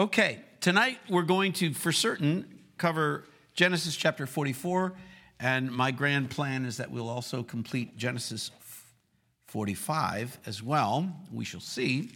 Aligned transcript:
Okay, 0.00 0.38
tonight 0.62 0.98
we're 1.10 1.20
going 1.20 1.52
to, 1.52 1.74
for 1.74 1.92
certain, 1.92 2.60
cover 2.78 3.24
Genesis 3.52 3.94
chapter 3.94 4.26
44, 4.26 4.94
and 5.38 5.70
my 5.70 5.90
grand 5.90 6.30
plan 6.30 6.64
is 6.64 6.78
that 6.78 6.90
we'll 6.90 7.10
also 7.10 7.42
complete 7.42 7.98
Genesis 7.98 8.50
45 9.48 10.38
as 10.46 10.62
well. 10.62 11.14
We 11.30 11.44
shall 11.44 11.60
see. 11.60 12.12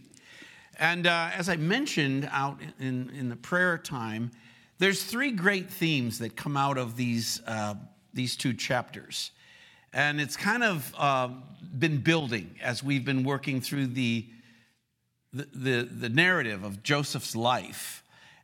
And 0.79 1.05
uh, 1.05 1.29
as 1.35 1.47
I 1.47 1.57
mentioned 1.57 2.27
out 2.31 2.59
in, 2.79 3.11
in 3.11 3.29
the 3.29 3.35
prayer 3.35 3.77
time, 3.77 4.31
there's 4.79 5.03
three 5.03 5.29
great 5.29 5.69
themes 5.69 6.17
that 6.17 6.35
come 6.35 6.57
out 6.57 6.79
of 6.79 6.97
these, 6.97 7.39
uh, 7.45 7.75
these 8.15 8.35
two 8.35 8.55
chapters. 8.55 9.29
And 9.93 10.19
it's 10.19 10.35
kind 10.35 10.63
of 10.63 10.91
uh, 10.97 11.29
been 11.77 11.99
building 11.99 12.55
as 12.63 12.83
we've 12.83 13.05
been 13.05 13.23
working 13.23 13.61
through 13.61 13.85
the, 13.85 14.25
the, 15.35 15.83
the, 15.83 16.09
narrative 16.09 16.63
of 16.63 16.81
Joseph's 16.81 17.35
life. 17.35 18.03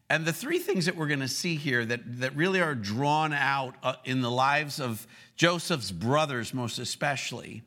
And 0.10 0.26
the 0.26 0.34
three 0.34 0.60
things 0.60 0.88
that 0.88 0.98
we're 0.98 1.08
going 1.08 1.22
to 1.22 1.28
see 1.28 1.56
here 1.56 1.86
that, 1.86 2.02
that 2.20 2.36
really 2.36 2.60
are 2.60 2.76
drawn 2.76 3.32
out 3.32 3.76
uh, 3.82 3.94
in 4.04 4.22
the 4.22 4.32
lives 4.32 4.80
of 4.80 5.08
Joseph's 5.38 5.92
brothers, 5.92 6.54
most 6.54 6.80
especially, 6.80 7.64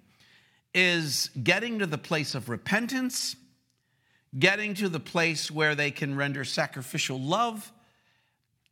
is 0.75 1.31
getting 1.43 1.79
to 1.79 1.87
the 1.87 1.97
place 1.97 2.35
of 2.35 2.51
repentance, 2.51 3.37
getting 4.39 4.75
to 4.75 4.89
the 4.91 5.01
place 5.01 5.51
where 5.51 5.75
they 5.75 5.91
can 5.91 6.17
render 6.17 6.45
sacrificial 6.45 7.19
love, 7.19 7.73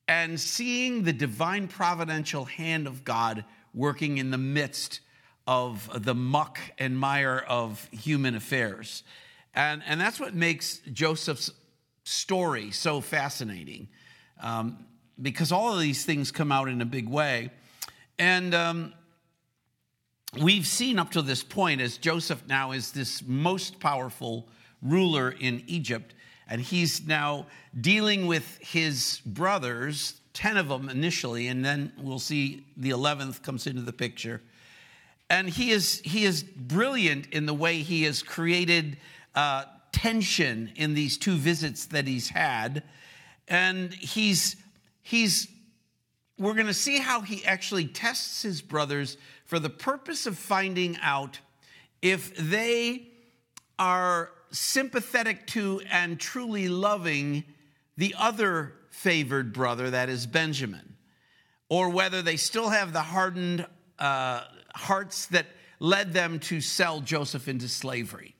and 0.06 0.38
seeing 0.38 1.04
the 1.04 1.12
divine 1.12 1.68
providential 1.68 2.44
hand 2.44 2.86
of 2.86 3.04
God 3.04 3.44
working 3.72 4.18
in 4.18 4.30
the 4.30 4.38
midst 4.38 5.00
of 5.46 6.04
the 6.04 6.14
muck 6.14 6.58
and 6.78 6.98
mire 6.98 7.38
of 7.48 7.88
human 7.90 8.34
affairs. 8.34 9.02
And, 9.54 9.82
and 9.86 10.00
that's 10.00 10.18
what 10.18 10.34
makes 10.34 10.78
Joseph's 10.92 11.50
story 12.04 12.70
so 12.70 13.00
fascinating 13.00 13.88
um, 14.40 14.86
because 15.20 15.52
all 15.52 15.74
of 15.74 15.80
these 15.80 16.04
things 16.04 16.30
come 16.30 16.50
out 16.50 16.68
in 16.68 16.80
a 16.80 16.86
big 16.86 17.08
way. 17.08 17.50
And 18.18 18.54
um, 18.54 18.94
we've 20.40 20.66
seen 20.66 20.98
up 20.98 21.10
to 21.12 21.22
this 21.22 21.42
point 21.42 21.80
as 21.80 21.98
Joseph 21.98 22.42
now 22.46 22.72
is 22.72 22.92
this 22.92 23.22
most 23.26 23.78
powerful 23.78 24.48
ruler 24.80 25.30
in 25.30 25.62
Egypt, 25.66 26.14
and 26.48 26.60
he's 26.60 27.06
now 27.06 27.46
dealing 27.80 28.26
with 28.26 28.58
his 28.58 29.20
brothers, 29.24 30.20
10 30.34 30.56
of 30.56 30.68
them 30.68 30.88
initially, 30.88 31.48
and 31.48 31.64
then 31.64 31.92
we'll 31.98 32.18
see 32.18 32.66
the 32.76 32.90
11th 32.90 33.42
comes 33.42 33.66
into 33.66 33.82
the 33.82 33.92
picture. 33.92 34.42
And 35.30 35.48
he 35.48 35.70
is, 35.70 36.00
he 36.04 36.24
is 36.24 36.42
brilliant 36.42 37.28
in 37.28 37.46
the 37.46 37.54
way 37.54 37.78
he 37.78 38.02
has 38.02 38.22
created 38.22 38.98
uh, 39.34 39.64
tension 39.92 40.72
in 40.76 40.94
these 40.94 41.18
two 41.18 41.36
visits 41.36 41.86
that 41.86 42.06
he's 42.06 42.28
had. 42.28 42.82
And 43.48 43.92
he's, 43.92 44.56
he's 45.02 45.48
we're 46.38 46.54
going 46.54 46.66
to 46.66 46.74
see 46.74 46.98
how 46.98 47.20
he 47.20 47.44
actually 47.44 47.86
tests 47.86 48.42
his 48.42 48.62
brothers 48.62 49.16
for 49.44 49.58
the 49.58 49.70
purpose 49.70 50.26
of 50.26 50.36
finding 50.36 50.96
out 51.02 51.38
if 52.00 52.34
they 52.36 53.06
are 53.78 54.30
sympathetic 54.50 55.46
to 55.48 55.80
and 55.90 56.18
truly 56.18 56.68
loving 56.68 57.44
the 57.96 58.14
other 58.18 58.74
favored 58.90 59.52
brother, 59.52 59.90
that 59.90 60.08
is 60.08 60.26
Benjamin, 60.26 60.96
or 61.68 61.88
whether 61.90 62.22
they 62.22 62.36
still 62.36 62.70
have 62.70 62.92
the 62.92 63.02
hardened 63.02 63.66
uh, 63.98 64.42
hearts 64.74 65.26
that 65.26 65.46
led 65.78 66.12
them 66.12 66.38
to 66.38 66.60
sell 66.60 67.00
Joseph 67.00 67.48
into 67.48 67.68
slavery. 67.68 68.31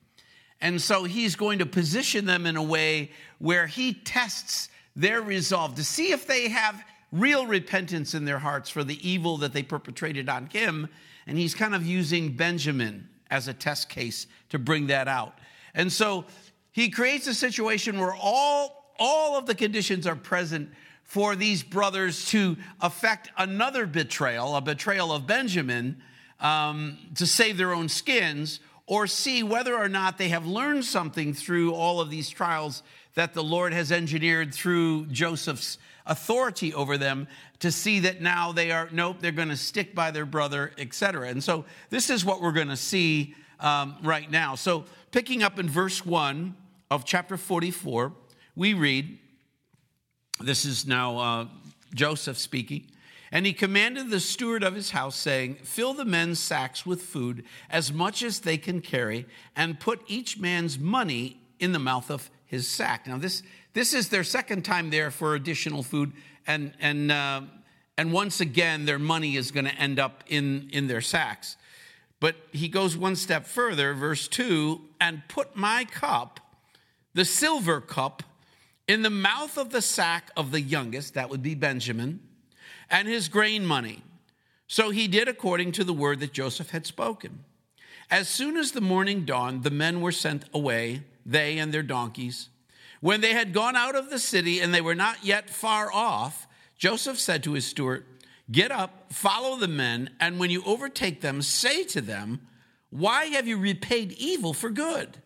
And 0.63 0.81
so 0.81 1.03
he's 1.03 1.35
going 1.35 1.59
to 1.59 1.65
position 1.65 2.25
them 2.25 2.45
in 2.45 2.55
a 2.55 2.63
way 2.63 3.11
where 3.37 3.67
he 3.67 3.93
tests 3.93 4.69
their 4.95 5.21
resolve 5.21 5.75
to 5.75 5.83
see 5.83 6.13
if 6.13 6.25
they 6.25 6.47
have 6.47 6.81
real 7.11 7.45
repentance 7.45 8.13
in 8.13 8.23
their 8.23 8.39
hearts 8.39 8.69
for 8.69 8.81
the 8.81 8.97
evil 9.07 9.35
that 9.39 9.51
they 9.51 9.61
perpetrated 9.61 10.29
on 10.29 10.45
him. 10.47 10.87
And 11.27 11.37
he's 11.37 11.53
kind 11.53 11.75
of 11.75 11.85
using 11.85 12.37
Benjamin 12.37 13.09
as 13.29 13.49
a 13.49 13.53
test 13.53 13.89
case 13.89 14.25
to 14.49 14.57
bring 14.57 14.87
that 14.87 15.09
out. 15.09 15.37
And 15.75 15.91
so 15.91 16.23
he 16.71 16.89
creates 16.89 17.27
a 17.27 17.33
situation 17.33 17.99
where 17.99 18.15
all, 18.15 18.93
all 18.97 19.37
of 19.37 19.45
the 19.45 19.55
conditions 19.55 20.07
are 20.07 20.15
present 20.15 20.69
for 21.03 21.35
these 21.35 21.61
brothers 21.61 22.25
to 22.27 22.55
affect 22.79 23.29
another 23.37 23.85
betrayal, 23.85 24.55
a 24.55 24.61
betrayal 24.61 25.11
of 25.11 25.27
Benjamin, 25.27 26.01
um, 26.39 26.97
to 27.15 27.27
save 27.27 27.57
their 27.57 27.73
own 27.73 27.89
skins, 27.89 28.61
or 28.85 29.07
see 29.07 29.43
whether 29.43 29.75
or 29.75 29.87
not 29.87 30.17
they 30.17 30.29
have 30.29 30.45
learned 30.45 30.83
something 30.83 31.33
through 31.33 31.73
all 31.73 32.01
of 32.01 32.09
these 32.09 32.29
trials 32.29 32.83
that 33.15 33.33
the 33.33 33.43
Lord 33.43 33.73
has 33.73 33.91
engineered 33.91 34.53
through 34.53 35.05
Joseph's 35.07 35.77
authority 36.05 36.73
over 36.73 36.97
them 36.97 37.27
to 37.59 37.71
see 37.71 37.99
that 37.99 38.21
now 38.21 38.51
they 38.51 38.71
are, 38.71 38.89
nope, 38.91 39.17
they're 39.19 39.31
going 39.31 39.49
to 39.49 39.55
stick 39.55 39.95
by 39.95 40.11
their 40.11 40.25
brother, 40.25 40.71
etc. 40.77 41.29
And 41.29 41.41
so 41.43 41.65
this 41.89 42.09
is 42.09 42.25
what 42.25 42.41
we're 42.41 42.51
going 42.51 42.67
to 42.67 42.75
see 42.75 43.35
um, 43.59 43.95
right 44.03 44.29
now. 44.29 44.55
So 44.55 44.85
picking 45.11 45.43
up 45.43 45.59
in 45.59 45.69
verse 45.69 46.05
1 46.05 46.55
of 46.91 47.05
chapter 47.05 47.37
44, 47.37 48.11
we 48.55 48.73
read, 48.73 49.17
this 50.41 50.65
is 50.65 50.85
now 50.85 51.17
uh, 51.17 51.47
Joseph 51.93 52.37
speaking. 52.37 52.87
And 53.33 53.47
he 53.47 53.53
commanded 53.53 54.11
the 54.11 54.19
steward 54.19 54.63
of 54.63 54.75
his 54.75 54.91
house, 54.91 55.15
saying, 55.15 55.55
Fill 55.63 55.95
the 55.95 56.05
men's 56.05 56.39
sacks 56.39 56.85
with 56.85 57.01
food, 57.01 57.43
as 57.67 57.91
much 57.91 58.21
as 58.21 58.41
they 58.41 58.59
can 58.59 58.79
carry, 58.79 59.25
and 59.55 59.79
put 59.79 60.03
each 60.05 60.37
man's 60.37 60.77
money 60.77 61.41
in 61.57 61.71
the 61.71 61.79
mouth 61.79 62.11
of 62.11 62.29
his 62.45 62.67
sack. 62.67 63.07
Now, 63.07 63.17
this, 63.17 63.41
this 63.73 63.91
is 63.91 64.09
their 64.09 64.23
second 64.23 64.63
time 64.63 64.91
there 64.91 65.09
for 65.09 65.33
additional 65.33 65.81
food, 65.81 66.11
and, 66.45 66.73
and, 66.79 67.11
uh, 67.11 67.41
and 67.97 68.13
once 68.13 68.39
again, 68.39 68.85
their 68.85 68.99
money 68.99 69.35
is 69.35 69.49
going 69.49 69.65
to 69.65 69.75
end 69.75 69.97
up 69.97 70.23
in, 70.27 70.69
in 70.71 70.85
their 70.85 71.01
sacks. 71.01 71.57
But 72.19 72.35
he 72.51 72.67
goes 72.67 72.95
one 72.95 73.15
step 73.15 73.47
further, 73.47 73.95
verse 73.95 74.27
2 74.27 74.79
and 75.01 75.23
put 75.27 75.55
my 75.55 75.85
cup, 75.85 76.39
the 77.15 77.25
silver 77.25 77.81
cup, 77.81 78.21
in 78.87 79.01
the 79.01 79.09
mouth 79.09 79.57
of 79.57 79.71
the 79.71 79.81
sack 79.81 80.29
of 80.37 80.51
the 80.51 80.61
youngest, 80.61 81.15
that 81.15 81.31
would 81.31 81.41
be 81.41 81.55
Benjamin 81.55 82.19
and 82.93 83.07
his 83.07 83.27
grain 83.27 83.65
money. 83.65 84.03
So 84.67 84.91
he 84.91 85.07
did 85.07 85.27
according 85.27 85.71
to 85.73 85.83
the 85.83 85.93
word 85.93 86.19
that 86.19 86.31
Joseph 86.31 86.69
had 86.69 86.85
spoken. 86.85 87.43
As 88.09 88.29
soon 88.29 88.55
as 88.55 88.71
the 88.71 88.81
morning 88.81 89.25
dawned, 89.25 89.63
the 89.63 89.71
men 89.71 89.99
were 89.99 90.11
sent 90.11 90.45
away, 90.53 91.01
they 91.25 91.57
and 91.57 91.73
their 91.73 91.81
donkeys. 91.81 92.49
When 93.01 93.19
they 93.19 93.33
had 93.33 93.51
gone 93.51 93.75
out 93.75 93.95
of 93.95 94.11
the 94.11 94.19
city 94.19 94.59
and 94.59 94.73
they 94.73 94.79
were 94.79 94.95
not 94.95 95.25
yet 95.25 95.49
far 95.49 95.91
off, 95.91 96.47
Joseph 96.77 97.19
said 97.19 97.43
to 97.43 97.53
his 97.53 97.65
steward, 97.65 98.05
Get 98.51 98.71
up, 98.71 99.11
follow 99.11 99.57
the 99.57 99.67
men, 99.67 100.11
and 100.19 100.39
when 100.39 100.51
you 100.51 100.63
overtake 100.63 101.21
them, 101.21 101.41
say 101.41 101.83
to 101.85 102.01
them, 102.01 102.41
Why 102.91 103.25
have 103.25 103.47
you 103.47 103.57
repaid 103.57 104.11
evil 104.13 104.53
for 104.53 104.69
good? 104.69 105.17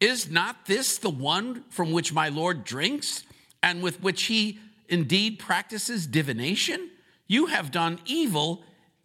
Is 0.00 0.28
not 0.28 0.66
this 0.66 0.98
the 0.98 1.10
one 1.10 1.64
from 1.68 1.92
which 1.92 2.12
my 2.12 2.30
Lord 2.30 2.64
drinks, 2.64 3.22
and 3.62 3.80
with 3.80 4.02
which 4.02 4.24
he 4.24 4.58
indeed 4.88 5.38
practices 5.38 6.06
divination, 6.06 6.90
you 7.26 7.46
have 7.46 7.70
done 7.70 7.98
evil 8.06 8.64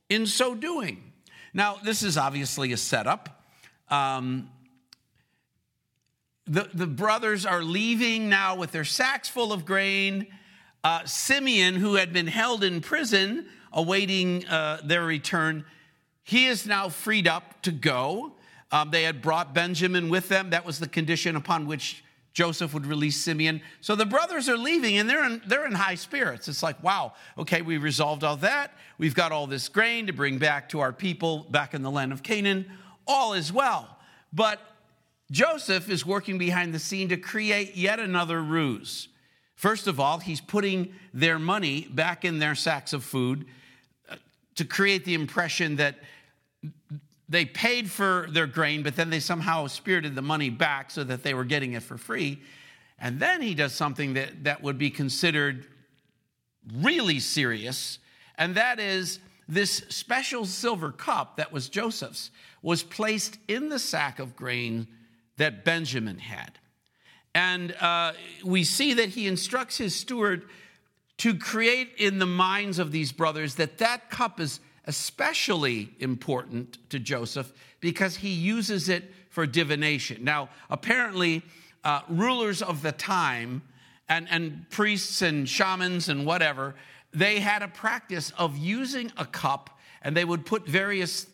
in 0.09 0.25
so 0.25 0.56
doing. 0.56 1.12
Now, 1.53 1.78
this 1.84 2.03
is 2.03 2.17
obviously 2.17 2.72
a 2.73 2.78
setup. 2.78 3.44
Um, 3.89 4.50
the, 6.45 6.69
the 6.73 6.88
brothers 6.88 7.45
are 7.45 7.62
leaving 7.62 8.29
now 8.29 8.56
with 8.56 8.72
their 8.72 8.85
sacks 8.85 9.29
full 9.29 9.53
of 9.53 9.66
grain. 9.66 10.28
Uh, 10.84 11.06
Simeon, 11.06 11.75
who 11.75 11.95
had 11.95 12.12
been 12.12 12.28
held 12.28 12.63
in 12.63 12.81
prison 12.81 13.47
awaiting 13.72 14.47
uh, 14.47 14.81
their 14.84 15.03
return, 15.06 15.66
he 16.23 16.45
is 16.45 16.66
now 16.66 16.89
freed 16.89 17.28
up 17.28 17.62
to 17.63 17.72
go. 17.72 18.34
Um, 18.72 18.91
they 18.91 19.03
had 19.03 19.22
brought 19.22 19.53
Benjamin 19.53 20.09
with 20.09 20.29
them. 20.29 20.51
That 20.51 20.66
was 20.66 20.79
the 20.79 20.88
condition 20.88 21.35
upon 21.35 21.66
which 21.66 22.03
Joseph 22.39 22.73
would 22.73 22.85
release 22.85 23.17
Simeon. 23.17 23.59
So 23.81 23.97
the 23.97 24.05
brothers 24.05 24.47
are 24.47 24.57
leaving 24.57 24.97
and 24.97 25.09
they're 25.09 25.25
in, 25.25 25.41
they're 25.45 25.65
in 25.65 25.74
high 25.74 25.95
spirits. 25.95 26.47
It's 26.47 26.63
like, 26.63 26.81
wow, 26.81 27.12
okay, 27.38 27.62
we 27.62 27.77
resolved 27.77 28.24
all 28.24 28.38
that. 28.38 28.71
We've 28.97 29.13
got 29.13 29.33
all 29.33 29.45
this 29.45 29.68
grain 29.68 30.07
to 30.07 30.13
bring 30.13 30.38
back 30.38 30.69
to 30.69 30.80
our 30.80 30.94
people 30.94 31.39
back 31.51 31.74
in 31.74 31.81
the 31.81 31.91
land 31.91 32.13
of 32.13 32.24
Canaan. 32.24 32.71
All 33.06 33.33
is 33.33 33.51
well. 33.51 33.97
But 34.31 34.62
Joseph 35.30 35.89
is 35.89 36.06
working 36.06 36.38
behind 36.38 36.74
the 36.74 36.80
scene 36.80 37.09
to 37.09 37.18
create 37.18 37.75
yet 37.75 38.00
another 38.00 38.41
ruse. 38.41 39.09
First 39.56 39.88
of 39.88 40.00
all, 40.00 40.19
he's 40.19 40.39
putting 40.39 40.94
their 41.13 41.39
money 41.39 41.89
back 41.91 42.24
in 42.24 42.39
their 42.39 42.56
sacks 42.56 42.94
of 42.94 43.03
food 43.03 43.47
uh, 44.09 44.15
to 44.56 44.63
create 44.63 45.03
the 45.03 45.13
impression 45.13 45.75
that 45.75 45.97
they 47.29 47.45
paid 47.45 47.89
for 47.89 48.27
their 48.31 48.47
grain, 48.47 48.81
but 48.81 48.95
then 48.95 49.11
they 49.11 49.19
somehow 49.19 49.67
spirited 49.67 50.15
the 50.15 50.21
money 50.21 50.49
back 50.49 50.89
so 50.89 51.03
that 51.03 51.23
they 51.23 51.35
were 51.35 51.45
getting 51.45 51.73
it 51.73 51.83
for 51.83 51.97
free. 51.97 52.41
And 52.97 53.19
then 53.19 53.41
he 53.41 53.53
does 53.53 53.73
something 53.73 54.15
that, 54.15 54.43
that 54.43 54.63
would 54.63 54.77
be 54.77 54.89
considered 54.89 55.67
really 56.73 57.19
serious, 57.19 57.99
and 58.37 58.55
that 58.55 58.79
is 58.79 59.19
this 59.47 59.83
special 59.89 60.45
silver 60.45 60.91
cup 60.91 61.37
that 61.37 61.51
was 61.51 61.69
Joseph's 61.69 62.29
was 62.61 62.83
placed 62.83 63.37
in 63.47 63.69
the 63.69 63.79
sack 63.79 64.19
of 64.19 64.35
grain 64.35 64.87
that 65.37 65.63
Benjamin 65.63 66.19
had. 66.19 66.59
And 67.33 67.71
uh, 67.79 68.13
we 68.43 68.63
see 68.63 68.93
that 68.95 69.09
he 69.09 69.27
instructs 69.27 69.77
his 69.77 69.95
steward 69.95 70.47
to 71.17 71.35
create 71.35 71.93
in 71.97 72.19
the 72.19 72.25
minds 72.25 72.79
of 72.79 72.91
these 72.91 73.11
brothers 73.11 73.55
that 73.55 73.77
that 73.79 74.09
cup 74.09 74.39
is 74.39 74.59
especially 74.89 75.91
important 76.00 76.80
to 76.89 76.97
Joseph 76.97 77.53
because 77.80 78.15
he 78.15 78.30
uses 78.30 78.89
it 78.89 79.03
for 79.30 79.45
divination. 79.45 80.24
Now, 80.24 80.50
apparently, 80.68 81.44
uh, 81.83 82.01
rulers 82.09 82.63
of 82.63 82.81
the 82.81 82.91
time 82.91 83.62
and, 84.09 84.27
and 84.31 84.65
priests 84.71 85.21
and 85.21 85.47
shamans 85.47 86.09
and 86.09 86.25
whatever, 86.25 86.74
they 87.13 87.39
had 87.39 87.62
a 87.62 87.68
practice 87.68 88.31
of 88.31 88.57
using 88.57 89.12
a 89.15 89.25
cup 89.25 89.69
and 90.01 90.18
they 90.18 90.25
would 90.25 90.44
put 90.44 90.68
various 90.68 91.27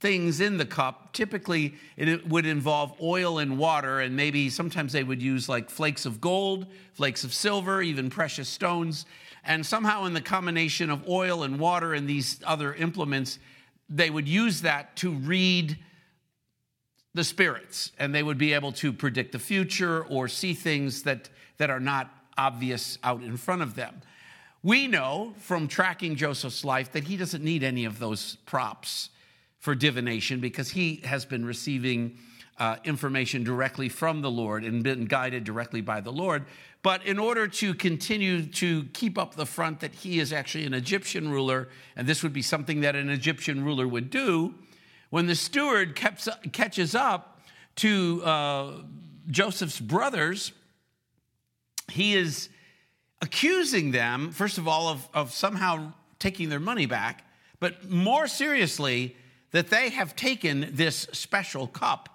things 0.00 0.40
in 0.40 0.56
the 0.56 0.64
cup. 0.64 1.12
Typically, 1.12 1.74
it 1.98 2.26
would 2.26 2.46
involve 2.46 2.94
oil 3.02 3.40
and 3.40 3.58
water, 3.58 4.00
and 4.00 4.16
maybe 4.16 4.48
sometimes 4.48 4.94
they 4.94 5.04
would 5.04 5.20
use 5.20 5.50
like 5.50 5.68
flakes 5.68 6.06
of 6.06 6.18
gold, 6.18 6.66
flakes 6.94 7.24
of 7.24 7.34
silver, 7.34 7.82
even 7.82 8.08
precious 8.08 8.48
stones. 8.48 9.04
And 9.44 9.66
somehow, 9.66 10.04
in 10.04 10.14
the 10.14 10.20
combination 10.20 10.90
of 10.90 11.08
oil 11.08 11.42
and 11.42 11.58
water 11.58 11.94
and 11.94 12.08
these 12.08 12.40
other 12.44 12.74
implements, 12.74 13.38
they 13.88 14.08
would 14.08 14.28
use 14.28 14.62
that 14.62 14.96
to 14.96 15.10
read 15.10 15.78
the 17.14 17.24
spirits, 17.24 17.92
and 17.98 18.14
they 18.14 18.22
would 18.22 18.38
be 18.38 18.52
able 18.52 18.72
to 18.72 18.92
predict 18.92 19.32
the 19.32 19.38
future 19.38 20.04
or 20.06 20.28
see 20.28 20.54
things 20.54 21.02
that, 21.02 21.28
that 21.58 21.70
are 21.70 21.80
not 21.80 22.10
obvious 22.38 22.98
out 23.02 23.22
in 23.22 23.36
front 23.36 23.62
of 23.62 23.74
them. 23.74 24.00
We 24.62 24.86
know 24.86 25.34
from 25.38 25.68
tracking 25.68 26.16
Joseph's 26.16 26.64
life 26.64 26.92
that 26.92 27.04
he 27.04 27.16
doesn't 27.16 27.42
need 27.42 27.64
any 27.64 27.84
of 27.84 27.98
those 27.98 28.36
props 28.46 29.10
for 29.58 29.74
divination 29.74 30.40
because 30.40 30.70
he 30.70 31.02
has 31.04 31.24
been 31.24 31.44
receiving 31.44 32.16
uh, 32.58 32.76
information 32.84 33.44
directly 33.44 33.88
from 33.88 34.22
the 34.22 34.30
Lord 34.30 34.64
and 34.64 34.82
been 34.82 35.06
guided 35.06 35.44
directly 35.44 35.80
by 35.80 36.00
the 36.00 36.12
Lord. 36.12 36.44
But 36.82 37.06
in 37.06 37.18
order 37.18 37.46
to 37.46 37.74
continue 37.74 38.44
to 38.46 38.84
keep 38.92 39.16
up 39.16 39.34
the 39.34 39.46
front 39.46 39.80
that 39.80 39.94
he 39.94 40.18
is 40.18 40.32
actually 40.32 40.64
an 40.64 40.74
Egyptian 40.74 41.30
ruler, 41.30 41.68
and 41.96 42.06
this 42.06 42.22
would 42.22 42.32
be 42.32 42.42
something 42.42 42.80
that 42.80 42.96
an 42.96 43.08
Egyptian 43.08 43.64
ruler 43.64 43.86
would 43.86 44.10
do, 44.10 44.54
when 45.10 45.26
the 45.26 45.34
steward 45.34 45.94
kept, 45.94 46.28
catches 46.52 46.94
up 46.94 47.40
to 47.76 48.22
uh, 48.24 48.72
Joseph's 49.30 49.78
brothers, 49.78 50.52
he 51.90 52.14
is 52.14 52.48
accusing 53.20 53.92
them, 53.92 54.32
first 54.32 54.58
of 54.58 54.66
all, 54.66 54.88
of, 54.88 55.08
of 55.14 55.32
somehow 55.32 55.92
taking 56.18 56.48
their 56.48 56.60
money 56.60 56.86
back, 56.86 57.24
but 57.60 57.88
more 57.88 58.26
seriously, 58.26 59.16
that 59.52 59.68
they 59.68 59.90
have 59.90 60.16
taken 60.16 60.70
this 60.72 61.06
special 61.12 61.66
cup 61.66 62.11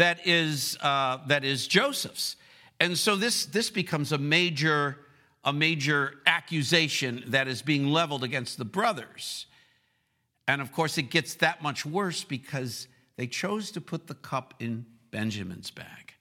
that 0.00 0.26
is, 0.26 0.78
uh, 0.80 1.18
that 1.26 1.44
is 1.44 1.66
Joseph's. 1.66 2.36
And 2.80 2.96
so 2.96 3.16
this, 3.16 3.44
this 3.44 3.68
becomes 3.68 4.12
a 4.12 4.18
major, 4.18 4.96
a 5.44 5.52
major 5.52 6.14
accusation 6.26 7.24
that 7.26 7.46
is 7.46 7.60
being 7.60 7.88
leveled 7.88 8.24
against 8.24 8.56
the 8.56 8.64
brothers. 8.64 9.46
And 10.48 10.62
of 10.62 10.72
course, 10.72 10.96
it 10.96 11.10
gets 11.10 11.34
that 11.36 11.62
much 11.62 11.84
worse 11.84 12.24
because 12.24 12.88
they 13.16 13.26
chose 13.26 13.70
to 13.72 13.80
put 13.80 14.06
the 14.06 14.14
cup 14.14 14.54
in 14.58 14.86
Benjamin's 15.10 15.70
bag. 15.70 16.14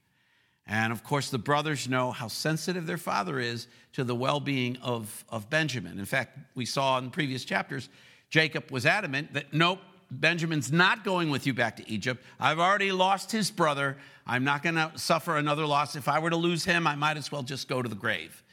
And 0.67 0.91
of 0.91 1.03
course, 1.03 1.29
the 1.29 1.39
brothers 1.39 1.87
know 1.87 2.11
how 2.11 2.27
sensitive 2.27 2.85
their 2.85 2.97
father 2.97 3.39
is 3.39 3.67
to 3.93 4.03
the 4.03 4.13
well 4.13 4.41
being 4.41 4.77
of, 4.83 5.23
of 5.29 5.49
Benjamin. 5.49 5.97
In 5.97 6.05
fact, 6.05 6.37
we 6.53 6.65
saw 6.65 6.97
in 6.97 7.09
previous 7.09 7.45
chapters, 7.45 7.87
Jacob 8.29 8.69
was 8.69 8.85
adamant 8.85 9.33
that 9.33 9.53
nope, 9.53 9.79
Benjamin's 10.11 10.71
not 10.71 11.03
going 11.03 11.29
with 11.29 11.45
you 11.45 11.53
back 11.53 11.77
to 11.77 11.89
Egypt. 11.89 12.23
I've 12.39 12.59
already 12.59 12.91
lost 12.91 13.31
his 13.31 13.51
brother. 13.51 13.97
I'm 14.25 14.43
not 14.43 14.63
going 14.63 14.75
to 14.75 14.91
suffer 14.95 15.37
another 15.37 15.65
loss. 15.65 15.95
If 15.95 16.07
I 16.07 16.19
were 16.19 16.29
to 16.29 16.35
lose 16.35 16.65
him, 16.65 16.87
I 16.87 16.95
might 16.95 17.17
as 17.17 17.31
well 17.31 17.43
just 17.43 17.67
go 17.67 17.81
to 17.81 17.89
the 17.89 17.95
grave. 17.95 18.43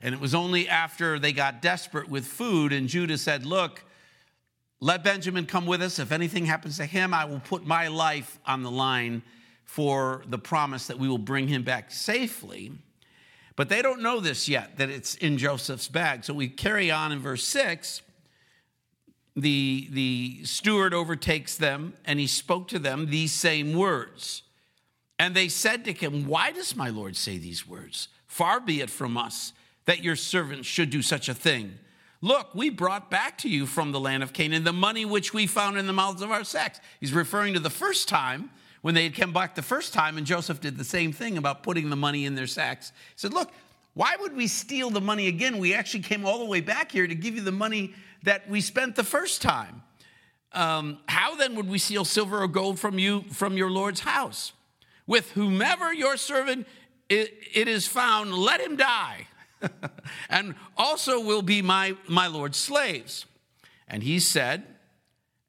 And 0.00 0.14
it 0.14 0.20
was 0.20 0.34
only 0.34 0.68
after 0.68 1.18
they 1.18 1.32
got 1.32 1.62
desperate 1.62 2.08
with 2.08 2.26
food 2.26 2.72
and 2.72 2.88
Judah 2.88 3.18
said, 3.18 3.44
Look, 3.44 3.84
let 4.80 5.02
Benjamin 5.02 5.46
come 5.46 5.66
with 5.66 5.82
us. 5.82 5.98
If 5.98 6.12
anything 6.12 6.46
happens 6.46 6.76
to 6.76 6.84
him, 6.84 7.12
I 7.12 7.24
will 7.24 7.40
put 7.40 7.66
my 7.66 7.88
life 7.88 8.38
on 8.46 8.62
the 8.62 8.70
line 8.70 9.22
for 9.64 10.22
the 10.28 10.38
promise 10.38 10.86
that 10.86 10.98
we 10.98 11.08
will 11.08 11.18
bring 11.18 11.48
him 11.48 11.62
back 11.62 11.90
safely. 11.90 12.72
But 13.56 13.68
they 13.68 13.82
don't 13.82 14.02
know 14.02 14.20
this 14.20 14.48
yet, 14.48 14.78
that 14.78 14.88
it's 14.88 15.16
in 15.16 15.36
Joseph's 15.36 15.88
bag. 15.88 16.24
So 16.24 16.32
we 16.32 16.48
carry 16.48 16.92
on 16.92 17.10
in 17.10 17.18
verse 17.18 17.42
6 17.44 18.02
the, 19.40 19.88
the 19.90 20.44
steward 20.44 20.94
overtakes 20.94 21.56
them 21.56 21.94
and 22.04 22.18
he 22.18 22.26
spoke 22.26 22.68
to 22.68 22.78
them 22.78 23.10
these 23.10 23.32
same 23.32 23.72
words. 23.74 24.42
And 25.18 25.34
they 25.34 25.48
said 25.48 25.84
to 25.84 25.92
him, 25.92 26.26
Why 26.26 26.52
does 26.52 26.76
my 26.76 26.90
Lord 26.90 27.16
say 27.16 27.38
these 27.38 27.66
words? 27.66 28.08
Far 28.26 28.60
be 28.60 28.80
it 28.80 28.90
from 28.90 29.16
us 29.16 29.52
that 29.86 30.04
your 30.04 30.16
servants 30.16 30.68
should 30.68 30.90
do 30.90 31.02
such 31.02 31.28
a 31.28 31.34
thing. 31.34 31.78
Look, 32.20 32.54
we 32.54 32.68
brought 32.68 33.10
back 33.10 33.38
to 33.38 33.48
you 33.48 33.64
from 33.64 33.92
the 33.92 34.00
land 34.00 34.22
of 34.22 34.32
Canaan 34.32 34.64
the 34.64 34.72
money 34.72 35.04
which 35.04 35.32
we 35.32 35.46
found 35.46 35.78
in 35.78 35.86
the 35.86 35.92
mouths 35.92 36.22
of 36.22 36.30
our 36.30 36.44
sacks. 36.44 36.80
He's 37.00 37.12
referring 37.12 37.54
to 37.54 37.60
the 37.60 37.70
first 37.70 38.08
time 38.08 38.50
when 38.82 38.94
they 38.94 39.04
had 39.04 39.14
come 39.14 39.32
back 39.32 39.54
the 39.54 39.62
first 39.62 39.92
time, 39.92 40.18
and 40.18 40.26
Joseph 40.26 40.60
did 40.60 40.76
the 40.76 40.84
same 40.84 41.12
thing 41.12 41.38
about 41.38 41.62
putting 41.62 41.90
the 41.90 41.96
money 41.96 42.24
in 42.24 42.34
their 42.34 42.46
sacks. 42.46 42.92
He 43.14 43.14
said, 43.16 43.32
Look, 43.32 43.50
why 43.98 44.14
would 44.20 44.36
we 44.36 44.46
steal 44.46 44.90
the 44.90 45.00
money 45.00 45.26
again? 45.26 45.58
We 45.58 45.74
actually 45.74 46.04
came 46.04 46.24
all 46.24 46.38
the 46.38 46.44
way 46.44 46.60
back 46.60 46.92
here 46.92 47.08
to 47.08 47.16
give 47.16 47.34
you 47.34 47.40
the 47.40 47.50
money 47.50 47.94
that 48.22 48.48
we 48.48 48.60
spent 48.60 48.94
the 48.94 49.02
first 49.02 49.42
time. 49.42 49.82
Um, 50.52 51.00
how 51.08 51.34
then 51.34 51.56
would 51.56 51.68
we 51.68 51.78
steal 51.78 52.04
silver 52.04 52.40
or 52.40 52.46
gold 52.46 52.78
from 52.78 53.00
you 53.00 53.24
from 53.32 53.56
your 53.56 53.72
Lord's 53.72 53.98
house? 53.98 54.52
With 55.08 55.32
whomever 55.32 55.92
your 55.92 56.16
servant 56.16 56.68
it, 57.08 57.34
it 57.52 57.66
is 57.66 57.88
found, 57.88 58.32
let 58.32 58.60
him 58.60 58.76
die, 58.76 59.26
and 60.30 60.54
also 60.76 61.18
will 61.18 61.42
be 61.42 61.60
my, 61.60 61.96
my 62.06 62.28
Lord's 62.28 62.56
slaves. 62.56 63.26
And 63.88 64.04
he 64.04 64.20
said, 64.20 64.62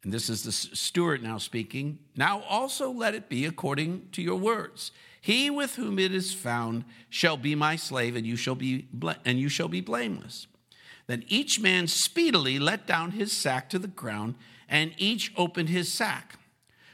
and 0.03 0.11
this 0.11 0.27
is 0.27 0.41
the 0.41 0.51
steward 0.51 1.21
now 1.21 1.37
speaking, 1.37 1.99
now 2.15 2.41
also 2.49 2.89
let 2.89 3.13
it 3.13 3.29
be 3.29 3.45
according 3.45 4.07
to 4.13 4.23
your 4.23 4.37
words. 4.37 4.91
He 5.21 5.49
with 5.49 5.75
whom 5.75 5.99
it 5.99 6.13
is 6.13 6.33
found 6.33 6.85
shall 7.09 7.37
be 7.37 7.55
my 7.55 7.75
slave, 7.75 8.15
and 8.15 8.25
you 8.25 8.35
shall 8.35 8.55
be 8.55 8.87
and 9.25 9.39
you 9.39 9.49
shall 9.49 9.67
be 9.67 9.81
blameless. 9.81 10.47
Then 11.07 11.23
each 11.27 11.59
man 11.59 11.87
speedily 11.87 12.59
let 12.59 12.85
down 12.85 13.11
his 13.11 13.31
sack 13.31 13.69
to 13.71 13.79
the 13.79 13.87
ground, 13.87 14.35
and 14.69 14.93
each 14.97 15.33
opened 15.35 15.69
his 15.69 15.91
sack. 15.91 16.37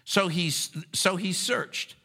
So 0.06 0.28
he, 0.30 0.52
so 0.52 1.18
he 1.18 1.34
searched. 1.34 1.96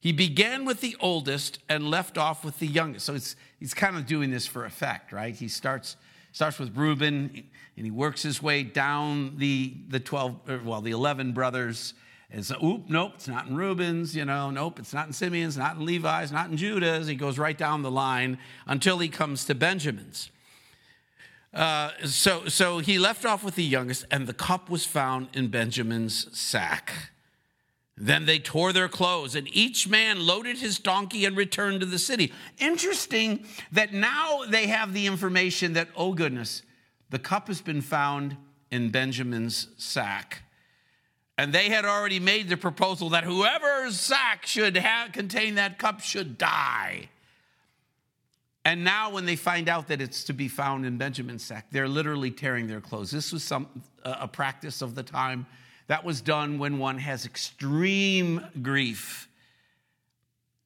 He 0.00 0.12
began 0.12 0.64
with 0.64 0.80
the 0.80 0.96
oldest 0.98 1.58
and 1.68 1.88
left 1.88 2.16
off 2.16 2.42
with 2.42 2.58
the 2.58 2.66
youngest. 2.66 3.04
So 3.04 3.14
it's, 3.14 3.36
he's 3.58 3.74
kind 3.74 3.96
of 3.96 4.06
doing 4.06 4.30
this 4.30 4.46
for 4.46 4.64
effect, 4.64 5.12
right? 5.12 5.34
He 5.34 5.46
starts, 5.46 5.96
starts 6.32 6.58
with 6.58 6.74
Reuben 6.74 7.44
and 7.76 7.84
he 7.84 7.90
works 7.90 8.22
his 8.22 8.42
way 8.42 8.62
down 8.62 9.36
the, 9.36 9.74
the 9.88 10.00
12, 10.00 10.40
er, 10.48 10.60
well, 10.64 10.80
the 10.80 10.92
11 10.92 11.32
brothers. 11.32 11.92
And 12.32 12.46
so, 12.46 12.56
oop, 12.64 12.88
nope, 12.88 13.12
it's 13.16 13.26
not 13.26 13.48
in 13.48 13.56
Reuben's, 13.56 14.14
you 14.14 14.24
know, 14.24 14.50
nope, 14.50 14.78
it's 14.78 14.94
not 14.94 15.08
in 15.08 15.12
Simeon's, 15.12 15.56
not 15.56 15.76
in 15.76 15.84
Levi's, 15.84 16.30
not 16.30 16.48
in 16.48 16.56
Judah's. 16.56 17.08
He 17.08 17.16
goes 17.16 17.38
right 17.38 17.58
down 17.58 17.82
the 17.82 17.90
line 17.90 18.38
until 18.66 18.98
he 18.98 19.08
comes 19.08 19.44
to 19.46 19.54
Benjamin's. 19.54 20.30
Uh, 21.52 21.90
so, 22.04 22.46
so 22.46 22.78
he 22.78 22.98
left 23.00 23.24
off 23.24 23.42
with 23.42 23.56
the 23.56 23.64
youngest, 23.64 24.04
and 24.12 24.28
the 24.28 24.32
cup 24.32 24.70
was 24.70 24.86
found 24.86 25.28
in 25.34 25.48
Benjamin's 25.48 26.38
sack. 26.38 27.10
Then 27.96 28.26
they 28.26 28.38
tore 28.38 28.72
their 28.72 28.88
clothes, 28.88 29.34
and 29.34 29.48
each 29.52 29.88
man 29.88 30.24
loaded 30.24 30.58
his 30.58 30.78
donkey 30.78 31.24
and 31.24 31.36
returned 31.36 31.80
to 31.80 31.86
the 31.86 31.98
city. 31.98 32.32
Interesting 32.58 33.44
that 33.72 33.92
now 33.92 34.42
they 34.48 34.68
have 34.68 34.94
the 34.94 35.06
information 35.06 35.72
that, 35.72 35.88
oh 35.96 36.14
goodness, 36.14 36.62
the 37.10 37.18
cup 37.18 37.48
has 37.48 37.60
been 37.60 37.82
found 37.82 38.36
in 38.70 38.90
Benjamin's 38.90 39.66
sack. 39.76 40.44
And 41.40 41.54
they 41.54 41.70
had 41.70 41.86
already 41.86 42.20
made 42.20 42.50
the 42.50 42.58
proposal 42.58 43.08
that 43.08 43.24
whoever's 43.24 43.98
sack 43.98 44.44
should 44.44 44.76
have, 44.76 45.12
contain 45.12 45.54
that 45.54 45.78
cup 45.78 46.00
should 46.00 46.36
die. 46.36 47.08
And 48.62 48.84
now, 48.84 49.10
when 49.10 49.24
they 49.24 49.36
find 49.36 49.66
out 49.66 49.88
that 49.88 50.02
it's 50.02 50.24
to 50.24 50.34
be 50.34 50.48
found 50.48 50.84
in 50.84 50.98
Benjamin's 50.98 51.42
sack, 51.42 51.68
they're 51.70 51.88
literally 51.88 52.30
tearing 52.30 52.66
their 52.66 52.82
clothes. 52.82 53.10
This 53.10 53.32
was 53.32 53.42
some, 53.42 53.68
a 54.04 54.28
practice 54.28 54.82
of 54.82 54.94
the 54.94 55.02
time 55.02 55.46
that 55.86 56.04
was 56.04 56.20
done 56.20 56.58
when 56.58 56.78
one 56.78 56.98
has 56.98 57.24
extreme 57.24 58.44
grief. 58.60 59.26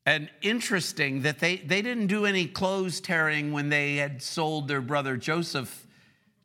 And 0.04 0.28
interesting 0.43 1.23
that 1.23 1.38
they, 1.38 1.59
they 1.59 1.83
didn't 1.83 2.09
do 2.09 2.26
any 2.26 2.47
clothes 2.47 3.00
tearing 3.00 3.52
when 3.52 3.69
they 3.69 3.95
had 3.95 4.21
sold 4.23 4.66
their 4.66 4.81
brother 4.81 5.16
Joseph 5.16 5.87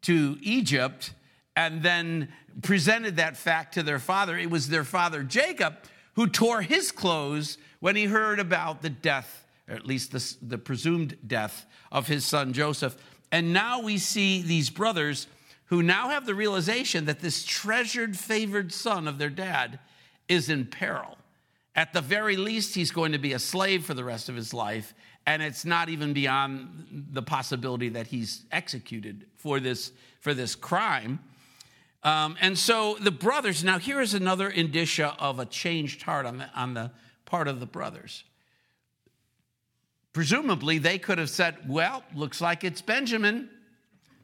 to 0.03 0.37
Egypt 0.43 1.15
and 1.59 1.83
then 1.83 2.29
presented 2.61 3.17
that 3.17 3.35
fact 3.35 3.73
to 3.73 3.83
their 3.83 3.99
father. 3.99 4.37
It 4.37 4.49
was 4.49 4.69
their 4.69 4.85
father 4.85 5.23
Jacob 5.23 5.75
who 6.13 6.25
tore 6.25 6.61
his 6.61 6.89
clothes 6.89 7.57
when 7.81 7.97
he 7.97 8.05
heard 8.05 8.39
about 8.39 8.81
the 8.81 8.89
death 8.89 9.45
or 9.67 9.75
at 9.75 9.85
least 9.85 10.13
the, 10.13 10.35
the 10.41 10.57
presumed 10.57 11.17
death 11.27 11.65
of 11.91 12.07
his 12.07 12.25
son 12.25 12.53
Joseph. 12.53 12.95
And 13.29 13.51
now 13.51 13.81
we 13.81 13.97
see 13.97 14.41
these 14.41 14.69
brothers 14.69 15.27
who 15.65 15.83
now 15.83 16.07
have 16.07 16.25
the 16.25 16.33
realization 16.33 17.05
that 17.05 17.19
this 17.19 17.43
treasured, 17.43 18.17
favored 18.17 18.71
son 18.71 19.05
of 19.05 19.17
their 19.17 19.29
dad 19.29 19.79
is 20.29 20.47
in 20.47 20.65
peril. 20.65 21.17
At 21.75 21.91
the 21.91 22.01
very 22.01 22.37
least, 22.37 22.73
he's 22.73 22.91
going 22.91 23.11
to 23.11 23.19
be 23.19 23.33
a 23.33 23.39
slave 23.39 23.83
for 23.83 23.93
the 23.93 24.05
rest 24.05 24.29
of 24.29 24.35
his 24.35 24.53
life, 24.53 24.93
and 25.25 25.43
it's 25.43 25.65
not 25.65 25.89
even 25.89 26.13
beyond 26.13 27.07
the 27.11 27.21
possibility 27.21 27.89
that 27.89 28.07
he's 28.07 28.45
executed 28.49 29.25
for 29.35 29.59
this, 29.59 29.91
for 30.21 30.33
this 30.33 30.55
crime. 30.55 31.19
Um, 32.03 32.37
and 32.39 32.57
so 32.57 32.95
the 32.99 33.11
brothers, 33.11 33.63
now 33.63 33.77
here 33.77 33.99
is 33.99 34.13
another 34.13 34.49
indicia 34.49 35.15
of 35.19 35.39
a 35.39 35.45
changed 35.45 36.01
heart 36.03 36.25
on 36.25 36.37
the, 36.37 36.49
on 36.55 36.73
the 36.73 36.91
part 37.25 37.47
of 37.47 37.59
the 37.59 37.65
brothers. 37.65 38.23
Presumably, 40.13 40.77
they 40.77 40.97
could 40.97 41.17
have 41.17 41.29
said, 41.29 41.57
Well, 41.67 42.03
looks 42.15 42.41
like 42.41 42.63
it's 42.63 42.81
Benjamin. 42.81 43.49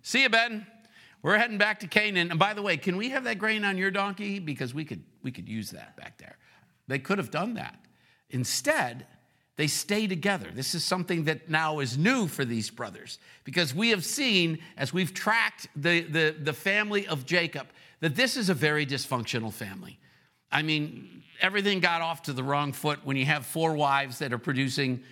See 0.01 0.24
you, 0.24 0.29
Ben. 0.29 0.65
We're 1.22 1.38
heading 1.38 1.58
back 1.58 1.79
to 1.79 1.88
Canaan. 1.88 2.29
And 2.29 2.39
by 2.39 2.53
the 2.53 2.62
way, 2.62 2.77
can 2.77 2.98
we 2.98 3.10
have 3.10 3.24
that 3.24 3.39
grain 3.39 3.65
on 3.65 3.77
your 3.77 3.91
donkey? 3.91 4.39
Because 4.39 4.74
we 4.74 4.86
could, 4.86 5.03
we 5.24 5.32
could 5.32 5.50
use 5.50 5.72
that 5.72 5.98
back 5.98 6.17
there. 6.17 6.38
They 6.88 7.00
could 7.00 7.17
have 7.17 7.32
done 7.32 7.55
that. 7.55 7.79
Instead, 8.29 9.08
they 9.57 9.67
stay 9.67 10.05
together. 10.07 10.50
This 10.53 10.75
is 10.75 10.83
something 10.83 11.25
that 11.25 11.50
now 11.50 11.79
is 11.79 11.97
new 11.97 12.27
for 12.27 12.43
these 12.43 12.69
brothers 12.69 13.19
because 13.43 13.74
we 13.74 13.91
have 13.91 14.03
seen, 14.03 14.59
as 14.77 14.93
we've 14.93 15.13
tracked 15.13 15.67
the, 15.75 16.01
the, 16.01 16.35
the 16.38 16.53
family 16.53 17.07
of 17.07 17.25
Jacob, 17.25 17.67
that 18.01 18.15
this 18.15 18.35
is 18.35 18.50
a 18.50 18.53
very 18.53 18.85
dysfunctional 18.85 19.53
family. 19.53 19.97
I 20.51 20.62
mean, 20.62 21.24
everything 21.41 21.79
got 21.79 22.01
off 22.01 22.24
to 22.24 22.33
the 22.33 22.43
wrong 22.43 22.74
foot 22.74 23.00
when 23.05 23.17
you 23.17 23.25
have 23.25 23.45
four 23.45 23.75
wives 23.75 24.19
that 24.19 24.33
are 24.33 24.38
producing 24.38 25.03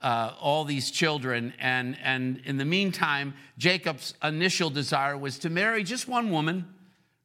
uh, 0.00 0.32
all 0.40 0.64
these 0.64 0.90
children. 0.90 1.54
And, 1.60 1.96
and 2.02 2.40
in 2.44 2.56
the 2.56 2.64
meantime, 2.64 3.34
Jacob's 3.56 4.14
initial 4.22 4.68
desire 4.68 5.16
was 5.16 5.38
to 5.40 5.50
marry 5.50 5.84
just 5.84 6.08
one 6.08 6.30
woman, 6.30 6.66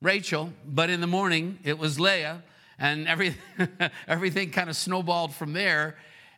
Rachel, 0.02 0.54
but 0.66 0.92
in 0.92 1.02
the 1.02 1.08
morning 1.08 1.58
it 1.64 1.78
was 1.80 2.00
Leah 2.00 2.44
and 2.78 3.08
every, 3.08 3.36
everything 4.08 4.52
kind 4.52 4.70
of 4.70 4.76
snowballed 4.76 5.34
from 5.34 5.54
there. 5.54 5.98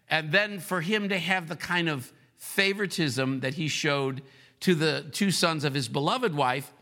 And 0.10 0.32
then 0.32 0.60
for 0.60 0.82
him 0.82 1.10
to 1.10 1.18
have 1.18 1.48
the 1.48 1.56
kind 1.56 1.90
of 1.90 2.12
favoritism 2.38 3.42
that 3.42 3.56
he 3.56 3.68
showed 3.68 4.22
to 4.62 4.76
the 4.76 5.06
two 5.12 5.32
sons 5.32 5.64
of 5.64 5.74
his 5.74 5.88
beloved 5.88 6.34
wife, 6.34 6.74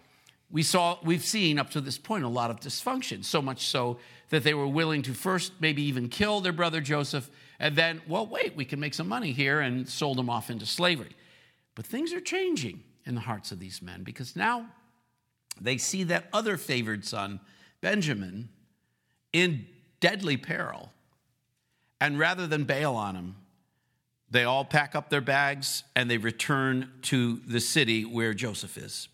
we 0.50 0.64
saw, 0.64 0.98
we've 1.04 1.24
seen 1.24 1.60
up 1.60 1.70
to 1.72 1.82
this 1.82 1.98
point 1.98 2.24
a 2.24 2.30
lot 2.30 2.50
of 2.50 2.60
dysfunction, 2.60 3.24
so 3.24 3.42
much 3.42 3.66
so 3.66 3.98
that 4.30 4.44
they 4.44 4.54
were 4.54 4.68
willing 4.68 5.02
to 5.04 5.14
first 5.14 5.54
maybe 5.60 5.82
even 5.84 6.08
kill 6.10 6.42
their 6.42 6.54
brother 6.54 6.80
Joseph, 6.80 7.30
and 7.60 7.76
then, 7.76 8.02
well, 8.08 8.26
wait, 8.26 8.56
we 8.56 8.66
can 8.66 8.80
make 8.80 8.94
some 8.94 9.08
money 9.08 9.32
here, 9.32 9.60
and 9.60 9.88
sold 9.90 10.20
him 10.20 10.30
off 10.30 10.50
into 10.50 10.66
slavery. 10.66 11.16
But 11.76 11.86
things 11.86 12.14
are 12.14 12.22
changing 12.22 12.84
in 13.06 13.16
the 13.16 13.22
hearts 13.22 13.52
of 13.52 13.60
these 13.60 13.82
men 13.82 14.04
because 14.04 14.36
now 14.36 14.68
they 15.60 15.78
see 15.78 16.04
that 16.04 16.28
other 16.32 16.58
favored 16.58 17.04
son, 17.06 17.40
Benjamin, 17.82 18.50
in 19.34 19.66
deadly 20.00 20.38
peril. 20.38 20.92
And 22.00 22.20
rather 22.20 22.48
than 22.48 22.64
bail 22.64 22.96
on 22.96 23.16
him, 23.16 23.36
they 24.30 24.44
all 24.44 24.66
pack 24.66 24.96
up 24.96 25.10
their 25.10 25.22
bags 25.22 25.84
and 25.96 26.10
they 26.12 26.18
return 26.18 26.92
to 27.04 27.38
the 27.48 27.60
city 27.60 28.04
where 28.04 28.34
Joseph 28.34 28.78
is. 28.78 29.08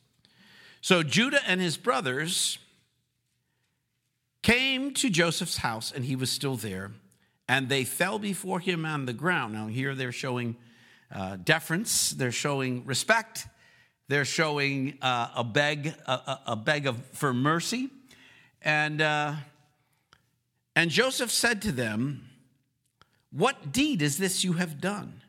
So 0.82 1.04
Judah 1.04 1.40
and 1.48 1.62
his 1.62 1.78
brothers 1.78 2.58
came 4.42 4.94
to 4.96 5.10
Joseph's 5.10 5.58
house, 5.58 5.94
and 5.96 6.04
he 6.04 6.18
was 6.18 6.30
still 6.30 6.58
there, 6.58 6.92
and 7.48 7.70
they 7.70 7.86
fell 7.86 8.20
before 8.20 8.60
him 8.60 8.86
on 8.86 9.06
the 9.06 9.14
ground. 9.14 9.54
Now, 9.54 9.68
here 9.68 9.96
they're 9.96 10.12
showing 10.12 10.58
uh, 11.10 11.38
deference, 11.42 12.12
they're 12.12 12.34
showing 12.34 12.86
respect, 12.86 13.48
they're 14.10 14.26
showing 14.26 14.98
uh, 15.02 15.30
a 15.38 15.44
beg, 15.46 15.94
a, 16.06 16.40
a 16.48 16.56
beg 16.58 16.88
of, 16.88 16.98
for 17.14 17.34
mercy. 17.34 17.90
And 18.62 19.02
uh, 19.02 19.36
and 20.76 20.90
Joseph 20.90 21.32
said 21.32 21.62
to 21.62 21.72
them, 21.72 22.30
What 23.36 23.72
deed 23.72 24.02
is 24.02 24.18
this 24.18 24.44
you 24.44 24.54
have 24.54 24.80
done? 24.80 25.22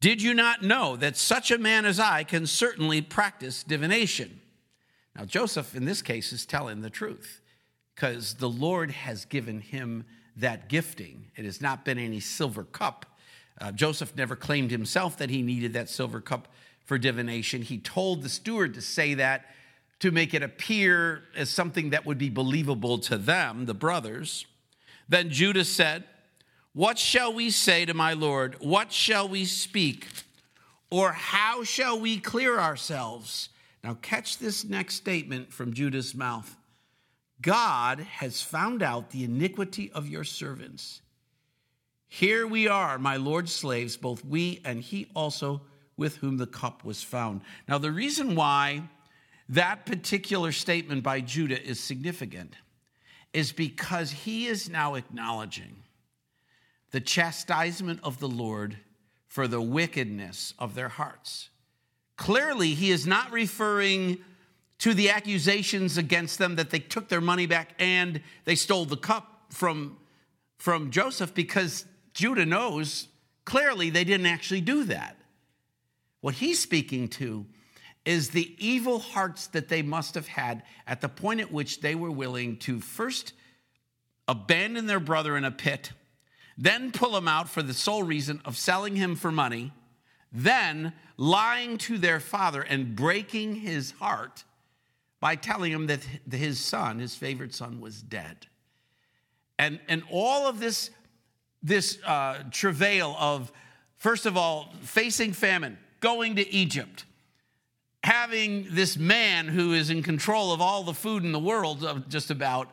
Did 0.00 0.22
you 0.22 0.32
not 0.32 0.62
know 0.62 0.96
that 0.96 1.16
such 1.16 1.50
a 1.50 1.58
man 1.58 1.84
as 1.84 2.00
I 2.00 2.24
can 2.24 2.46
certainly 2.46 3.02
practice 3.02 3.62
divination? 3.62 4.40
Now, 5.14 5.24
Joseph, 5.24 5.74
in 5.74 5.84
this 5.84 6.00
case, 6.00 6.32
is 6.32 6.46
telling 6.46 6.80
the 6.80 6.90
truth 6.90 7.42
because 7.94 8.34
the 8.34 8.48
Lord 8.48 8.92
has 8.92 9.24
given 9.24 9.60
him 9.60 10.04
that 10.36 10.68
gifting. 10.68 11.26
It 11.36 11.44
has 11.44 11.60
not 11.60 11.84
been 11.84 11.98
any 11.98 12.20
silver 12.20 12.62
cup. 12.62 13.04
Uh, 13.60 13.72
Joseph 13.72 14.14
never 14.16 14.36
claimed 14.36 14.70
himself 14.70 15.18
that 15.18 15.30
he 15.30 15.42
needed 15.42 15.72
that 15.72 15.90
silver 15.90 16.20
cup 16.20 16.48
for 16.84 16.96
divination. 16.96 17.60
He 17.60 17.78
told 17.78 18.22
the 18.22 18.28
steward 18.28 18.74
to 18.74 18.80
say 18.80 19.14
that 19.14 19.46
to 19.98 20.12
make 20.12 20.32
it 20.32 20.44
appear 20.44 21.24
as 21.36 21.50
something 21.50 21.90
that 21.90 22.06
would 22.06 22.18
be 22.18 22.30
believable 22.30 22.98
to 23.00 23.18
them, 23.18 23.66
the 23.66 23.74
brothers. 23.74 24.46
Then 25.08 25.28
Judah 25.30 25.64
said, 25.64 26.04
What 26.72 26.98
shall 26.98 27.32
we 27.32 27.50
say 27.50 27.84
to 27.86 27.94
my 27.94 28.12
Lord? 28.12 28.56
What 28.60 28.92
shall 28.92 29.28
we 29.28 29.44
speak? 29.44 30.06
Or 30.90 31.12
how 31.12 31.64
shall 31.64 31.98
we 31.98 32.18
clear 32.18 32.58
ourselves? 32.58 33.50
Now, 33.82 33.94
catch 34.00 34.38
this 34.38 34.64
next 34.64 34.94
statement 34.94 35.52
from 35.52 35.72
Judah's 35.72 36.14
mouth 36.14 36.56
God 37.40 38.00
has 38.00 38.42
found 38.42 38.82
out 38.82 39.10
the 39.10 39.24
iniquity 39.24 39.92
of 39.92 40.08
your 40.08 40.24
servants. 40.24 41.02
Here 42.08 42.46
we 42.46 42.66
are, 42.66 42.98
my 42.98 43.16
Lord's 43.16 43.52
slaves, 43.52 43.96
both 43.96 44.24
we 44.24 44.60
and 44.64 44.80
he 44.80 45.06
also 45.14 45.60
with 45.96 46.16
whom 46.16 46.36
the 46.36 46.46
cup 46.46 46.84
was 46.84 47.02
found. 47.02 47.42
Now, 47.68 47.78
the 47.78 47.92
reason 47.92 48.34
why 48.34 48.82
that 49.48 49.86
particular 49.86 50.52
statement 50.52 51.02
by 51.02 51.20
Judah 51.20 51.62
is 51.62 51.78
significant 51.78 52.54
is 53.32 53.52
because 53.52 54.10
he 54.10 54.46
is 54.46 54.68
now 54.68 54.94
acknowledging 54.94 55.82
the 56.90 57.00
chastisement 57.00 58.00
of 58.02 58.18
the 58.18 58.28
Lord 58.28 58.78
for 59.26 59.46
the 59.46 59.60
wickedness 59.60 60.54
of 60.58 60.74
their 60.74 60.88
hearts. 60.88 61.50
Clearly, 62.16 62.74
he 62.74 62.90
is 62.90 63.06
not 63.06 63.30
referring 63.30 64.18
to 64.78 64.94
the 64.94 65.10
accusations 65.10 65.98
against 65.98 66.38
them 66.38 66.56
that 66.56 66.70
they 66.70 66.78
took 66.78 67.08
their 67.08 67.20
money 67.20 67.46
back 67.46 67.74
and 67.78 68.20
they 68.44 68.54
stole 68.54 68.84
the 68.84 68.96
cup 68.96 69.46
from, 69.50 69.96
from 70.56 70.90
Joseph 70.90 71.34
because 71.34 71.84
Judah 72.14 72.46
knows 72.46 73.08
clearly 73.44 73.90
they 73.90 74.04
didn't 74.04 74.26
actually 74.26 74.60
do 74.60 74.84
that. 74.84 75.16
What 76.20 76.34
he's 76.34 76.60
speaking 76.60 77.08
to 77.08 77.46
is 78.04 78.30
the 78.30 78.54
evil 78.58 78.98
hearts 78.98 79.48
that 79.48 79.68
they 79.68 79.82
must 79.82 80.14
have 80.14 80.28
had 80.28 80.62
at 80.86 81.00
the 81.00 81.08
point 81.08 81.40
at 81.40 81.52
which 81.52 81.80
they 81.80 81.94
were 81.94 82.10
willing 82.10 82.56
to 82.56 82.80
first 82.80 83.32
abandon 84.26 84.86
their 84.86 85.00
brother 85.00 85.36
in 85.36 85.44
a 85.44 85.50
pit, 85.50 85.92
then 86.58 86.90
pull 86.90 87.16
him 87.16 87.28
out 87.28 87.48
for 87.48 87.62
the 87.62 87.72
sole 87.72 88.02
reason 88.02 88.42
of 88.44 88.56
selling 88.56 88.96
him 88.96 89.14
for 89.14 89.30
money, 89.30 89.72
then 90.32 90.92
lying 91.16 91.78
to 91.78 91.96
their 91.96 92.18
father 92.18 92.62
and 92.62 92.96
breaking 92.96 93.54
his 93.54 93.92
heart 93.92 94.44
by 95.20 95.36
telling 95.36 95.72
him 95.72 95.86
that 95.86 96.00
his 96.30 96.58
son, 96.58 96.98
his 96.98 97.14
favorite 97.14 97.54
son, 97.54 97.80
was 97.80 98.02
dead. 98.02 98.46
And, 99.58 99.78
and 99.88 100.02
all 100.10 100.48
of 100.48 100.58
this, 100.58 100.90
this 101.62 101.98
uh, 102.04 102.42
travail 102.50 103.16
of, 103.18 103.52
first 103.96 104.26
of 104.26 104.36
all, 104.36 104.72
facing 104.82 105.32
famine, 105.32 105.78
going 106.00 106.36
to 106.36 106.48
Egypt, 106.52 107.04
having 108.02 108.66
this 108.70 108.96
man 108.96 109.48
who 109.48 109.72
is 109.72 109.90
in 109.90 110.02
control 110.02 110.52
of 110.52 110.60
all 110.60 110.84
the 110.84 110.94
food 110.94 111.24
in 111.24 111.32
the 111.32 111.38
world, 111.38 112.04
just 112.08 112.30
about, 112.30 112.68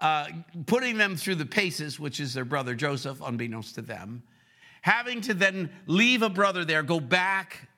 uh, 0.00 0.26
putting 0.66 0.98
them 0.98 1.16
through 1.16 1.36
the 1.36 1.46
paces, 1.46 2.00
which 2.00 2.20
is 2.20 2.34
their 2.34 2.44
brother 2.44 2.74
Joseph, 2.74 3.20
unbeknownst 3.24 3.74
to 3.76 3.82
them, 3.82 4.22
having 4.82 5.20
to 5.22 5.34
then 5.34 5.70
leave 5.86 6.22
a 6.22 6.28
brother 6.28 6.64
there, 6.64 6.82
go 6.82 7.00
back 7.00 7.68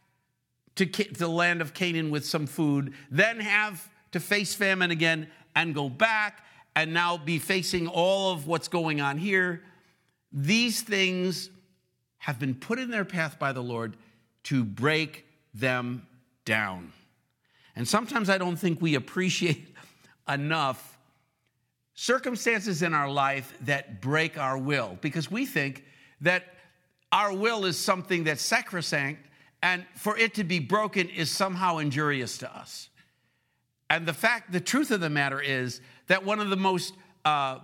to, 0.76 0.86
to 0.86 1.12
the 1.12 1.28
land 1.28 1.60
of 1.60 1.74
Canaan 1.74 2.10
with 2.10 2.24
some 2.24 2.46
food, 2.46 2.94
then 3.10 3.40
have 3.40 3.88
to 4.12 4.20
face 4.20 4.54
famine 4.54 4.90
again 4.90 5.28
and 5.54 5.74
go 5.74 5.88
back 5.88 6.44
and 6.74 6.92
now 6.92 7.16
be 7.16 7.38
facing 7.38 7.86
all 7.88 8.32
of 8.32 8.46
what's 8.46 8.68
going 8.68 9.00
on 9.00 9.18
here. 9.18 9.62
These 10.32 10.82
things 10.82 11.50
have 12.18 12.38
been 12.38 12.54
put 12.54 12.78
in 12.78 12.90
their 12.90 13.04
path 13.04 13.38
by 13.38 13.52
the 13.52 13.62
Lord 13.62 13.96
to 14.44 14.64
break 14.64 15.26
them 15.54 16.06
down. 16.44 16.92
And 17.74 17.86
sometimes 17.86 18.28
I 18.28 18.38
don't 18.38 18.56
think 18.56 18.80
we 18.80 18.94
appreciate 18.94 19.74
enough 20.28 20.95
circumstances 21.96 22.82
in 22.82 22.94
our 22.94 23.10
life 23.10 23.52
that 23.62 24.00
break 24.00 24.38
our 24.38 24.56
will 24.56 24.96
because 25.00 25.30
we 25.30 25.44
think 25.44 25.84
that 26.20 26.44
our 27.10 27.34
will 27.34 27.64
is 27.64 27.76
something 27.76 28.24
that's 28.24 28.42
sacrosanct 28.42 29.26
and 29.62 29.84
for 29.94 30.16
it 30.16 30.34
to 30.34 30.44
be 30.44 30.60
broken 30.60 31.08
is 31.08 31.30
somehow 31.30 31.78
injurious 31.78 32.38
to 32.38 32.56
us. 32.56 32.90
And 33.88 34.06
the 34.06 34.12
fact, 34.12 34.52
the 34.52 34.60
truth 34.60 34.90
of 34.90 35.00
the 35.00 35.10
matter 35.10 35.40
is 35.40 35.80
that 36.08 36.24
one 36.24 36.40
of 36.40 36.50
the 36.50 36.56
most 36.56 36.92
uh, 37.24 37.58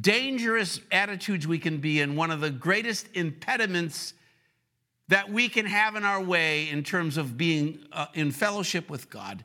dangerous 0.00 0.80
attitudes 0.90 1.46
we 1.46 1.58
can 1.58 1.78
be 1.78 2.00
in, 2.00 2.16
one 2.16 2.30
of 2.30 2.40
the 2.40 2.50
greatest 2.50 3.08
impediments 3.14 4.14
that 5.08 5.30
we 5.30 5.48
can 5.48 5.66
have 5.66 5.96
in 5.96 6.04
our 6.04 6.22
way 6.22 6.68
in 6.68 6.82
terms 6.82 7.16
of 7.16 7.36
being 7.36 7.80
uh, 7.92 8.06
in 8.14 8.30
fellowship 8.30 8.88
with 8.88 9.10
God 9.10 9.44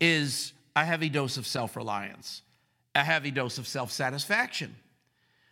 is 0.00 0.52
a 0.76 0.84
heavy 0.84 1.08
dose 1.08 1.36
of 1.36 1.46
self 1.46 1.76
reliance, 1.76 2.42
a 2.94 3.02
heavy 3.02 3.30
dose 3.30 3.58
of 3.58 3.66
self 3.66 3.90
satisfaction. 3.90 4.74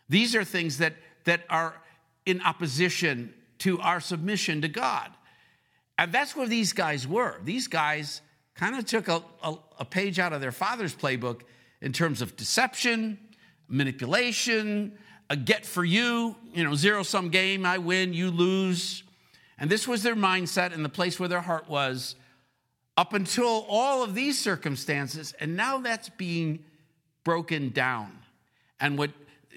These 0.09 0.35
are 0.35 0.43
things 0.43 0.77
that, 0.79 0.93
that 1.25 1.41
are 1.49 1.75
in 2.25 2.41
opposition 2.41 3.33
to 3.59 3.79
our 3.79 3.99
submission 3.99 4.61
to 4.61 4.67
God. 4.67 5.09
And 5.97 6.11
that's 6.11 6.35
where 6.35 6.47
these 6.47 6.73
guys 6.73 7.07
were. 7.07 7.39
These 7.43 7.67
guys 7.67 8.21
kind 8.55 8.75
of 8.75 8.85
took 8.85 9.07
a, 9.07 9.23
a, 9.41 9.55
a, 9.79 9.85
page 9.85 10.19
out 10.19 10.33
of 10.33 10.41
their 10.41 10.51
father's 10.51 10.95
playbook 10.95 11.41
in 11.81 11.91
terms 11.93 12.21
of 12.21 12.35
deception, 12.35 13.17
manipulation, 13.67 14.97
a 15.29 15.35
get 15.35 15.65
for 15.65 15.83
you, 15.83 16.35
you 16.53 16.63
know, 16.63 16.75
zero 16.75 17.03
sum 17.03 17.29
game, 17.29 17.65
I 17.65 17.77
win, 17.77 18.13
you 18.13 18.31
lose. 18.31 19.03
And 19.57 19.69
this 19.69 19.87
was 19.87 20.03
their 20.03 20.15
mindset 20.15 20.73
and 20.73 20.83
the 20.83 20.89
place 20.89 21.19
where 21.19 21.29
their 21.29 21.41
heart 21.41 21.69
was 21.69 22.15
up 22.97 23.13
until 23.13 23.65
all 23.69 24.03
of 24.03 24.13
these 24.13 24.39
circumstances. 24.39 25.33
And 25.39 25.55
now 25.55 25.79
that's 25.79 26.09
being 26.09 26.63
broken 27.23 27.69
down. 27.69 28.11
And 28.79 28.97
what 28.97 29.11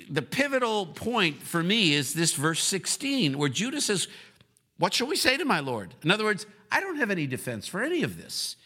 the 0.08 0.22
pivotal 0.22 0.86
point 0.86 1.42
for 1.42 1.62
me 1.62 1.94
is 1.94 2.14
this 2.14 2.34
verse 2.34 2.62
16, 2.62 3.36
where 3.38 3.48
Judah 3.48 3.80
says, 3.80 4.08
What 4.78 4.94
shall 4.94 5.06
we 5.06 5.16
say 5.16 5.36
to 5.36 5.44
my 5.44 5.60
Lord? 5.60 5.94
In 6.02 6.10
other 6.10 6.24
words, 6.24 6.46
I 6.70 6.80
don't 6.80 6.96
have 6.96 7.10
any 7.10 7.26
defense 7.26 7.66
for 7.66 7.82
any 7.82 8.02
of 8.02 8.16
this. 8.16 8.56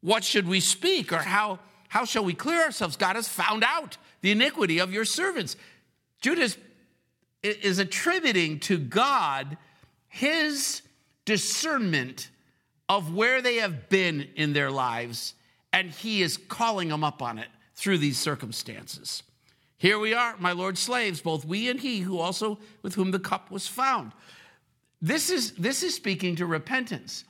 What 0.00 0.24
should 0.24 0.46
we 0.46 0.60
speak 0.60 1.12
or 1.12 1.18
how, 1.18 1.58
how 1.88 2.04
shall 2.04 2.24
we 2.24 2.34
clear 2.34 2.62
ourselves? 2.62 2.96
God 2.96 3.16
has 3.16 3.28
found 3.28 3.64
out 3.64 3.96
the 4.20 4.30
iniquity 4.30 4.78
of 4.78 4.92
your 4.92 5.04
servants. 5.04 5.56
Judah 6.20 6.50
is 7.42 7.78
attributing 7.78 8.60
to 8.60 8.78
God 8.78 9.56
his 10.08 10.82
discernment 11.24 12.30
of 12.88 13.14
where 13.14 13.40
they 13.40 13.56
have 13.56 13.88
been 13.88 14.28
in 14.36 14.52
their 14.52 14.70
lives, 14.70 15.34
and 15.72 15.90
he 15.90 16.22
is 16.22 16.36
calling 16.36 16.88
them 16.88 17.02
up 17.02 17.22
on 17.22 17.38
it 17.38 17.48
through 17.74 17.98
these 17.98 18.18
circumstances. 18.18 19.22
Here 19.76 19.98
we 19.98 20.14
are, 20.14 20.36
my 20.38 20.52
Lord's 20.52 20.80
slaves, 20.80 21.20
both 21.20 21.44
we 21.44 21.68
and 21.68 21.80
he 21.80 22.00
who 22.00 22.18
also 22.18 22.58
with 22.82 22.94
whom 22.94 23.10
the 23.10 23.18
cup 23.18 23.50
was 23.50 23.66
found. 23.66 24.12
This 25.02 25.28
is, 25.28 25.52
this 25.52 25.82
is 25.82 25.94
speaking 25.94 26.36
to 26.36 26.46
repentance. 26.46 27.24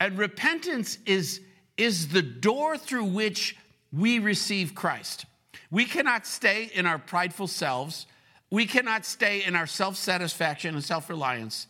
And 0.00 0.18
repentance 0.18 0.98
is, 1.06 1.40
is 1.76 2.08
the 2.08 2.22
door 2.22 2.76
through 2.76 3.04
which 3.04 3.56
we 3.92 4.18
receive 4.18 4.74
Christ. 4.74 5.24
We 5.70 5.84
cannot 5.84 6.26
stay 6.26 6.70
in 6.74 6.86
our 6.86 6.98
prideful 6.98 7.46
selves. 7.46 8.06
We 8.50 8.66
cannot 8.66 9.06
stay 9.06 9.42
in 9.44 9.56
our 9.56 9.66
self 9.66 9.96
satisfaction 9.96 10.74
and 10.74 10.84
self 10.84 11.08
reliance 11.08 11.66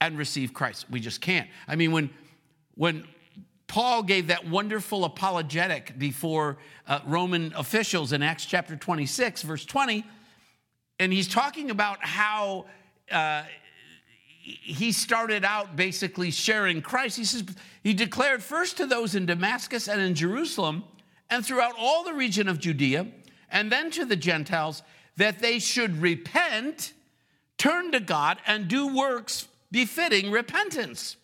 and 0.00 0.16
receive 0.16 0.54
Christ. 0.54 0.86
We 0.90 1.00
just 1.00 1.20
can't. 1.20 1.48
I 1.66 1.76
mean, 1.76 1.92
when, 1.92 2.10
when 2.74 3.04
Paul 3.66 4.02
gave 4.02 4.28
that 4.28 4.48
wonderful 4.48 5.04
apologetic 5.04 5.98
before 5.98 6.58
uh, 6.86 7.00
Roman 7.06 7.52
officials 7.56 8.12
in 8.12 8.22
Acts 8.22 8.44
chapter 8.44 8.76
26, 8.76 9.42
verse 9.42 9.64
20, 9.64 10.04
and 10.98 11.12
he's 11.12 11.28
talking 11.28 11.70
about 11.70 12.04
how 12.04 12.66
uh, 13.10 13.42
he 14.38 14.92
started 14.92 15.44
out 15.44 15.74
basically 15.74 16.30
sharing 16.30 16.82
Christ. 16.82 17.16
He 17.16 17.24
says, 17.24 17.44
He 17.82 17.94
declared 17.94 18.42
first 18.42 18.76
to 18.76 18.86
those 18.86 19.14
in 19.14 19.26
Damascus 19.26 19.88
and 19.88 20.00
in 20.00 20.14
Jerusalem 20.14 20.84
and 21.30 21.44
throughout 21.44 21.74
all 21.78 22.04
the 22.04 22.12
region 22.12 22.48
of 22.48 22.60
Judea, 22.60 23.06
and 23.50 23.72
then 23.72 23.90
to 23.92 24.04
the 24.04 24.16
Gentiles, 24.16 24.82
that 25.16 25.38
they 25.38 25.58
should 25.58 26.02
repent, 26.02 26.92
turn 27.56 27.92
to 27.92 28.00
God, 28.00 28.38
and 28.46 28.68
do 28.68 28.94
works 28.94 29.48
befitting 29.70 30.30
repentance. 30.30 31.16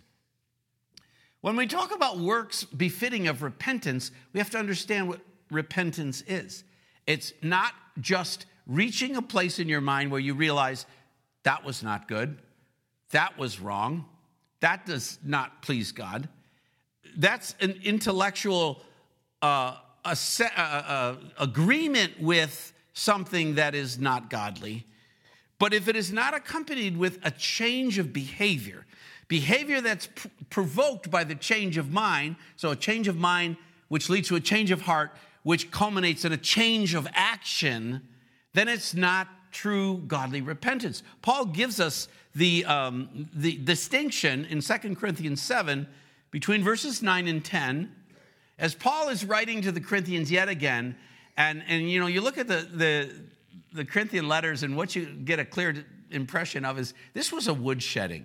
When 1.40 1.56
we 1.56 1.66
talk 1.66 1.94
about 1.94 2.18
works 2.18 2.64
befitting 2.64 3.26
of 3.26 3.42
repentance, 3.42 4.10
we 4.32 4.38
have 4.38 4.50
to 4.50 4.58
understand 4.58 5.08
what 5.08 5.20
repentance 5.50 6.22
is. 6.26 6.64
It's 7.06 7.32
not 7.42 7.72
just 8.00 8.46
reaching 8.66 9.16
a 9.16 9.22
place 9.22 9.58
in 9.58 9.68
your 9.68 9.80
mind 9.80 10.10
where 10.10 10.20
you 10.20 10.34
realize 10.34 10.86
that 11.44 11.64
was 11.64 11.82
not 11.82 12.08
good, 12.08 12.38
that 13.10 13.38
was 13.38 13.58
wrong, 13.58 14.04
that 14.60 14.84
does 14.84 15.18
not 15.24 15.62
please 15.62 15.92
God. 15.92 16.28
That's 17.16 17.54
an 17.60 17.80
intellectual 17.82 18.82
uh, 19.42 19.76
a, 20.04 20.16
a, 20.56 20.60
a 20.60 21.18
agreement 21.38 22.20
with 22.20 22.72
something 22.92 23.54
that 23.54 23.74
is 23.74 23.98
not 23.98 24.30
godly. 24.30 24.86
But 25.58 25.74
if 25.74 25.88
it 25.88 25.96
is 25.96 26.12
not 26.12 26.34
accompanied 26.34 26.96
with 26.96 27.18
a 27.22 27.30
change 27.30 27.98
of 27.98 28.12
behavior, 28.12 28.86
behavior 29.30 29.80
that's 29.80 30.08
pr- 30.08 30.26
provoked 30.50 31.08
by 31.08 31.22
the 31.22 31.36
change 31.36 31.78
of 31.78 31.92
mind, 31.92 32.34
so 32.56 32.72
a 32.72 32.76
change 32.76 33.06
of 33.06 33.16
mind 33.16 33.56
which 33.86 34.10
leads 34.10 34.26
to 34.28 34.34
a 34.34 34.40
change 34.40 34.72
of 34.72 34.82
heart, 34.82 35.12
which 35.44 35.70
culminates 35.70 36.24
in 36.24 36.32
a 36.32 36.36
change 36.36 36.94
of 36.94 37.06
action, 37.14 38.02
then 38.54 38.68
it's 38.68 38.92
not 38.92 39.28
true 39.52 39.98
godly 40.08 40.40
repentance. 40.40 41.04
Paul 41.22 41.46
gives 41.46 41.78
us 41.78 42.08
the, 42.34 42.64
um, 42.64 43.28
the 43.32 43.56
distinction 43.58 44.46
in 44.46 44.60
2 44.60 44.96
Corinthians 44.96 45.40
7 45.40 45.86
between 46.32 46.64
verses 46.64 47.00
9 47.00 47.28
and 47.28 47.44
10. 47.44 47.94
As 48.58 48.74
Paul 48.74 49.10
is 49.10 49.24
writing 49.24 49.62
to 49.62 49.70
the 49.70 49.80
Corinthians 49.80 50.30
yet 50.30 50.48
again, 50.48 50.96
and, 51.36 51.62
and 51.68 51.88
you 51.88 52.00
know, 52.00 52.08
you 52.08 52.20
look 52.20 52.36
at 52.36 52.48
the, 52.48 52.68
the, 52.72 53.10
the 53.72 53.84
Corinthian 53.84 54.26
letters, 54.26 54.64
and 54.64 54.76
what 54.76 54.96
you 54.96 55.06
get 55.06 55.38
a 55.38 55.44
clear 55.44 55.84
impression 56.10 56.64
of 56.64 56.80
is 56.80 56.94
this 57.14 57.32
was 57.32 57.46
a 57.46 57.54
woodshedding. 57.54 58.24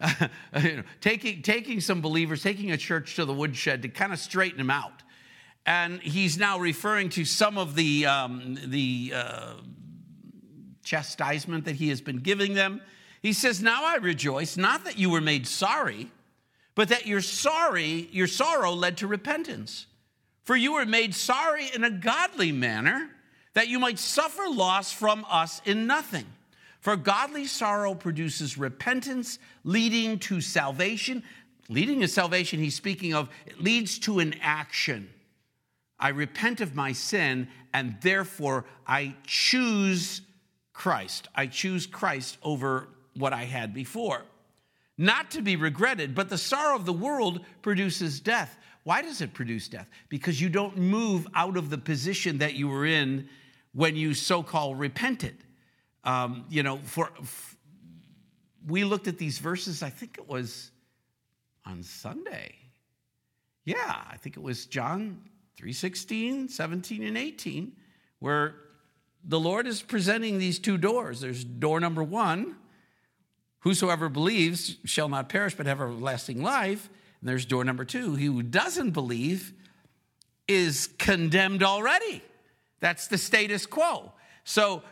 you 0.62 0.76
know, 0.76 0.82
taking, 1.00 1.42
taking 1.42 1.80
some 1.80 2.00
believers, 2.00 2.42
taking 2.42 2.70
a 2.70 2.76
church 2.76 3.16
to 3.16 3.24
the 3.24 3.32
woodshed 3.32 3.82
to 3.82 3.88
kind 3.88 4.12
of 4.12 4.18
straighten 4.18 4.58
them 4.58 4.70
out. 4.70 5.02
And 5.66 6.00
he's 6.00 6.38
now 6.38 6.58
referring 6.58 7.10
to 7.10 7.24
some 7.24 7.58
of 7.58 7.74
the, 7.74 8.06
um, 8.06 8.58
the 8.66 9.12
uh, 9.14 9.54
chastisement 10.82 11.64
that 11.66 11.76
he 11.76 11.88
has 11.88 12.00
been 12.00 12.18
giving 12.20 12.54
them. 12.54 12.80
He 13.22 13.32
says, 13.32 13.62
Now 13.62 13.84
I 13.84 13.96
rejoice, 13.96 14.56
not 14.56 14.84
that 14.84 14.98
you 14.98 15.10
were 15.10 15.20
made 15.20 15.46
sorry, 15.46 16.10
but 16.74 16.88
that 16.88 17.06
your 17.06 17.20
sorry, 17.20 18.08
your 18.12 18.28
sorrow 18.28 18.72
led 18.72 18.98
to 18.98 19.06
repentance. 19.06 19.86
For 20.44 20.56
you 20.56 20.74
were 20.74 20.86
made 20.86 21.14
sorry 21.14 21.66
in 21.74 21.84
a 21.84 21.90
godly 21.90 22.52
manner, 22.52 23.10
that 23.54 23.68
you 23.68 23.78
might 23.78 23.98
suffer 23.98 24.44
loss 24.48 24.92
from 24.92 25.26
us 25.28 25.60
in 25.64 25.86
nothing. 25.86 26.24
For 26.88 26.96
godly 26.96 27.44
sorrow 27.44 27.94
produces 27.94 28.56
repentance, 28.56 29.38
leading 29.62 30.18
to 30.20 30.40
salvation. 30.40 31.22
Leading 31.68 32.00
to 32.00 32.08
salvation, 32.08 32.60
he's 32.60 32.76
speaking 32.76 33.12
of, 33.12 33.28
it 33.44 33.62
leads 33.62 33.98
to 33.98 34.20
an 34.20 34.34
action. 34.40 35.10
I 36.00 36.08
repent 36.08 36.62
of 36.62 36.74
my 36.74 36.92
sin, 36.92 37.48
and 37.74 37.96
therefore 38.00 38.64
I 38.86 39.14
choose 39.26 40.22
Christ. 40.72 41.28
I 41.34 41.48
choose 41.48 41.86
Christ 41.86 42.38
over 42.42 42.88
what 43.12 43.34
I 43.34 43.44
had 43.44 43.74
before. 43.74 44.22
Not 44.96 45.30
to 45.32 45.42
be 45.42 45.56
regretted, 45.56 46.14
but 46.14 46.30
the 46.30 46.38
sorrow 46.38 46.74
of 46.74 46.86
the 46.86 46.92
world 46.94 47.44
produces 47.60 48.18
death. 48.18 48.56
Why 48.84 49.02
does 49.02 49.20
it 49.20 49.34
produce 49.34 49.68
death? 49.68 49.90
Because 50.08 50.40
you 50.40 50.48
don't 50.48 50.78
move 50.78 51.26
out 51.34 51.58
of 51.58 51.68
the 51.68 51.76
position 51.76 52.38
that 52.38 52.54
you 52.54 52.66
were 52.66 52.86
in 52.86 53.28
when 53.74 53.94
you 53.94 54.14
so 54.14 54.42
called 54.42 54.78
repented. 54.78 55.44
Um, 56.04 56.44
you 56.48 56.62
know, 56.62 56.78
for, 56.78 57.10
f- 57.20 57.56
we 58.66 58.84
looked 58.84 59.08
at 59.08 59.18
these 59.18 59.38
verses, 59.38 59.82
I 59.82 59.90
think 59.90 60.18
it 60.18 60.28
was 60.28 60.70
on 61.66 61.82
Sunday. 61.82 62.54
Yeah, 63.64 64.02
I 64.10 64.16
think 64.16 64.36
it 64.36 64.42
was 64.42 64.66
John 64.66 65.20
3:16, 65.60 66.50
17 66.50 67.02
and 67.02 67.18
18 67.18 67.72
where 68.20 68.54
the 69.24 69.38
Lord 69.38 69.66
is 69.66 69.82
presenting 69.82 70.38
these 70.38 70.58
two 70.58 70.78
doors. 70.78 71.20
There's 71.20 71.44
door 71.44 71.80
number 71.80 72.02
1, 72.02 72.56
whosoever 73.60 74.08
believes 74.08 74.76
shall 74.84 75.08
not 75.08 75.28
perish 75.28 75.54
but 75.54 75.66
have 75.66 75.80
everlasting 75.80 76.42
life. 76.42 76.88
And 77.20 77.28
there's 77.28 77.44
door 77.44 77.64
number 77.64 77.84
2, 77.84 78.14
he 78.14 78.26
who 78.26 78.42
doesn't 78.42 78.92
believe 78.92 79.52
is 80.46 80.88
condemned 80.98 81.62
already. 81.62 82.22
That's 82.80 83.08
the 83.08 83.18
status 83.18 83.66
quo. 83.66 84.12
So 84.44 84.82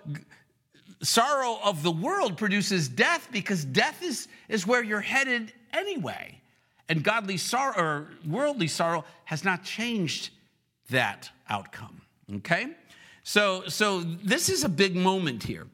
sorrow 1.02 1.58
of 1.62 1.82
the 1.82 1.90
world 1.90 2.36
produces 2.36 2.88
death 2.88 3.28
because 3.32 3.64
death 3.64 4.02
is, 4.02 4.28
is 4.48 4.66
where 4.66 4.82
you're 4.82 5.00
headed 5.00 5.52
anyway. 5.72 6.40
And 6.88 7.02
godly 7.02 7.36
sorrow 7.36 7.76
or 7.76 8.08
worldly 8.26 8.68
sorrow 8.68 9.04
has 9.24 9.44
not 9.44 9.64
changed 9.64 10.30
that 10.90 11.30
outcome. 11.48 12.00
Okay? 12.36 12.68
So, 13.22 13.64
so 13.66 14.00
this 14.00 14.48
is 14.48 14.64
a 14.64 14.68
big 14.68 14.94
moment 14.94 15.42
here. 15.42 15.66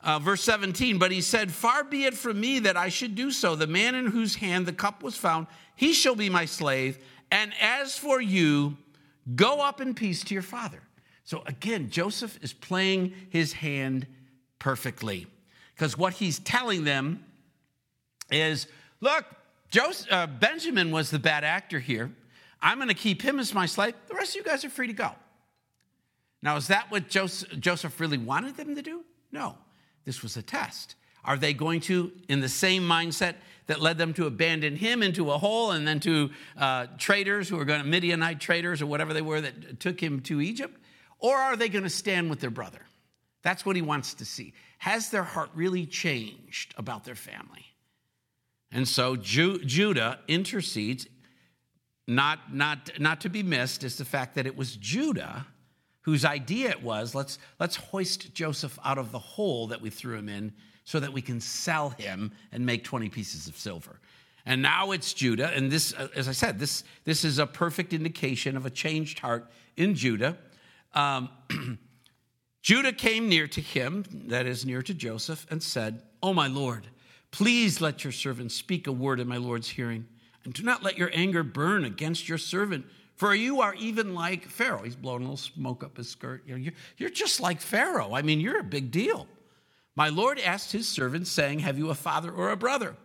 Uh, 0.00 0.18
verse 0.18 0.42
17, 0.42 0.98
but 0.98 1.10
he 1.10 1.22
said, 1.22 1.50
Far 1.50 1.82
be 1.82 2.04
it 2.04 2.14
from 2.14 2.38
me 2.38 2.58
that 2.60 2.76
I 2.76 2.90
should 2.90 3.14
do 3.14 3.30
so. 3.30 3.56
The 3.56 3.66
man 3.66 3.94
in 3.94 4.06
whose 4.06 4.34
hand 4.34 4.66
the 4.66 4.72
cup 4.72 5.02
was 5.02 5.16
found, 5.16 5.46
he 5.76 5.94
shall 5.94 6.14
be 6.14 6.28
my 6.28 6.44
slave. 6.44 6.98
And 7.30 7.52
as 7.60 7.96
for 7.96 8.20
you, 8.20 8.76
go 9.34 9.60
up 9.60 9.80
in 9.80 9.94
peace 9.94 10.22
to 10.24 10.34
your 10.34 10.42
father. 10.42 10.82
So 11.24 11.42
again, 11.46 11.88
Joseph 11.88 12.38
is 12.42 12.52
playing 12.52 13.14
his 13.30 13.54
hand 13.54 14.06
perfectly 14.64 15.26
because 15.74 15.98
what 15.98 16.14
he's 16.14 16.38
telling 16.38 16.84
them 16.84 17.22
is 18.30 18.66
look, 19.02 19.26
Joseph, 19.70 20.10
uh, 20.10 20.26
Benjamin 20.26 20.90
was 20.90 21.10
the 21.10 21.18
bad 21.18 21.44
actor 21.44 21.78
here. 21.78 22.10
I'm 22.62 22.78
going 22.78 22.88
to 22.88 22.94
keep 22.94 23.20
him 23.20 23.38
as 23.38 23.52
my 23.52 23.66
slave. 23.66 23.92
The 24.08 24.14
rest 24.14 24.30
of 24.30 24.36
you 24.36 24.42
guys 24.42 24.64
are 24.64 24.70
free 24.70 24.86
to 24.86 24.94
go. 24.94 25.10
Now, 26.42 26.56
is 26.56 26.68
that 26.68 26.90
what 26.90 27.10
Joseph, 27.10 27.60
Joseph 27.60 28.00
really 28.00 28.16
wanted 28.16 28.56
them 28.56 28.74
to 28.74 28.80
do? 28.80 29.04
No, 29.32 29.58
this 30.06 30.22
was 30.22 30.38
a 30.38 30.42
test. 30.42 30.94
Are 31.26 31.36
they 31.36 31.52
going 31.52 31.80
to, 31.82 32.10
in 32.30 32.40
the 32.40 32.48
same 32.48 32.84
mindset 32.84 33.34
that 33.66 33.82
led 33.82 33.98
them 33.98 34.14
to 34.14 34.24
abandon 34.24 34.76
him 34.76 35.02
into 35.02 35.30
a 35.30 35.36
hole 35.36 35.72
and 35.72 35.86
then 35.86 36.00
to 36.00 36.30
uh, 36.56 36.86
traders 36.96 37.50
who 37.50 37.60
are 37.60 37.66
going 37.66 37.82
to, 37.82 37.86
Midianite 37.86 38.40
traders 38.40 38.80
or 38.80 38.86
whatever 38.86 39.12
they 39.12 39.22
were 39.22 39.42
that 39.42 39.78
took 39.78 40.02
him 40.02 40.20
to 40.20 40.40
Egypt? 40.40 40.74
Or 41.18 41.36
are 41.36 41.54
they 41.54 41.68
going 41.68 41.84
to 41.84 41.90
stand 41.90 42.30
with 42.30 42.40
their 42.40 42.48
brother? 42.48 42.80
That's 43.44 43.64
what 43.64 43.76
he 43.76 43.82
wants 43.82 44.14
to 44.14 44.24
see. 44.24 44.54
Has 44.78 45.10
their 45.10 45.22
heart 45.22 45.50
really 45.54 45.86
changed 45.86 46.74
about 46.76 47.04
their 47.04 47.14
family? 47.14 47.66
And 48.72 48.88
so 48.88 49.14
Ju- 49.14 49.64
Judah 49.64 50.18
intercedes. 50.26 51.06
Not, 52.06 52.54
not, 52.54 52.90
not 52.98 53.22
to 53.22 53.30
be 53.30 53.42
missed 53.42 53.82
is 53.82 53.96
the 53.96 54.04
fact 54.04 54.34
that 54.34 54.46
it 54.46 54.56
was 54.56 54.76
Judah 54.76 55.46
whose 56.02 56.26
idea 56.26 56.68
it 56.68 56.82
was 56.82 57.14
let's, 57.14 57.38
let's 57.58 57.76
hoist 57.76 58.34
Joseph 58.34 58.78
out 58.84 58.98
of 58.98 59.10
the 59.10 59.18
hole 59.18 59.68
that 59.68 59.80
we 59.80 59.88
threw 59.88 60.14
him 60.16 60.28
in 60.28 60.52
so 60.84 61.00
that 61.00 61.12
we 61.12 61.22
can 61.22 61.40
sell 61.40 61.90
him 61.90 62.30
and 62.52 62.66
make 62.66 62.84
20 62.84 63.08
pieces 63.08 63.48
of 63.48 63.56
silver. 63.56 64.00
And 64.44 64.60
now 64.60 64.90
it's 64.90 65.14
Judah. 65.14 65.48
And 65.54 65.70
this, 65.70 65.94
uh, 65.94 66.08
as 66.14 66.28
I 66.28 66.32
said, 66.32 66.58
this, 66.58 66.84
this 67.04 67.24
is 67.24 67.38
a 67.38 67.46
perfect 67.46 67.94
indication 67.94 68.54
of 68.54 68.66
a 68.66 68.70
changed 68.70 69.18
heart 69.18 69.50
in 69.78 69.94
Judah. 69.94 70.36
Um, 70.92 71.30
Judah 72.64 72.94
came 72.94 73.28
near 73.28 73.46
to 73.46 73.60
him, 73.60 74.06
that 74.28 74.46
is, 74.46 74.64
near 74.64 74.80
to 74.80 74.94
Joseph, 74.94 75.46
and 75.50 75.62
said, 75.62 76.00
Oh, 76.22 76.32
my 76.32 76.46
Lord, 76.46 76.86
please 77.30 77.82
let 77.82 78.04
your 78.04 78.12
servant 78.12 78.52
speak 78.52 78.86
a 78.86 78.92
word 78.92 79.20
in 79.20 79.28
my 79.28 79.36
Lord's 79.36 79.68
hearing, 79.68 80.06
and 80.44 80.54
do 80.54 80.62
not 80.62 80.82
let 80.82 80.96
your 80.96 81.10
anger 81.12 81.42
burn 81.42 81.84
against 81.84 82.26
your 82.26 82.38
servant. 82.38 82.86
For 83.16 83.34
you 83.34 83.60
are 83.60 83.74
even 83.74 84.14
like 84.14 84.46
Pharaoh. 84.46 84.82
He's 84.82 84.96
blowing 84.96 85.20
a 85.20 85.24
little 85.24 85.36
smoke 85.36 85.84
up 85.84 85.98
his 85.98 86.08
skirt. 86.08 86.42
You 86.46 86.54
know, 86.54 86.58
you're, 86.58 86.72
you're 86.96 87.10
just 87.10 87.38
like 87.38 87.60
Pharaoh. 87.60 88.14
I 88.14 88.22
mean, 88.22 88.40
you're 88.40 88.58
a 88.58 88.64
big 88.64 88.90
deal. 88.90 89.28
My 89.94 90.08
Lord 90.08 90.40
asked 90.40 90.72
his 90.72 90.88
servants, 90.88 91.30
saying, 91.30 91.58
Have 91.58 91.76
you 91.76 91.90
a 91.90 91.94
father 91.94 92.32
or 92.32 92.50
a 92.50 92.56
brother? 92.56 92.96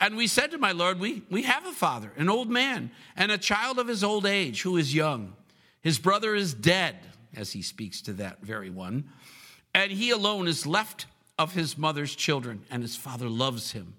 And 0.00 0.16
we 0.16 0.26
said 0.26 0.50
to 0.50 0.58
my 0.58 0.72
Lord, 0.72 0.98
We, 0.98 1.22
we 1.30 1.42
have 1.42 1.64
a 1.64 1.72
father, 1.72 2.10
an 2.16 2.28
old 2.28 2.50
man, 2.50 2.90
and 3.14 3.30
a 3.30 3.38
child 3.38 3.78
of 3.78 3.86
his 3.86 4.02
old 4.02 4.26
age 4.26 4.62
who 4.62 4.76
is 4.76 4.92
young. 4.92 5.34
His 5.80 6.00
brother 6.00 6.34
is 6.34 6.52
dead, 6.52 6.96
as 7.36 7.52
he 7.52 7.62
speaks 7.62 8.00
to 8.02 8.12
that 8.14 8.42
very 8.42 8.70
one, 8.70 9.08
and 9.74 9.92
he 9.92 10.10
alone 10.10 10.48
is 10.48 10.66
left 10.66 11.06
of 11.38 11.54
his 11.54 11.78
mother's 11.78 12.14
children, 12.14 12.62
and 12.70 12.82
his 12.82 12.96
father 12.96 13.28
loves 13.28 13.72
him. 13.72 13.94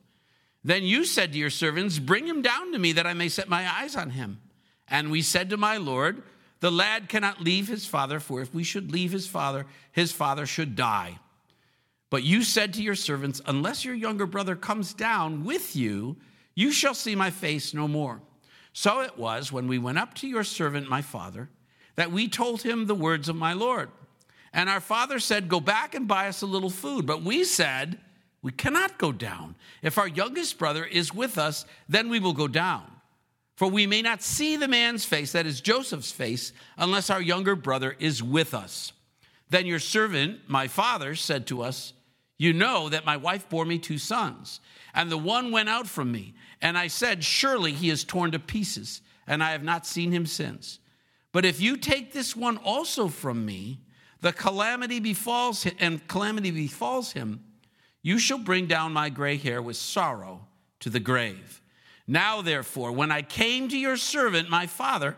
Then 0.63 0.83
you 0.83 1.05
said 1.05 1.33
to 1.33 1.39
your 1.39 1.49
servants, 1.49 1.97
Bring 1.97 2.27
him 2.27 2.41
down 2.41 2.71
to 2.71 2.79
me 2.79 2.91
that 2.93 3.07
I 3.07 3.13
may 3.13 3.29
set 3.29 3.49
my 3.49 3.67
eyes 3.67 3.95
on 3.95 4.11
him. 4.11 4.39
And 4.87 5.09
we 5.09 5.21
said 5.21 5.49
to 5.49 5.57
my 5.57 5.77
Lord, 5.77 6.21
The 6.59 6.71
lad 6.71 7.09
cannot 7.09 7.41
leave 7.41 7.67
his 7.67 7.85
father, 7.85 8.19
for 8.19 8.41
if 8.41 8.53
we 8.53 8.63
should 8.63 8.91
leave 8.91 9.11
his 9.11 9.25
father, 9.25 9.65
his 9.91 10.11
father 10.11 10.45
should 10.45 10.75
die. 10.75 11.19
But 12.11 12.23
you 12.23 12.43
said 12.43 12.73
to 12.73 12.83
your 12.83 12.95
servants, 12.95 13.41
Unless 13.45 13.85
your 13.85 13.95
younger 13.95 14.27
brother 14.27 14.55
comes 14.55 14.93
down 14.93 15.43
with 15.45 15.75
you, 15.75 16.17
you 16.53 16.71
shall 16.71 16.93
see 16.93 17.15
my 17.15 17.31
face 17.31 17.73
no 17.73 17.87
more. 17.87 18.21
So 18.73 18.99
it 19.01 19.17
was 19.17 19.51
when 19.51 19.67
we 19.67 19.79
went 19.79 19.97
up 19.97 20.13
to 20.15 20.27
your 20.27 20.43
servant, 20.43 20.89
my 20.89 21.01
father, 21.01 21.49
that 21.95 22.11
we 22.11 22.27
told 22.27 22.61
him 22.61 22.85
the 22.85 22.95
words 22.95 23.29
of 23.29 23.35
my 23.35 23.53
Lord. 23.53 23.89
And 24.53 24.69
our 24.69 24.81
father 24.81 25.19
said, 25.19 25.49
Go 25.49 25.59
back 25.59 25.95
and 25.95 26.07
buy 26.07 26.27
us 26.27 26.41
a 26.41 26.47
little 26.47 26.69
food. 26.69 27.05
But 27.05 27.23
we 27.23 27.43
said, 27.43 27.99
We 28.41 28.51
cannot 28.51 28.97
go 28.97 29.11
down. 29.11 29.55
If 29.81 29.97
our 29.97 30.07
youngest 30.07 30.57
brother 30.57 30.85
is 30.85 31.13
with 31.13 31.37
us, 31.37 31.65
then 31.87 32.09
we 32.09 32.19
will 32.19 32.33
go 32.33 32.47
down. 32.47 32.83
For 33.55 33.67
we 33.67 33.85
may 33.85 34.01
not 34.01 34.23
see 34.23 34.55
the 34.55 34.67
man's 34.67 35.05
face, 35.05 35.33
that 35.33 35.45
is 35.45 35.61
Joseph's 35.61 36.11
face, 36.11 36.51
unless 36.77 37.09
our 37.09 37.21
younger 37.21 37.55
brother 37.55 37.95
is 37.99 38.23
with 38.23 38.53
us. 38.53 38.91
Then 39.49 39.65
your 39.65 39.79
servant, 39.79 40.39
my 40.47 40.67
father, 40.67 41.13
said 41.13 41.45
to 41.47 41.61
us, 41.61 41.93
You 42.37 42.53
know 42.53 42.89
that 42.89 43.05
my 43.05 43.17
wife 43.17 43.49
bore 43.49 43.65
me 43.65 43.77
two 43.77 43.97
sons, 43.97 44.61
and 44.95 45.11
the 45.11 45.17
one 45.17 45.51
went 45.51 45.69
out 45.69 45.87
from 45.87 46.11
me. 46.11 46.33
And 46.61 46.77
I 46.77 46.87
said, 46.87 47.23
Surely 47.23 47.73
he 47.73 47.89
is 47.89 48.03
torn 48.03 48.31
to 48.31 48.39
pieces, 48.39 49.01
and 49.27 49.43
I 49.43 49.51
have 49.51 49.63
not 49.63 49.85
seen 49.85 50.11
him 50.11 50.25
since. 50.25 50.79
But 51.31 51.45
if 51.45 51.61
you 51.61 51.77
take 51.77 52.11
this 52.11 52.35
one 52.35 52.57
also 52.57 53.07
from 53.07 53.45
me, 53.45 53.79
the 54.21 54.33
calamity 54.33 54.99
befalls 54.99 55.63
him, 55.63 55.75
and 55.79 56.07
calamity 56.07 56.51
befalls 56.51 57.13
him, 57.13 57.43
you 58.01 58.19
shall 58.19 58.37
bring 58.37 58.67
down 58.67 58.93
my 58.93 59.09
gray 59.09 59.37
hair 59.37 59.61
with 59.61 59.77
sorrow 59.77 60.47
to 60.79 60.89
the 60.89 60.99
grave. 60.99 61.61
Now, 62.07 62.41
therefore, 62.41 62.91
when 62.91 63.11
I 63.11 63.21
came 63.21 63.69
to 63.69 63.77
your 63.77 63.97
servant, 63.97 64.49
my 64.49 64.67
father, 64.67 65.15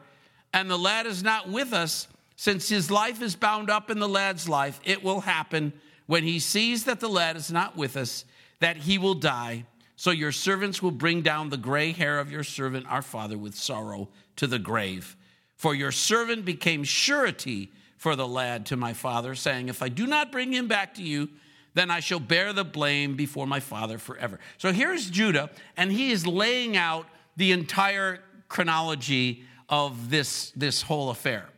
and 0.53 0.69
the 0.69 0.77
lad 0.77 1.05
is 1.05 1.23
not 1.23 1.49
with 1.49 1.73
us, 1.73 2.07
since 2.35 2.69
his 2.69 2.91
life 2.91 3.21
is 3.21 3.35
bound 3.35 3.69
up 3.69 3.89
in 3.89 3.99
the 3.99 4.07
lad's 4.07 4.47
life, 4.49 4.79
it 4.83 5.03
will 5.03 5.21
happen 5.21 5.73
when 6.05 6.23
he 6.23 6.39
sees 6.39 6.85
that 6.85 6.99
the 6.99 7.09
lad 7.09 7.35
is 7.35 7.51
not 7.51 7.77
with 7.77 7.95
us, 7.95 8.25
that 8.59 8.77
he 8.77 8.97
will 8.97 9.13
die. 9.13 9.65
So 9.95 10.11
your 10.11 10.31
servants 10.31 10.81
will 10.81 10.91
bring 10.91 11.21
down 11.21 11.49
the 11.49 11.57
gray 11.57 11.91
hair 11.91 12.19
of 12.19 12.31
your 12.31 12.43
servant, 12.43 12.85
our 12.89 13.01
father, 13.01 13.37
with 13.37 13.55
sorrow 13.55 14.09
to 14.35 14.47
the 14.47 14.59
grave. 14.59 15.15
For 15.55 15.75
your 15.75 15.91
servant 15.91 16.45
became 16.45 16.83
surety 16.83 17.71
for 17.97 18.15
the 18.15 18.27
lad 18.27 18.65
to 18.67 18.75
my 18.75 18.93
father, 18.93 19.35
saying, 19.35 19.69
If 19.69 19.81
I 19.81 19.89
do 19.89 20.05
not 20.05 20.31
bring 20.31 20.51
him 20.51 20.67
back 20.67 20.95
to 20.95 21.03
you, 21.03 21.29
then 21.73 21.89
I 21.89 22.01
shall 22.01 22.19
bear 22.19 22.53
the 22.53 22.63
blame 22.63 23.15
before 23.15 23.47
my 23.47 23.59
father 23.59 23.97
forever. 23.97 24.39
So 24.57 24.71
here's 24.71 25.09
Judah, 25.09 25.49
and 25.77 25.91
he 25.91 26.11
is 26.11 26.27
laying 26.27 26.77
out 26.77 27.07
the 27.35 27.51
entire 27.51 28.19
chronology 28.47 29.43
of 29.69 30.09
this, 30.09 30.51
this 30.55 30.81
whole 30.81 31.09
affair. 31.09 31.49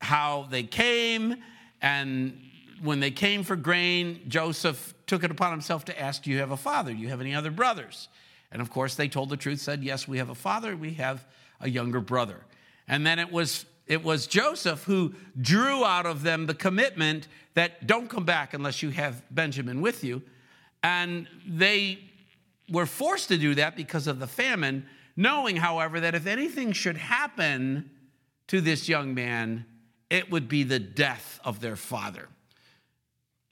How 0.00 0.46
they 0.50 0.62
came, 0.62 1.36
and 1.80 2.40
when 2.82 3.00
they 3.00 3.10
came 3.10 3.42
for 3.44 3.56
grain, 3.56 4.20
Joseph 4.28 4.94
took 5.06 5.24
it 5.24 5.30
upon 5.30 5.52
himself 5.52 5.84
to 5.86 6.00
ask, 6.00 6.22
Do 6.22 6.30
you 6.30 6.38
have 6.38 6.50
a 6.50 6.56
father? 6.56 6.92
Do 6.92 6.98
you 6.98 7.08
have 7.08 7.20
any 7.20 7.34
other 7.34 7.50
brothers? 7.50 8.08
And 8.50 8.62
of 8.62 8.70
course, 8.70 8.94
they 8.94 9.08
told 9.08 9.28
the 9.28 9.36
truth, 9.36 9.60
said, 9.60 9.82
Yes, 9.82 10.08
we 10.08 10.18
have 10.18 10.30
a 10.30 10.34
father, 10.34 10.76
we 10.76 10.94
have 10.94 11.24
a 11.60 11.68
younger 11.68 12.00
brother. 12.00 12.44
And 12.88 13.06
then 13.06 13.18
it 13.18 13.30
was 13.30 13.66
it 13.86 14.02
was 14.02 14.26
Joseph 14.26 14.82
who 14.84 15.14
drew 15.40 15.84
out 15.84 16.06
of 16.06 16.22
them 16.22 16.46
the 16.46 16.54
commitment 16.54 17.28
that 17.54 17.86
don't 17.86 18.10
come 18.10 18.24
back 18.24 18.52
unless 18.52 18.82
you 18.82 18.90
have 18.90 19.22
Benjamin 19.30 19.80
with 19.80 20.02
you. 20.02 20.22
And 20.82 21.28
they 21.46 22.00
were 22.68 22.86
forced 22.86 23.28
to 23.28 23.38
do 23.38 23.54
that 23.54 23.76
because 23.76 24.08
of 24.08 24.18
the 24.18 24.26
famine, 24.26 24.86
knowing, 25.16 25.56
however, 25.56 26.00
that 26.00 26.14
if 26.14 26.26
anything 26.26 26.72
should 26.72 26.96
happen 26.96 27.90
to 28.48 28.60
this 28.60 28.88
young 28.88 29.14
man, 29.14 29.64
it 30.10 30.30
would 30.30 30.48
be 30.48 30.64
the 30.64 30.78
death 30.78 31.40
of 31.44 31.60
their 31.60 31.76
father. 31.76 32.28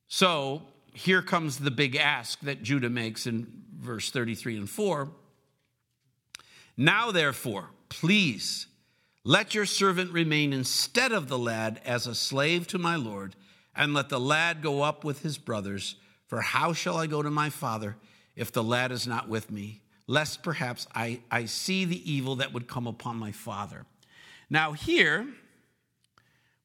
So 0.09 0.63
here 0.93 1.23
comes 1.23 1.59
the 1.59 1.71
big 1.71 1.97
ask 1.97 2.41
that 2.41 2.63
Judah 2.63 2.91
makes 2.91 3.27
in 3.27 3.47
verse 3.79 4.11
33 4.11 4.59
and 4.59 4.71
4. 4.71 5.09
Now, 6.77 7.13
therefore, 7.13 7.71
please 7.89 8.67
let 9.25 9.55
your 9.55 9.67
servant 9.67 10.13
remain 10.13 10.53
instead 10.53 11.13
of 11.13 11.29
the 11.29 11.39
lad 11.39 11.81
as 11.85 12.07
a 12.07 12.15
slave 12.15 12.67
to 12.69 12.79
my 12.79 12.97
Lord, 12.97 13.35
and 13.75 13.95
let 13.95 14.11
the 14.11 14.21
lad 14.21 14.63
go 14.63 14.83
up 14.83 15.03
with 15.03 15.23
his 15.23 15.39
brothers. 15.39 15.97
For 16.27 16.43
how 16.43 16.73
shall 16.73 16.97
I 16.97 17.07
go 17.07 17.23
to 17.23 17.31
my 17.31 17.51
father 17.51 17.97
if 18.37 18.53
the 18.53 18.63
lad 18.63 18.93
is 18.93 19.07
not 19.07 19.29
with 19.29 19.51
me? 19.51 19.81
Lest 20.07 20.43
perhaps 20.43 20.87
I, 20.95 21.21
I 21.31 21.47
see 21.47 21.85
the 21.85 22.11
evil 22.11 22.37
that 22.37 22.53
would 22.53 22.69
come 22.69 22.87
upon 22.87 23.17
my 23.17 23.33
father. 23.33 23.87
Now, 24.51 24.73
here, 24.73 25.27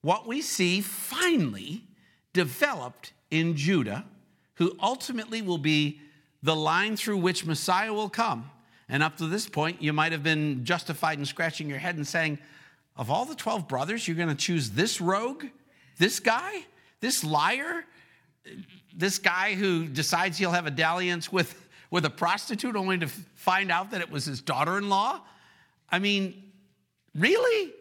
what 0.01 0.27
we 0.27 0.41
see 0.41 0.81
finally 0.81 1.83
developed 2.33 3.13
in 3.31 3.55
Judah, 3.55 4.05
who 4.55 4.75
ultimately 4.81 5.41
will 5.41 5.57
be 5.57 6.01
the 6.43 6.55
line 6.55 6.97
through 6.97 7.17
which 7.17 7.45
Messiah 7.45 7.93
will 7.93 8.09
come. 8.09 8.49
And 8.89 9.03
up 9.03 9.17
to 9.17 9.27
this 9.27 9.47
point, 9.47 9.81
you 9.81 9.93
might 9.93 10.11
have 10.11 10.23
been 10.23 10.65
justified 10.65 11.19
in 11.19 11.25
scratching 11.25 11.69
your 11.69 11.77
head 11.77 11.95
and 11.95 12.07
saying, 12.07 12.39
Of 12.97 13.11
all 13.11 13.23
the 13.23 13.35
12 13.35 13.67
brothers, 13.67 14.07
you're 14.07 14.17
going 14.17 14.29
to 14.29 14.35
choose 14.35 14.71
this 14.71 14.99
rogue, 14.99 15.45
this 15.99 16.19
guy, 16.19 16.65
this 16.99 17.23
liar, 17.23 17.85
this 18.95 19.19
guy 19.19 19.53
who 19.53 19.85
decides 19.85 20.39
he'll 20.39 20.51
have 20.51 20.65
a 20.65 20.71
dalliance 20.71 21.31
with, 21.31 21.67
with 21.91 22.03
a 22.05 22.09
prostitute 22.09 22.75
only 22.75 22.97
to 22.97 23.07
find 23.07 23.71
out 23.71 23.91
that 23.91 24.01
it 24.01 24.09
was 24.09 24.25
his 24.25 24.41
daughter 24.41 24.77
in 24.79 24.89
law? 24.89 25.21
I 25.91 25.99
mean, 25.99 26.51
really? 27.15 27.73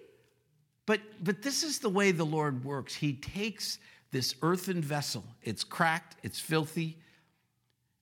But, 0.84 1.00
but 1.22 1.42
this 1.42 1.62
is 1.62 1.78
the 1.78 1.88
way 1.88 2.12
the 2.12 2.24
Lord 2.24 2.64
works. 2.64 2.94
He 2.94 3.14
takes 3.14 3.78
this 4.10 4.34
earthen 4.42 4.80
vessel, 4.80 5.24
it's 5.42 5.64
cracked, 5.64 6.16
it's 6.22 6.40
filthy, 6.40 6.96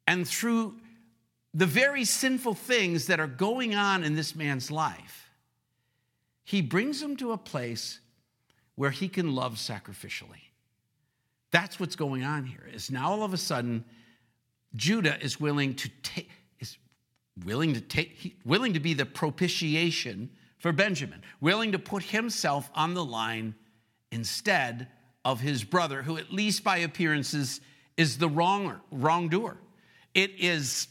and 0.07 0.27
through 0.27 0.75
the 1.57 1.67
very 1.67 2.05
sinful 2.05 2.53
things 2.53 3.07
that 3.07 3.19
are 3.19 3.27
going 3.27 3.75
on 3.75 4.05
in 4.05 4.15
this 4.15 4.37
man's 4.37 4.71
life, 4.71 5.31
he 6.45 6.61
brings 6.61 7.01
him 7.01 7.17
to 7.17 7.33
a 7.33 7.39
place 7.39 7.99
where 8.75 8.91
he 8.91 9.09
can 9.09 9.35
love 9.35 9.55
sacrificially. 9.55 10.51
That's 11.51 11.81
what's 11.81 11.97
going 11.97 12.25
on 12.25 12.45
here. 12.45 12.69
Is 12.71 12.91
now 12.91 13.11
all 13.11 13.23
of 13.23 13.33
a 13.33 13.39
sudden 13.39 13.87
Judah 14.75 15.19
is 15.25 15.41
willing 15.41 15.75
to 15.77 15.89
take 16.03 16.29
is 16.61 16.77
willing 17.47 17.73
to 17.73 17.81
take 17.81 18.37
willing 18.45 18.75
to 18.75 18.81
be 18.81 18.93
the 18.93 19.07
propitiation 19.07 20.29
for 20.59 20.73
Benjamin, 20.73 21.23
willing 21.41 21.73
to 21.73 21.79
put 21.79 22.03
himself 22.03 22.71
on 22.75 22.93
the 22.93 23.05
line 23.05 23.55
instead 24.13 24.89
of 25.25 25.41
his 25.41 25.65
brother 25.65 26.03
who 26.03 26.19
at 26.19 26.31
least 26.31 26.63
by 26.63 26.79
appearances 26.79 27.63
is 27.97 28.19
the 28.19 28.29
wronger, 28.29 28.83
wrongdoer. 28.91 29.57
It 30.13 30.33
is 30.39 30.89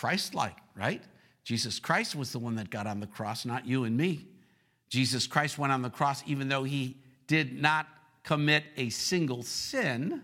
Christ 0.00 0.34
like, 0.34 0.56
right? 0.74 1.02
Jesus 1.44 1.78
Christ 1.78 2.16
was 2.16 2.32
the 2.32 2.38
one 2.38 2.54
that 2.54 2.70
got 2.70 2.86
on 2.86 3.00
the 3.00 3.06
cross, 3.06 3.44
not 3.44 3.66
you 3.66 3.84
and 3.84 3.94
me. 3.94 4.24
Jesus 4.88 5.26
Christ 5.26 5.58
went 5.58 5.74
on 5.74 5.82
the 5.82 5.90
cross 5.90 6.22
even 6.26 6.48
though 6.48 6.64
he 6.64 6.96
did 7.26 7.60
not 7.60 7.86
commit 8.22 8.64
a 8.78 8.88
single 8.88 9.42
sin, 9.42 10.22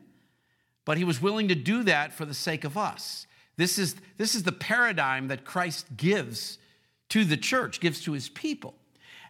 but 0.87 0.97
he 0.97 1.05
was 1.05 1.21
willing 1.21 1.49
to 1.49 1.55
do 1.55 1.83
that 1.83 2.15
for 2.15 2.25
the 2.25 2.33
sake 2.33 2.65
of 2.65 2.79
us. 2.79 3.27
This 3.59 3.79
is, 3.79 3.97
this 4.17 4.35
is 4.35 4.45
the 4.45 4.51
paradigm 4.51 5.29
that 5.29 5.45
Christ 5.45 5.95
gives 5.95 6.57
to 7.11 7.27
the 7.27 7.37
church, 7.37 7.79
gives 7.79 8.01
to 8.05 8.13
his 8.13 8.31
people. 8.31 8.73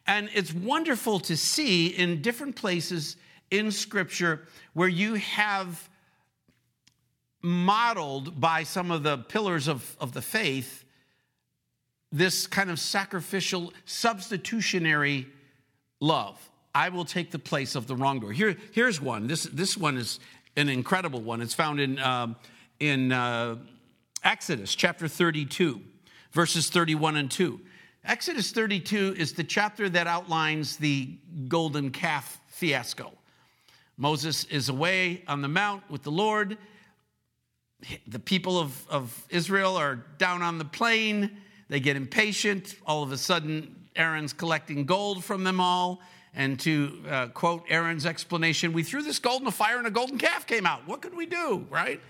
And 0.07 0.31
it's 0.33 0.55
wonderful 0.55 1.19
to 1.21 1.37
see 1.37 1.89
in 1.89 2.23
different 2.23 2.55
places 2.55 3.17
in 3.51 3.73
Scripture 3.73 4.47
where 4.75 4.87
you 4.87 5.15
have 5.15 5.89
modeled 7.43 8.41
by 8.41 8.63
some 8.63 8.91
of 8.91 9.03
the 9.03 9.19
pillars 9.19 9.69
of, 9.69 9.97
of 10.01 10.13
the 10.13 10.23
faith 10.23 10.85
this 12.13 12.47
kind 12.47 12.71
of 12.71 12.79
sacrificial, 12.79 13.73
substitutionary 13.85 15.27
love. 16.01 16.39
I 16.75 16.89
will 16.91 17.05
take 17.05 17.31
the 17.31 17.39
place 17.39 17.75
of 17.75 17.87
the 17.87 17.97
wrongdoer. 17.97 18.33
Here, 18.33 18.57
here's 18.73 19.01
one. 19.01 19.27
This, 19.27 19.45
this 19.45 19.77
one 19.77 19.97
is 19.97 20.21
an 20.57 20.69
incredible 20.69 21.21
one. 21.21 21.41
It's 21.41 21.55
found 21.55 21.81
in, 21.81 21.99
uh, 21.99 22.35
in 22.81 23.13
uh, 23.13 23.57
Exodus 24.23 24.75
chapter 24.75 25.09
32, 25.09 25.81
verses 26.33 26.69
31 26.69 27.17
and 27.17 27.31
2. 27.31 27.61
Exodus 28.05 28.53
32 28.53 29.17
is 29.19 29.33
the 29.33 29.45
chapter 29.45 29.89
that 29.89 30.07
outlines 30.07 30.77
the 30.77 31.11
golden 31.49 31.91
calf 31.91 32.41
fiasco. 32.49 33.13
Moses 33.97 34.45
is 34.45 34.69
away 34.69 35.25
on 35.27 35.43
the 35.43 35.49
mount 35.49 35.83
with 35.91 36.03
the 36.03 36.11
Lord. 36.11 36.57
The 38.07 38.19
people 38.19 38.59
of, 38.59 38.89
of 38.89 39.27
Israel 39.29 39.77
are 39.77 39.97
down 40.19 40.43
on 40.43 40.59
the 40.59 40.65
plain. 40.65 41.39
They 41.69 41.81
get 41.81 41.97
impatient. 41.97 42.77
All 42.87 43.03
of 43.03 43.13
a 43.13 43.19
sudden, 43.19 43.89
Aaron's 43.95 44.33
collecting 44.33 44.85
gold 44.85 45.25
from 45.25 45.45
them 45.45 45.61
all. 45.61 46.01
And 46.35 46.61
to 46.61 47.03
uh, 47.09 47.27
quote 47.29 47.65
Aaron's 47.69 48.05
explanation, 48.05 48.73
we 48.73 48.83
threw 48.83 49.03
this 49.03 49.19
gold 49.19 49.41
in 49.41 49.45
the 49.45 49.51
fire 49.51 49.79
and 49.79 49.87
a 49.87 49.91
golden 49.91 50.19
calf 50.19 50.47
came 50.47 50.67
out. 50.67 50.87
What 50.87 51.01
could 51.01 51.17
we 51.17 51.27
do, 51.27 51.67
right? 51.71 52.01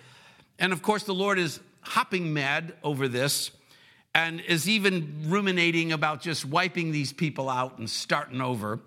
And 0.58 0.72
of 0.72 0.82
course, 0.82 1.04
the 1.04 1.14
Lord 1.14 1.38
is 1.38 1.60
hopping 1.80 2.32
mad 2.32 2.74
over 2.82 3.06
this 3.06 3.52
and 4.14 4.40
is 4.40 4.68
even 4.68 5.26
ruminating 5.26 5.92
about 5.92 6.22
just 6.22 6.44
wiping 6.44 6.90
these 6.90 7.12
people 7.12 7.48
out 7.48 7.78
and 7.78 7.88
starting 7.88 8.40
over. 8.40 8.80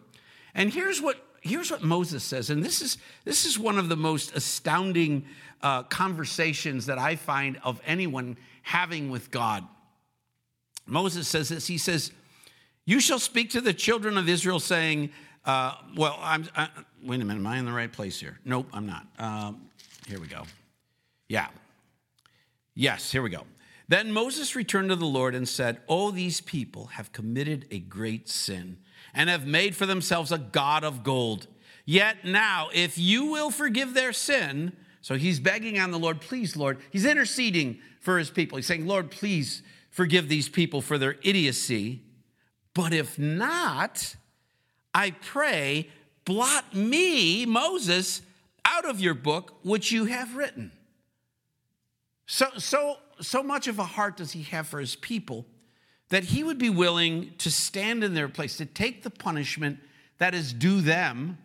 And 0.53 0.73
here's 0.73 1.01
what, 1.01 1.23
here's 1.49 1.71
what 1.71 1.83
Moses 1.83 2.23
says, 2.23 2.49
and 2.49 2.63
this 2.63 2.81
is, 2.81 2.97
this 3.25 3.45
is 3.45 3.57
one 3.57 3.77
of 3.77 3.89
the 3.89 3.97
most 3.97 4.35
astounding 4.35 5.25
uh, 5.61 5.83
conversations 5.83 6.85
that 6.85 6.97
I 6.97 7.15
find 7.15 7.59
of 7.63 7.81
anyone 7.85 8.37
having 8.61 9.09
with 9.09 9.31
God. 9.31 9.65
Moses 10.85 11.27
says 11.27 11.49
this 11.49 11.67
He 11.67 11.77
says, 11.77 12.11
You 12.85 12.99
shall 12.99 13.19
speak 13.19 13.49
to 13.51 13.61
the 13.61 13.73
children 13.73 14.17
of 14.17 14.29
Israel, 14.29 14.59
saying, 14.59 15.09
uh, 15.45 15.75
Well, 15.95 16.17
I'm, 16.21 16.47
I, 16.55 16.69
wait 17.03 17.21
a 17.21 17.25
minute, 17.25 17.39
am 17.39 17.47
I 17.47 17.57
in 17.57 17.65
the 17.65 17.73
right 17.73 17.91
place 17.91 18.19
here? 18.19 18.39
Nope, 18.45 18.67
I'm 18.71 18.85
not. 18.85 19.07
Um, 19.17 19.69
here 20.07 20.19
we 20.19 20.27
go. 20.27 20.43
Yeah. 21.27 21.47
Yes, 22.75 23.11
here 23.11 23.21
we 23.21 23.29
go. 23.29 23.43
Then 23.87 24.11
Moses 24.11 24.55
returned 24.55 24.89
to 24.89 24.95
the 24.95 25.05
Lord 25.05 25.33
and 25.35 25.49
said, 25.49 25.79
Oh, 25.89 26.11
these 26.11 26.41
people 26.41 26.87
have 26.87 27.11
committed 27.11 27.65
a 27.71 27.79
great 27.79 28.29
sin 28.29 28.77
and 29.13 29.29
have 29.29 29.45
made 29.45 29.75
for 29.75 29.85
themselves 29.85 30.31
a 30.31 30.37
God 30.37 30.83
of 30.83 31.03
gold. 31.03 31.47
Yet 31.85 32.23
now, 32.23 32.69
if 32.73 32.97
you 32.97 33.25
will 33.25 33.51
forgive 33.51 33.93
their 33.93 34.13
sin, 34.13 34.73
so 35.01 35.15
he's 35.15 35.39
begging 35.39 35.79
on 35.79 35.91
the 35.91 35.99
Lord, 35.99 36.21
please, 36.21 36.55
Lord, 36.55 36.77
he's 36.91 37.05
interceding 37.05 37.79
for 37.99 38.17
his 38.17 38.29
people. 38.29 38.57
He's 38.57 38.67
saying, 38.67 38.85
Lord, 38.85 39.11
please 39.11 39.63
forgive 39.89 40.29
these 40.29 40.49
people 40.49 40.81
for 40.81 40.97
their 40.97 41.15
idiocy. 41.23 42.03
But 42.73 42.93
if 42.93 43.17
not, 43.17 44.15
I 44.93 45.11
pray, 45.11 45.89
blot 46.25 46.75
me, 46.75 47.45
Moses, 47.45 48.21
out 48.65 48.85
of 48.85 49.01
your 49.01 49.13
book 49.13 49.57
which 49.63 49.91
you 49.91 50.05
have 50.05 50.35
written. 50.35 50.71
So, 52.27 52.47
so, 52.57 52.97
so 53.19 53.41
much 53.41 53.67
of 53.67 53.79
a 53.79 53.83
heart 53.83 54.17
does 54.17 54.33
he 54.33 54.43
have 54.43 54.67
for 54.67 54.79
his 54.79 54.95
people 54.95 55.47
that 56.09 56.25
he 56.25 56.43
would 56.43 56.57
be 56.57 56.69
willing 56.69 57.31
to 57.37 57.51
stand 57.51 58.03
in 58.03 58.13
their 58.13 58.29
place, 58.29 58.57
to 58.57 58.65
take 58.65 59.03
the 59.03 59.09
punishment 59.09 59.79
that 60.17 60.33
is 60.33 60.53
due 60.53 60.81
them 60.81 61.37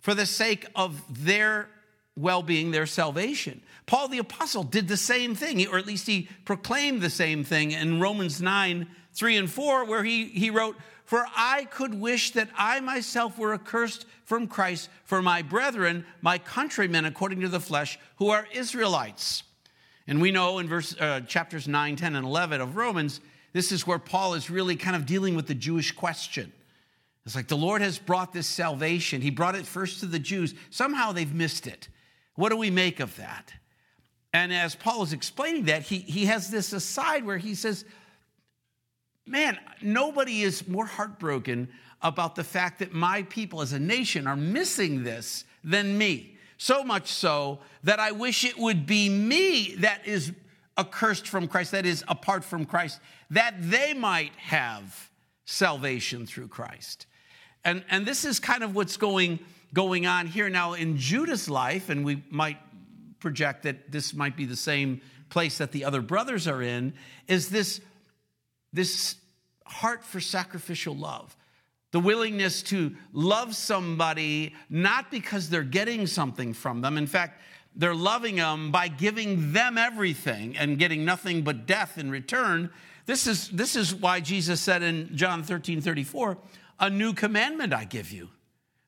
for 0.00 0.14
the 0.14 0.26
sake 0.26 0.66
of 0.74 1.00
their 1.24 1.68
well 2.16 2.42
being, 2.42 2.70
their 2.70 2.86
salvation. 2.86 3.62
Paul 3.86 4.08
the 4.08 4.18
Apostle 4.18 4.64
did 4.64 4.88
the 4.88 4.96
same 4.96 5.34
thing, 5.34 5.66
or 5.66 5.78
at 5.78 5.86
least 5.86 6.06
he 6.06 6.28
proclaimed 6.44 7.00
the 7.00 7.10
same 7.10 7.44
thing 7.44 7.72
in 7.72 8.00
Romans 8.00 8.40
9 8.40 8.86
3 9.14 9.36
and 9.36 9.50
4, 9.50 9.84
where 9.84 10.02
he, 10.02 10.24
he 10.26 10.48
wrote, 10.48 10.74
For 11.04 11.26
I 11.36 11.66
could 11.66 11.92
wish 11.92 12.30
that 12.30 12.48
I 12.56 12.80
myself 12.80 13.38
were 13.38 13.52
accursed 13.52 14.06
from 14.24 14.46
Christ 14.46 14.88
for 15.04 15.20
my 15.20 15.42
brethren, 15.42 16.06
my 16.22 16.38
countrymen 16.38 17.04
according 17.04 17.42
to 17.42 17.48
the 17.48 17.60
flesh, 17.60 17.98
who 18.16 18.30
are 18.30 18.48
Israelites. 18.54 19.42
And 20.06 20.22
we 20.22 20.30
know 20.30 20.58
in 20.60 20.68
verse, 20.68 20.96
uh, 20.98 21.20
chapters 21.20 21.68
9, 21.68 21.96
10, 21.96 22.16
and 22.16 22.26
11 22.26 22.62
of 22.62 22.76
Romans, 22.76 23.20
this 23.52 23.72
is 23.72 23.86
where 23.86 23.98
Paul 23.98 24.34
is 24.34 24.50
really 24.50 24.76
kind 24.76 24.96
of 24.96 25.06
dealing 25.06 25.36
with 25.36 25.46
the 25.46 25.54
Jewish 25.54 25.92
question. 25.92 26.52
It's 27.24 27.36
like 27.36 27.48
the 27.48 27.56
Lord 27.56 27.82
has 27.82 27.98
brought 27.98 28.32
this 28.32 28.46
salvation. 28.46 29.20
He 29.20 29.30
brought 29.30 29.54
it 29.54 29.66
first 29.66 30.00
to 30.00 30.06
the 30.06 30.18
Jews. 30.18 30.54
Somehow 30.70 31.12
they've 31.12 31.32
missed 31.32 31.66
it. 31.66 31.88
What 32.34 32.48
do 32.48 32.56
we 32.56 32.70
make 32.70 32.98
of 32.98 33.14
that? 33.16 33.52
And 34.32 34.52
as 34.52 34.74
Paul 34.74 35.02
is 35.02 35.12
explaining 35.12 35.66
that, 35.66 35.82
he, 35.82 35.98
he 35.98 36.26
has 36.26 36.50
this 36.50 36.72
aside 36.72 37.24
where 37.24 37.38
he 37.38 37.54
says, 37.54 37.84
Man, 39.24 39.56
nobody 39.80 40.42
is 40.42 40.66
more 40.66 40.86
heartbroken 40.86 41.68
about 42.00 42.34
the 42.34 42.42
fact 42.42 42.80
that 42.80 42.92
my 42.92 43.22
people 43.24 43.60
as 43.60 43.72
a 43.72 43.78
nation 43.78 44.26
are 44.26 44.34
missing 44.34 45.04
this 45.04 45.44
than 45.62 45.96
me. 45.96 46.36
So 46.56 46.82
much 46.82 47.08
so 47.08 47.60
that 47.84 48.00
I 48.00 48.10
wish 48.12 48.44
it 48.44 48.58
would 48.58 48.84
be 48.84 49.08
me 49.08 49.76
that 49.76 50.06
is 50.06 50.32
accursed 50.76 51.28
from 51.28 51.48
Christ, 51.48 51.72
that 51.72 51.86
is 51.86 52.04
apart 52.08 52.44
from 52.44 52.64
Christ, 52.64 53.00
that 53.30 53.54
they 53.58 53.94
might 53.94 54.32
have 54.36 55.10
salvation 55.44 56.26
through 56.26 56.48
Christ. 56.48 57.06
And, 57.64 57.84
and 57.90 58.06
this 58.06 58.24
is 58.24 58.40
kind 58.40 58.62
of 58.62 58.74
what's 58.74 58.96
going 58.96 59.38
going 59.74 60.06
on 60.06 60.26
here 60.26 60.48
now 60.48 60.74
in 60.74 60.98
Judah's 60.98 61.48
life, 61.48 61.88
and 61.88 62.04
we 62.04 62.22
might 62.30 62.58
project 63.20 63.62
that 63.62 63.90
this 63.90 64.12
might 64.12 64.36
be 64.36 64.44
the 64.44 64.56
same 64.56 65.00
place 65.30 65.58
that 65.58 65.72
the 65.72 65.84
other 65.84 66.02
brothers 66.02 66.46
are 66.46 66.60
in, 66.60 66.92
is 67.26 67.48
this, 67.48 67.80
this 68.72 69.16
heart 69.64 70.04
for 70.04 70.20
sacrificial 70.20 70.94
love. 70.94 71.34
The 71.92 72.00
willingness 72.00 72.62
to 72.64 72.94
love 73.12 73.54
somebody 73.54 74.54
not 74.68 75.10
because 75.10 75.48
they're 75.48 75.62
getting 75.62 76.06
something 76.06 76.52
from 76.52 76.80
them. 76.80 76.98
In 76.98 77.06
fact, 77.06 77.40
they're 77.74 77.94
loving 77.94 78.36
them 78.36 78.70
by 78.70 78.88
giving 78.88 79.52
them 79.52 79.78
everything 79.78 80.56
and 80.56 80.78
getting 80.78 81.04
nothing 81.04 81.42
but 81.42 81.66
death 81.66 81.96
in 81.98 82.10
return. 82.10 82.70
This 83.06 83.26
is, 83.26 83.48
this 83.48 83.76
is 83.76 83.94
why 83.94 84.20
Jesus 84.20 84.60
said 84.60 84.82
in 84.82 85.16
John 85.16 85.42
13 85.42 85.80
34, 85.80 86.36
A 86.80 86.90
new 86.90 87.12
commandment 87.12 87.72
I 87.72 87.84
give 87.84 88.12
you 88.12 88.28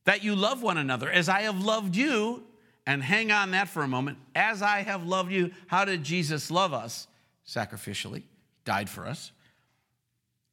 that 0.04 0.22
you 0.22 0.36
love 0.36 0.62
one 0.62 0.76
another 0.76 1.10
as 1.10 1.28
I 1.28 1.42
have 1.42 1.62
loved 1.64 1.96
you. 1.96 2.44
And 2.86 3.02
hang 3.02 3.32
on 3.32 3.52
that 3.52 3.68
for 3.68 3.82
a 3.82 3.88
moment. 3.88 4.18
As 4.34 4.60
I 4.60 4.82
have 4.82 5.06
loved 5.06 5.32
you, 5.32 5.52
how 5.68 5.86
did 5.86 6.04
Jesus 6.04 6.50
love 6.50 6.74
us? 6.74 7.08
Sacrificially, 7.46 8.24
died 8.66 8.90
for 8.90 9.06
us. 9.06 9.32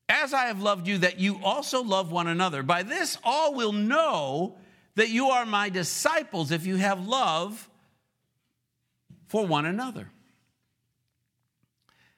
As 0.07 0.33
I 0.33 0.45
have 0.45 0.61
loved 0.61 0.87
you, 0.87 0.99
that 0.99 1.19
you 1.19 1.39
also 1.43 1.83
love 1.83 2.09
one 2.09 2.27
another. 2.27 2.63
By 2.63 2.83
this, 2.83 3.17
all 3.25 3.53
will 3.53 3.73
know 3.73 4.55
that 4.95 5.09
you 5.09 5.27
are 5.27 5.45
my 5.45 5.67
disciples 5.67 6.51
if 6.51 6.65
you 6.65 6.77
have 6.77 7.05
love 7.05 7.69
for 9.31 9.47
one 9.47 9.65
another. 9.65 10.09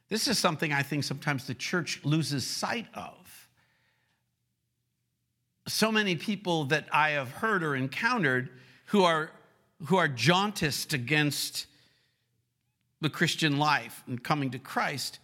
This 0.10 0.28
is 0.28 0.39
something 0.39 0.73
I 0.73 0.82
think 0.82 1.04
sometimes 1.04 1.45
the 1.45 1.54
church 1.54 1.99
loses 2.04 2.43
sight 2.43 2.88
of 2.95 3.13
so 5.67 5.91
many 5.91 6.15
people 6.15 6.65
that 6.65 6.88
I 6.91 7.12
have 7.12 7.30
heard 7.30 7.63
or 7.63 7.76
encountered 7.76 8.49
who 8.86 9.04
are, 9.04 9.30
who 9.86 9.97
are 9.97 10.08
jauntist 10.08 10.93
against 10.93 11.67
the 12.99 13.12
Christian 13.12 13.60
life 13.60 14.04
and 14.08 14.23
coming 14.23 14.49
to 14.49 14.58
Christ 14.58 15.19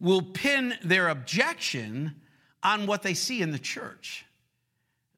will 0.00 0.22
pin 0.22 0.72
their 0.82 1.10
objection 1.10 2.14
on 2.62 2.86
what 2.86 3.02
they 3.02 3.12
see 3.12 3.42
in 3.42 3.52
the 3.52 3.58
church. 3.58 4.24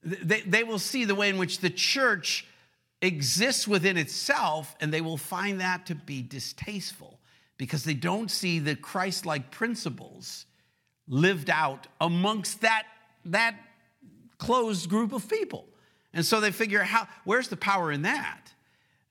They, 0.03 0.41
they 0.41 0.65
will 0.65 0.81
see 0.81 1.05
the 1.05 1.15
way 1.15 1.29
in 1.29 1.39
which 1.39 1.61
the 1.61 1.71
church 1.71 2.45
exists 3.03 3.69
within 3.69 3.97
itself, 3.97 4.75
and 4.81 4.93
they 4.93 5.01
will 5.01 5.17
find 5.17 5.61
that 5.61 5.87
to 5.87 5.95
be 5.95 6.23
distasteful 6.23 7.21
because 7.59 7.85
they 7.85 7.95
don't 7.95 8.31
see 8.31 8.59
the 8.59 8.77
Christ 8.77 9.27
like 9.27 9.51
principles 9.51 10.47
lived 11.09 11.51
out 11.51 11.87
amongst 12.01 12.63
that, 12.63 12.85
that 13.27 13.57
closed 14.39 14.89
group 14.89 15.13
of 15.13 15.29
people. 15.29 15.67
And 16.13 16.25
so 16.25 16.41
they 16.41 16.51
figure 16.51 16.83
how 16.83 17.09
where's 17.25 17.49
the 17.49 17.57
power 17.57 17.93
in 17.93 18.03
that? 18.03 18.53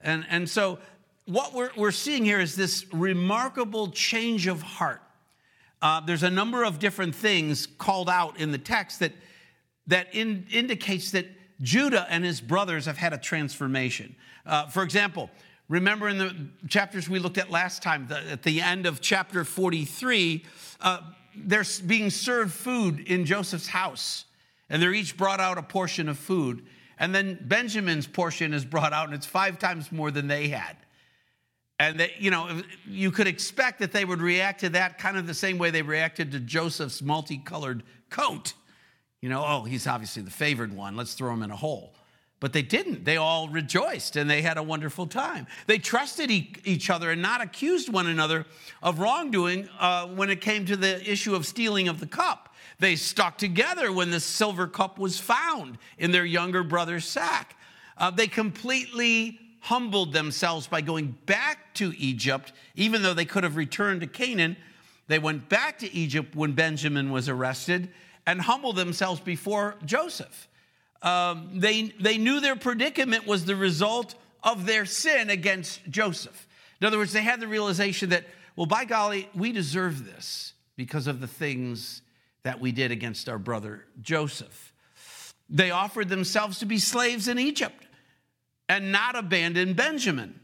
And, 0.01 0.25
and 0.29 0.49
so 0.49 0.79
what 1.25 1.53
we're, 1.53 1.71
we're 1.75 1.91
seeing 1.91 2.25
here 2.25 2.39
is 2.39 2.55
this 2.55 2.85
remarkable 2.93 3.89
change 3.89 4.47
of 4.47 4.61
heart. 4.61 5.01
Uh, 5.81 5.99
there's 6.01 6.23
a 6.23 6.29
number 6.29 6.63
of 6.63 6.79
different 6.79 7.15
things 7.15 7.65
called 7.65 8.09
out 8.09 8.39
in 8.39 8.51
the 8.51 8.57
text 8.57 8.99
that, 8.99 9.11
that 9.87 10.13
in, 10.13 10.47
indicates 10.51 11.11
that 11.11 11.27
Judah 11.61 12.05
and 12.09 12.23
his 12.23 12.41
brothers 12.41 12.85
have 12.85 12.97
had 12.97 13.13
a 13.13 13.17
transformation. 13.17 14.15
Uh, 14.45 14.67
for 14.67 14.83
example, 14.83 15.29
remember 15.69 16.09
in 16.09 16.17
the 16.17 16.35
chapters 16.67 17.09
we 17.09 17.19
looked 17.19 17.37
at 17.37 17.49
last 17.49 17.81
time, 17.81 18.07
the, 18.07 18.19
at 18.31 18.43
the 18.43 18.61
end 18.61 18.85
of 18.85 19.01
chapter 19.01 19.43
43, 19.43 20.43
uh, 20.81 20.99
they're 21.35 21.65
being 21.85 22.09
served 22.09 22.53
food 22.53 22.99
in 23.07 23.25
Joseph's 23.25 23.67
house, 23.67 24.25
and 24.69 24.81
they're 24.81 24.93
each 24.93 25.17
brought 25.17 25.39
out 25.39 25.57
a 25.57 25.63
portion 25.63 26.09
of 26.09 26.17
food. 26.17 26.65
And 26.97 27.13
then 27.13 27.37
Benjamin's 27.41 28.07
portion 28.07 28.53
is 28.53 28.63
brought 28.63 28.93
out, 28.93 29.05
and 29.05 29.13
it's 29.13 29.25
five 29.25 29.59
times 29.59 29.91
more 29.91 30.11
than 30.11 30.27
they 30.27 30.47
had. 30.47 30.77
And 31.77 32.09
you 32.19 32.31
know, 32.31 32.61
you 32.87 33.11
could 33.11 33.27
expect 33.27 33.79
that 33.79 33.91
they 33.91 34.05
would 34.05 34.21
react 34.21 34.61
to 34.61 34.69
that 34.69 34.97
kind 34.97 35.17
of 35.17 35.27
the 35.27 35.33
same 35.33 35.57
way 35.57 35.71
they 35.71 35.81
reacted 35.81 36.31
to 36.31 36.39
Joseph's 36.39 37.01
multicolored 37.01 37.83
coat. 38.09 38.53
You 39.25 39.31
know, 39.31 39.43
oh, 39.43 39.63
he's 39.63 39.87
obviously 39.87 40.21
the 40.21 40.29
favored 40.29 40.71
one. 40.71 40.95
Let's 40.95 41.15
throw 41.15 41.33
him 41.33 41.41
in 41.41 41.49
a 41.49 41.55
hole. 41.55 41.95
But 42.39 42.53
they 42.53 42.61
didn't. 42.61 43.05
They 43.05 43.17
all 43.17 43.49
rejoiced 43.49 44.17
and 44.17 44.29
they 44.29 44.43
had 44.43 44.59
a 44.59 44.61
wonderful 44.61 45.07
time. 45.07 45.47
They 45.65 45.79
trusted 45.79 46.29
each 46.29 46.91
other 46.91 47.09
and 47.09 47.23
not 47.23 47.41
accused 47.41 47.91
one 47.91 48.05
another 48.05 48.45
of 48.83 48.99
wrongdoing 48.99 49.67
uh, 49.79 50.09
when 50.09 50.29
it 50.29 50.41
came 50.41 50.63
to 50.67 50.77
the 50.77 51.01
issue 51.11 51.33
of 51.33 51.47
stealing 51.47 51.87
of 51.87 51.99
the 51.99 52.05
cup. 52.05 52.53
They 52.77 52.95
stuck 52.95 53.39
together 53.39 53.91
when 53.91 54.11
the 54.11 54.19
silver 54.19 54.67
cup 54.67 54.99
was 54.99 55.19
found 55.19 55.79
in 55.97 56.11
their 56.11 56.23
younger 56.23 56.61
brother's 56.61 57.05
sack. 57.05 57.57
Uh, 57.97 58.11
they 58.11 58.27
completely 58.27 59.39
humbled 59.61 60.13
themselves 60.13 60.67
by 60.67 60.81
going 60.81 61.17
back 61.25 61.73
to 61.73 61.95
Egypt, 61.97 62.53
even 62.75 63.01
though 63.01 63.15
they 63.15 63.25
could 63.25 63.43
have 63.43 63.55
returned 63.55 64.01
to 64.01 64.07
Canaan. 64.07 64.55
They 65.07 65.17
went 65.17 65.49
back 65.49 65.79
to 65.79 65.91
Egypt 65.91 66.35
when 66.35 66.51
Benjamin 66.51 67.09
was 67.09 67.27
arrested 67.27 67.89
and 68.27 68.41
humble 68.41 68.73
themselves 68.73 69.19
before 69.19 69.75
Joseph. 69.85 70.47
Um, 71.01 71.59
they, 71.59 71.93
they 71.99 72.17
knew 72.17 72.39
their 72.39 72.55
predicament 72.55 73.27
was 73.27 73.45
the 73.45 73.55
result 73.55 74.15
of 74.43 74.65
their 74.65 74.85
sin 74.85 75.29
against 75.29 75.81
Joseph. 75.89 76.47
In 76.81 76.87
other 76.87 76.97
words, 76.97 77.13
they 77.13 77.21
had 77.21 77.39
the 77.39 77.47
realization 77.47 78.09
that, 78.09 78.25
well, 78.55 78.65
by 78.65 78.85
golly, 78.85 79.29
we 79.35 79.51
deserve 79.51 80.05
this 80.05 80.53
because 80.75 81.07
of 81.07 81.19
the 81.19 81.27
things 81.27 82.01
that 82.43 82.59
we 82.59 82.71
did 82.71 82.91
against 82.91 83.29
our 83.29 83.39
brother 83.39 83.85
Joseph. 84.01 84.73
They 85.49 85.71
offered 85.71 86.09
themselves 86.09 86.59
to 86.59 86.65
be 86.65 86.79
slaves 86.79 87.27
in 87.27 87.39
Egypt 87.39 87.85
and 88.67 88.91
not 88.91 89.15
abandon 89.15 89.73
Benjamin, 89.73 90.39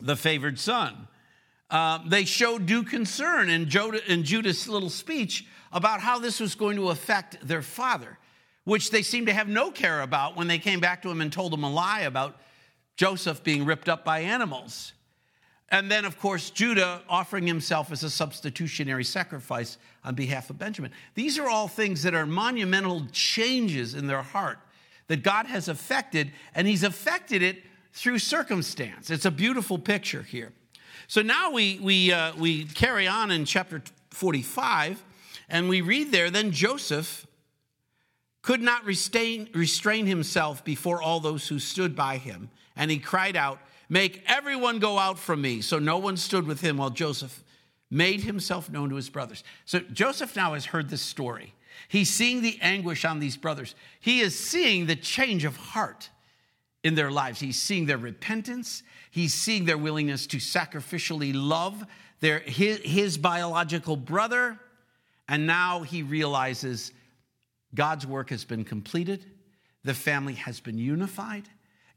the 0.00 0.16
favored 0.16 0.58
son. 0.58 1.08
Uh, 1.70 1.98
they 2.06 2.24
showed 2.24 2.66
due 2.66 2.82
concern 2.82 3.50
in, 3.50 3.68
in 4.08 4.24
Judah's 4.24 4.68
little 4.68 4.90
speech 4.90 5.46
about 5.72 6.00
how 6.00 6.18
this 6.18 6.40
was 6.40 6.54
going 6.54 6.76
to 6.76 6.90
affect 6.90 7.46
their 7.46 7.62
father, 7.62 8.18
which 8.64 8.90
they 8.90 9.02
seemed 9.02 9.26
to 9.26 9.32
have 9.32 9.48
no 9.48 9.70
care 9.70 10.02
about 10.02 10.36
when 10.36 10.46
they 10.46 10.58
came 10.58 10.80
back 10.80 11.02
to 11.02 11.10
him 11.10 11.20
and 11.20 11.32
told 11.32 11.52
him 11.52 11.64
a 11.64 11.70
lie 11.70 12.00
about 12.00 12.40
Joseph 12.96 13.42
being 13.44 13.64
ripped 13.64 13.88
up 13.88 14.04
by 14.04 14.20
animals. 14.20 14.92
And 15.70 15.90
then, 15.90 16.04
of 16.04 16.18
course, 16.18 16.50
Judah 16.50 17.02
offering 17.08 17.46
himself 17.46 17.92
as 17.92 18.02
a 18.02 18.10
substitutionary 18.10 19.04
sacrifice 19.04 19.76
on 20.02 20.14
behalf 20.14 20.48
of 20.48 20.58
Benjamin. 20.58 20.92
These 21.14 21.38
are 21.38 21.48
all 21.48 21.68
things 21.68 22.02
that 22.04 22.14
are 22.14 22.24
monumental 22.24 23.06
changes 23.12 23.94
in 23.94 24.06
their 24.06 24.22
heart 24.22 24.58
that 25.08 25.22
God 25.22 25.46
has 25.46 25.68
affected, 25.68 26.32
and 26.54 26.66
He's 26.66 26.82
affected 26.82 27.42
it 27.42 27.62
through 27.92 28.18
circumstance. 28.18 29.10
It's 29.10 29.24
a 29.24 29.30
beautiful 29.30 29.78
picture 29.78 30.22
here. 30.22 30.52
So 31.08 31.22
now 31.22 31.50
we, 31.50 31.78
we, 31.80 32.12
uh, 32.12 32.34
we 32.36 32.64
carry 32.64 33.08
on 33.08 33.30
in 33.30 33.44
chapter 33.44 33.82
45, 34.10 35.02
and 35.48 35.68
we 35.68 35.80
read 35.80 36.12
there 36.12 36.30
then 36.30 36.50
Joseph 36.50 37.26
could 38.42 38.60
not 38.60 38.84
restrain, 38.84 39.48
restrain 39.52 40.06
himself 40.06 40.64
before 40.64 41.02
all 41.02 41.20
those 41.20 41.48
who 41.48 41.58
stood 41.58 41.94
by 41.94 42.16
him, 42.16 42.50
and 42.76 42.90
he 42.90 42.98
cried 42.98 43.36
out, 43.36 43.58
Make 43.88 44.22
everyone 44.26 44.78
go 44.78 44.98
out 44.98 45.18
from 45.18 45.40
me. 45.40 45.62
So 45.62 45.78
no 45.78 45.98
one 45.98 46.16
stood 46.16 46.46
with 46.46 46.60
him 46.60 46.76
while 46.76 46.90
Joseph 46.90 47.42
made 47.90 48.20
himself 48.20 48.70
known 48.70 48.90
to 48.90 48.96
his 48.96 49.08
brothers. 49.08 49.42
So 49.64 49.80
Joseph 49.80 50.36
now 50.36 50.54
has 50.54 50.66
heard 50.66 50.90
this 50.90 51.00
story. 51.00 51.54
He's 51.88 52.10
seeing 52.10 52.42
the 52.42 52.58
anguish 52.60 53.04
on 53.04 53.18
these 53.18 53.36
brothers. 53.36 53.74
He 54.00 54.20
is 54.20 54.38
seeing 54.38 54.86
the 54.86 54.96
change 54.96 55.44
of 55.44 55.56
heart 55.56 56.10
in 56.84 56.94
their 56.94 57.10
lives. 57.10 57.40
He's 57.40 57.60
seeing 57.60 57.86
their 57.86 57.98
repentance. 57.98 58.82
He's 59.10 59.32
seeing 59.32 59.64
their 59.64 59.78
willingness 59.78 60.26
to 60.28 60.36
sacrificially 60.36 61.32
love 61.34 61.84
their, 62.20 62.40
his, 62.40 62.78
his 62.80 63.16
biological 63.16 63.96
brother. 63.96 64.58
And 65.28 65.46
now 65.46 65.82
he 65.82 66.02
realizes 66.02 66.92
God's 67.74 68.06
work 68.06 68.30
has 68.30 68.44
been 68.44 68.64
completed. 68.64 69.24
The 69.84 69.94
family 69.94 70.34
has 70.34 70.60
been 70.60 70.78
unified. 70.78 71.48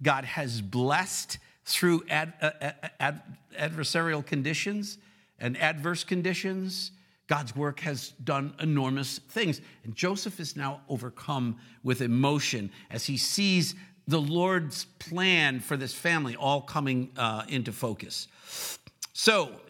God 0.04 0.26
has 0.26 0.62
blessed 0.62 1.38
through 1.66 2.04
ad, 2.10 2.34
uh, 2.42 2.72
ad, 3.00 3.22
adversarial 3.58 4.26
conditions 4.26 4.98
and 5.40 5.58
adverse 5.58 6.04
conditions. 6.04 6.92
God's 7.28 7.56
work 7.56 7.80
has 7.82 8.10
done 8.24 8.54
enormous 8.60 9.20
things. 9.20 9.62
And 9.84 9.96
Joseph 9.96 10.40
is 10.40 10.56
now 10.56 10.82
overcome 10.90 11.58
with 11.84 12.02
emotion 12.02 12.72
as 12.90 13.06
he 13.06 13.18
sees 13.18 13.76
the 14.08 14.20
Lord's 14.20 14.86
plan 15.00 15.60
for 15.60 15.78
this 15.78 15.94
family 15.94 16.36
all 16.36 16.62
coming 16.62 17.12
uh, 17.16 17.44
into 17.48 17.72
focus. 17.72 18.28
So 19.14 19.62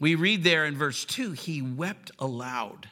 we 0.00 0.16
read 0.16 0.42
there 0.42 0.64
in 0.64 0.76
verse 0.76 1.04
2 1.04 1.32
he 1.32 1.62
wept 1.62 2.10
aloud, 2.18 2.88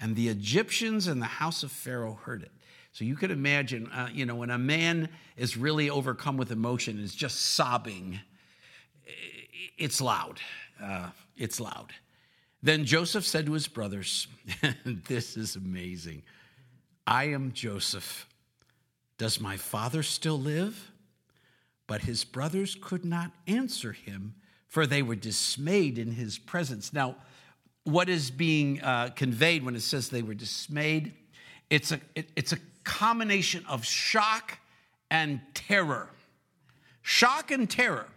and 0.00 0.16
the 0.16 0.28
Egyptians 0.28 1.06
and 1.06 1.20
the 1.20 1.26
house 1.26 1.62
of 1.62 1.70
Pharaoh 1.70 2.18
heard 2.22 2.42
it. 2.42 2.52
So 2.92 3.04
you 3.04 3.16
could 3.16 3.32
imagine, 3.32 3.88
uh, 3.88 4.08
you 4.12 4.24
know, 4.24 4.36
when 4.36 4.50
a 4.50 4.58
man 4.58 5.08
is 5.36 5.56
really 5.56 5.90
overcome 5.90 6.36
with 6.36 6.52
emotion, 6.52 6.96
and 6.96 7.04
is 7.04 7.14
just 7.14 7.40
sobbing, 7.40 8.20
it's 9.76 10.00
loud. 10.00 10.40
Uh, 10.80 11.10
it's 11.36 11.58
loud. 11.58 11.92
Then 12.62 12.84
Joseph 12.84 13.24
said 13.24 13.46
to 13.46 13.52
his 13.52 13.68
brothers, 13.68 14.28
This 14.84 15.36
is 15.36 15.56
amazing. 15.56 16.22
I 17.06 17.24
am 17.24 17.52
Joseph. 17.52 18.28
Does 19.18 19.40
my 19.40 19.56
father 19.56 20.02
still 20.02 20.38
live? 20.38 20.92
But 21.86 22.02
his 22.02 22.24
brothers 22.24 22.76
could 22.80 23.04
not 23.04 23.32
answer 23.46 23.92
him, 23.92 24.36
for 24.74 24.88
they 24.88 25.02
were 25.02 25.14
dismayed 25.14 25.98
in 25.98 26.10
his 26.10 26.36
presence. 26.36 26.92
Now, 26.92 27.14
what 27.84 28.08
is 28.08 28.32
being 28.32 28.82
uh, 28.82 29.10
conveyed 29.14 29.64
when 29.64 29.76
it 29.76 29.82
says 29.82 30.08
they 30.08 30.20
were 30.20 30.34
dismayed? 30.34 31.14
It's 31.70 31.92
a, 31.92 32.00
it, 32.16 32.28
it's 32.34 32.52
a 32.52 32.58
combination 32.82 33.64
of 33.68 33.84
shock 33.84 34.58
and 35.12 35.40
terror. 35.54 36.08
Shock 37.02 37.52
and 37.52 37.70
terror. 37.70 38.08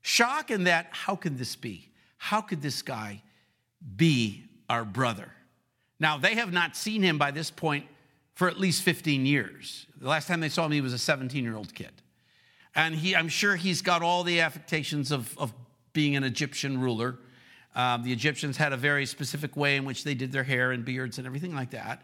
Shock 0.00 0.50
in 0.50 0.64
that, 0.64 0.88
how 0.90 1.14
can 1.14 1.36
this 1.36 1.54
be? 1.54 1.88
How 2.16 2.40
could 2.40 2.62
this 2.62 2.82
guy 2.82 3.22
be 3.94 4.42
our 4.68 4.84
brother? 4.84 5.30
Now, 6.00 6.18
they 6.18 6.34
have 6.34 6.52
not 6.52 6.74
seen 6.74 7.02
him 7.02 7.16
by 7.16 7.30
this 7.30 7.48
point 7.48 7.86
for 8.34 8.48
at 8.48 8.58
least 8.58 8.82
15 8.82 9.24
years. 9.24 9.86
The 10.00 10.08
last 10.08 10.26
time 10.26 10.40
they 10.40 10.48
saw 10.48 10.66
him, 10.66 10.72
he 10.72 10.80
was 10.80 10.94
a 10.94 10.98
17 10.98 11.44
year 11.44 11.54
old 11.54 11.72
kid. 11.72 11.92
And 12.74 12.92
he, 12.92 13.14
I'm 13.14 13.28
sure 13.28 13.54
he's 13.54 13.82
got 13.82 14.02
all 14.02 14.24
the 14.24 14.40
affectations 14.40 15.12
of, 15.12 15.38
of 15.38 15.52
being 15.92 16.16
an 16.16 16.24
Egyptian 16.24 16.80
ruler. 16.80 17.18
Um, 17.74 18.02
the 18.02 18.12
Egyptians 18.12 18.56
had 18.56 18.72
a 18.72 18.76
very 18.76 19.06
specific 19.06 19.56
way 19.56 19.76
in 19.76 19.84
which 19.84 20.04
they 20.04 20.14
did 20.14 20.32
their 20.32 20.44
hair 20.44 20.72
and 20.72 20.84
beards 20.84 21.18
and 21.18 21.26
everything 21.26 21.54
like 21.54 21.70
that 21.70 22.02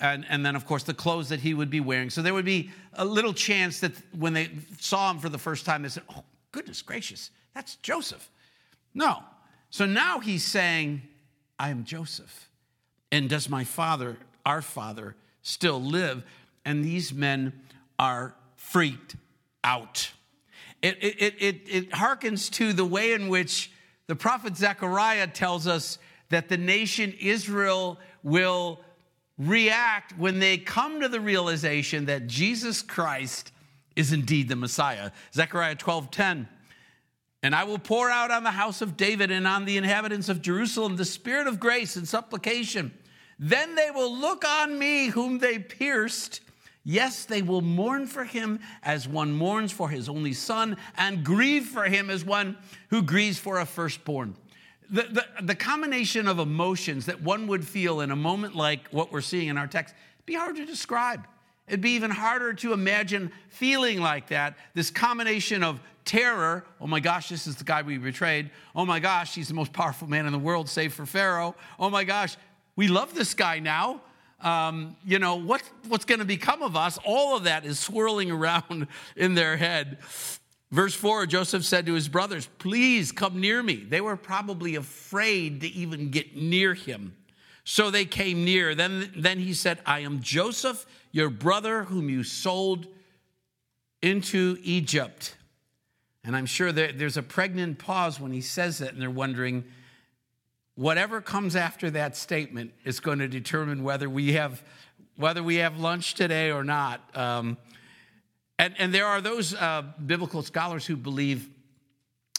and, 0.00 0.24
and 0.28 0.44
then, 0.44 0.54
of 0.54 0.66
course, 0.66 0.84
the 0.84 0.94
clothes 0.94 1.28
that 1.30 1.40
he 1.40 1.54
would 1.54 1.70
be 1.70 1.80
wearing. 1.80 2.10
So 2.10 2.22
there 2.22 2.34
would 2.34 2.44
be 2.44 2.70
a 2.94 3.04
little 3.04 3.32
chance 3.32 3.80
that 3.80 3.92
when 4.16 4.32
they 4.32 4.50
saw 4.78 5.10
him 5.10 5.18
for 5.18 5.28
the 5.28 5.38
first 5.38 5.64
time, 5.64 5.82
they 5.82 5.88
said, 5.88 6.04
Oh, 6.14 6.22
goodness 6.52 6.82
gracious, 6.82 7.30
that's 7.54 7.76
Joseph. 7.76 8.30
No. 8.94 9.22
So 9.70 9.86
now 9.86 10.20
he's 10.20 10.44
saying, 10.44 11.02
I 11.58 11.70
am 11.70 11.84
Joseph. 11.84 12.48
And 13.10 13.28
does 13.28 13.48
my 13.48 13.64
father, 13.64 14.16
our 14.46 14.62
father, 14.62 15.16
still 15.42 15.80
live? 15.80 16.22
And 16.64 16.84
these 16.84 17.12
men 17.12 17.52
are 17.98 18.34
freaked 18.56 19.16
out. 19.64 20.12
It, 20.82 20.96
it, 21.02 21.34
it, 21.38 21.60
it 21.66 21.90
harkens 21.90 22.50
to 22.52 22.72
the 22.72 22.84
way 22.84 23.12
in 23.12 23.28
which 23.28 23.72
the 24.06 24.16
prophet 24.16 24.56
Zechariah 24.56 25.26
tells 25.26 25.66
us 25.66 25.98
that 26.30 26.48
the 26.48 26.56
nation 26.56 27.14
Israel 27.20 27.98
will 28.22 28.80
react 29.38 30.16
when 30.18 30.38
they 30.38 30.58
come 30.58 31.00
to 31.00 31.08
the 31.08 31.20
realization 31.20 32.06
that 32.06 32.26
Jesus 32.26 32.82
Christ 32.82 33.52
is 33.96 34.12
indeed 34.12 34.48
the 34.48 34.56
Messiah. 34.56 35.10
Zechariah 35.32 35.74
12 35.74 36.10
10. 36.10 36.48
And 37.42 37.54
I 37.54 37.64
will 37.64 37.78
pour 37.78 38.10
out 38.10 38.30
on 38.30 38.42
the 38.42 38.50
house 38.50 38.82
of 38.82 38.96
David 38.96 39.30
and 39.30 39.46
on 39.46 39.64
the 39.64 39.76
inhabitants 39.76 40.28
of 40.28 40.42
Jerusalem 40.42 40.96
the 40.96 41.04
spirit 41.04 41.46
of 41.46 41.60
grace 41.60 41.96
and 41.96 42.06
supplication. 42.06 42.92
Then 43.38 43.76
they 43.76 43.90
will 43.92 44.16
look 44.16 44.44
on 44.44 44.76
me, 44.76 45.06
whom 45.06 45.38
they 45.38 45.60
pierced, 45.60 46.40
Yes, 46.84 47.24
they 47.24 47.42
will 47.42 47.60
mourn 47.60 48.06
for 48.06 48.24
him 48.24 48.60
as 48.82 49.06
one 49.06 49.32
mourns 49.32 49.72
for 49.72 49.88
his 49.88 50.08
only 50.08 50.32
son, 50.32 50.76
and 50.96 51.24
grieve 51.24 51.66
for 51.66 51.84
him 51.84 52.08
as 52.08 52.24
one 52.24 52.56
who 52.88 53.02
grieves 53.02 53.38
for 53.38 53.60
a 53.60 53.66
firstborn. 53.66 54.34
The, 54.90 55.02
the, 55.02 55.26
the, 55.42 55.54
combination 55.54 56.26
of 56.26 56.38
emotions 56.38 57.06
that 57.06 57.20
one 57.20 57.46
would 57.48 57.66
feel 57.66 58.00
in 58.00 58.10
a 58.10 58.16
moment 58.16 58.56
like 58.56 58.88
what 58.88 59.12
we're 59.12 59.20
seeing 59.20 59.48
in 59.48 59.58
our 59.58 59.66
text 59.66 59.94
be 60.24 60.32
hard 60.32 60.56
to 60.56 60.64
describe. 60.64 61.26
It'd 61.66 61.82
be 61.82 61.90
even 61.90 62.10
harder 62.10 62.54
to 62.54 62.72
imagine 62.72 63.30
feeling 63.50 64.00
like 64.00 64.28
that. 64.28 64.56
This 64.72 64.90
combination 64.90 65.62
of 65.62 65.80
terror 66.06 66.64
oh 66.80 66.86
my 66.86 67.00
gosh, 67.00 67.28
this 67.28 67.46
is 67.46 67.56
the 67.56 67.64
guy 67.64 67.82
we 67.82 67.98
betrayed. 67.98 68.50
Oh 68.74 68.86
my 68.86 68.98
gosh, 68.98 69.34
he's 69.34 69.48
the 69.48 69.54
most 69.54 69.74
powerful 69.74 70.08
man 70.08 70.24
in 70.24 70.32
the 70.32 70.38
world, 70.38 70.70
save 70.70 70.94
for 70.94 71.04
Pharaoh. 71.04 71.54
Oh 71.78 71.90
my 71.90 72.04
gosh, 72.04 72.38
we 72.76 72.88
love 72.88 73.14
this 73.14 73.34
guy 73.34 73.58
now 73.58 74.00
um, 74.40 74.96
you 75.04 75.18
know, 75.18 75.36
what, 75.36 75.62
what's 75.88 76.04
going 76.04 76.20
to 76.20 76.24
become 76.24 76.62
of 76.62 76.76
us? 76.76 76.98
All 77.04 77.36
of 77.36 77.44
that 77.44 77.64
is 77.64 77.78
swirling 77.78 78.30
around 78.30 78.86
in 79.16 79.34
their 79.34 79.56
head. 79.56 79.98
Verse 80.70 80.94
4 80.94 81.26
Joseph 81.26 81.64
said 81.64 81.86
to 81.86 81.94
his 81.94 82.08
brothers, 82.08 82.48
Please 82.58 83.10
come 83.10 83.40
near 83.40 83.62
me. 83.62 83.76
They 83.76 84.00
were 84.00 84.16
probably 84.16 84.76
afraid 84.76 85.62
to 85.62 85.68
even 85.68 86.10
get 86.10 86.36
near 86.36 86.74
him. 86.74 87.16
So 87.64 87.90
they 87.90 88.04
came 88.04 88.44
near. 88.44 88.74
Then, 88.74 89.12
then 89.16 89.38
he 89.38 89.54
said, 89.54 89.80
I 89.84 90.00
am 90.00 90.20
Joseph, 90.20 90.86
your 91.12 91.30
brother, 91.30 91.84
whom 91.84 92.08
you 92.08 92.22
sold 92.24 92.86
into 94.00 94.56
Egypt. 94.62 95.36
And 96.24 96.36
I'm 96.36 96.46
sure 96.46 96.72
there's 96.72 97.16
a 97.16 97.22
pregnant 97.22 97.78
pause 97.78 98.20
when 98.20 98.32
he 98.32 98.40
says 98.40 98.78
that, 98.78 98.92
and 98.92 99.02
they're 99.02 99.10
wondering, 99.10 99.64
whatever 100.78 101.20
comes 101.20 101.56
after 101.56 101.90
that 101.90 102.16
statement 102.16 102.72
is 102.84 103.00
going 103.00 103.18
to 103.18 103.26
determine 103.26 103.82
whether 103.82 104.08
we 104.08 104.34
have 104.34 104.62
whether 105.16 105.42
we 105.42 105.56
have 105.56 105.80
lunch 105.80 106.14
today 106.14 106.52
or 106.52 106.62
not. 106.62 107.00
Um, 107.16 107.56
and, 108.60 108.72
and 108.78 108.94
there 108.94 109.06
are 109.06 109.20
those 109.20 109.52
uh, 109.52 109.82
biblical 110.06 110.42
scholars 110.42 110.86
who 110.86 110.96
believe 110.96 111.50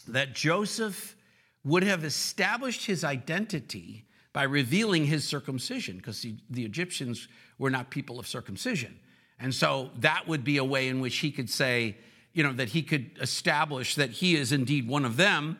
that 0.08 0.34
Joseph 0.34 1.14
would 1.62 1.82
have 1.82 2.02
established 2.04 2.86
his 2.86 3.04
identity 3.04 4.06
by 4.32 4.44
revealing 4.44 5.04
his 5.04 5.28
circumcision, 5.28 5.98
because 5.98 6.22
the, 6.22 6.34
the 6.48 6.64
Egyptians 6.64 7.28
were 7.58 7.68
not 7.68 7.90
people 7.90 8.18
of 8.18 8.26
circumcision. 8.26 8.98
And 9.38 9.54
so 9.54 9.90
that 9.98 10.26
would 10.26 10.42
be 10.42 10.56
a 10.56 10.64
way 10.64 10.88
in 10.88 11.00
which 11.00 11.18
he 11.18 11.30
could 11.30 11.50
say, 11.50 11.98
you 12.32 12.42
know, 12.42 12.54
that 12.54 12.70
he 12.70 12.82
could 12.82 13.10
establish 13.20 13.96
that 13.96 14.08
he 14.08 14.36
is 14.36 14.52
indeed 14.52 14.88
one 14.88 15.04
of 15.04 15.18
them 15.18 15.58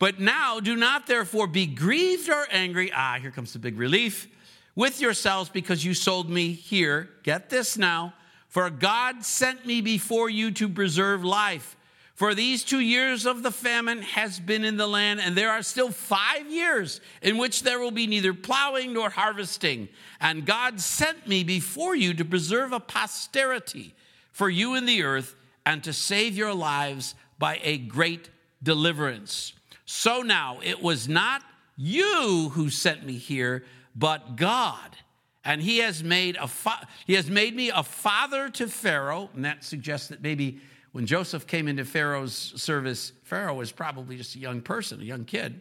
but 0.00 0.18
now 0.18 0.58
do 0.58 0.74
not 0.74 1.06
therefore 1.06 1.46
be 1.46 1.66
grieved 1.66 2.28
or 2.28 2.46
angry. 2.50 2.90
Ah, 2.92 3.18
here 3.20 3.30
comes 3.30 3.52
the 3.52 3.60
big 3.60 3.78
relief 3.78 4.26
with 4.74 4.98
yourselves 4.98 5.50
because 5.50 5.84
you 5.84 5.92
sold 5.92 6.30
me 6.30 6.52
here. 6.52 7.10
Get 7.22 7.50
this 7.50 7.76
now. 7.76 8.14
For 8.48 8.70
God 8.70 9.24
sent 9.24 9.66
me 9.66 9.82
before 9.82 10.30
you 10.30 10.50
to 10.52 10.68
preserve 10.70 11.22
life. 11.22 11.76
For 12.14 12.34
these 12.34 12.64
two 12.64 12.80
years 12.80 13.26
of 13.26 13.42
the 13.42 13.50
famine 13.50 14.00
has 14.02 14.40
been 14.40 14.64
in 14.64 14.78
the 14.78 14.86
land, 14.86 15.20
and 15.20 15.36
there 15.36 15.50
are 15.50 15.62
still 15.62 15.90
five 15.90 16.50
years 16.50 17.00
in 17.20 17.36
which 17.36 17.62
there 17.62 17.78
will 17.78 17.90
be 17.90 18.06
neither 18.06 18.34
plowing 18.34 18.94
nor 18.94 19.10
harvesting. 19.10 19.88
And 20.18 20.46
God 20.46 20.80
sent 20.80 21.28
me 21.28 21.44
before 21.44 21.94
you 21.94 22.14
to 22.14 22.24
preserve 22.24 22.72
a 22.72 22.80
posterity 22.80 23.94
for 24.32 24.48
you 24.48 24.74
in 24.76 24.86
the 24.86 25.02
earth 25.02 25.36
and 25.66 25.84
to 25.84 25.92
save 25.92 26.36
your 26.36 26.54
lives 26.54 27.14
by 27.38 27.60
a 27.62 27.76
great 27.76 28.30
deliverance. 28.62 29.52
So 29.92 30.22
now 30.22 30.60
it 30.62 30.80
was 30.80 31.08
not 31.08 31.42
you 31.76 32.50
who 32.52 32.70
sent 32.70 33.04
me 33.04 33.14
here, 33.14 33.64
but 33.96 34.36
God. 34.36 34.96
And 35.44 35.60
he 35.60 35.78
has 35.78 36.04
made 36.04 36.36
a 36.36 36.46
fa- 36.46 36.86
he 37.08 37.14
has 37.14 37.28
made 37.28 37.56
me 37.56 37.70
a 37.70 37.82
father 37.82 38.48
to 38.50 38.68
Pharaoh, 38.68 39.30
and 39.34 39.44
that 39.44 39.64
suggests 39.64 40.06
that 40.08 40.22
maybe 40.22 40.60
when 40.92 41.06
Joseph 41.06 41.44
came 41.44 41.66
into 41.66 41.84
Pharaoh's 41.84 42.32
service, 42.32 43.10
Pharaoh 43.24 43.54
was 43.54 43.72
probably 43.72 44.16
just 44.16 44.36
a 44.36 44.38
young 44.38 44.60
person, 44.60 45.00
a 45.00 45.04
young 45.04 45.24
kid, 45.24 45.60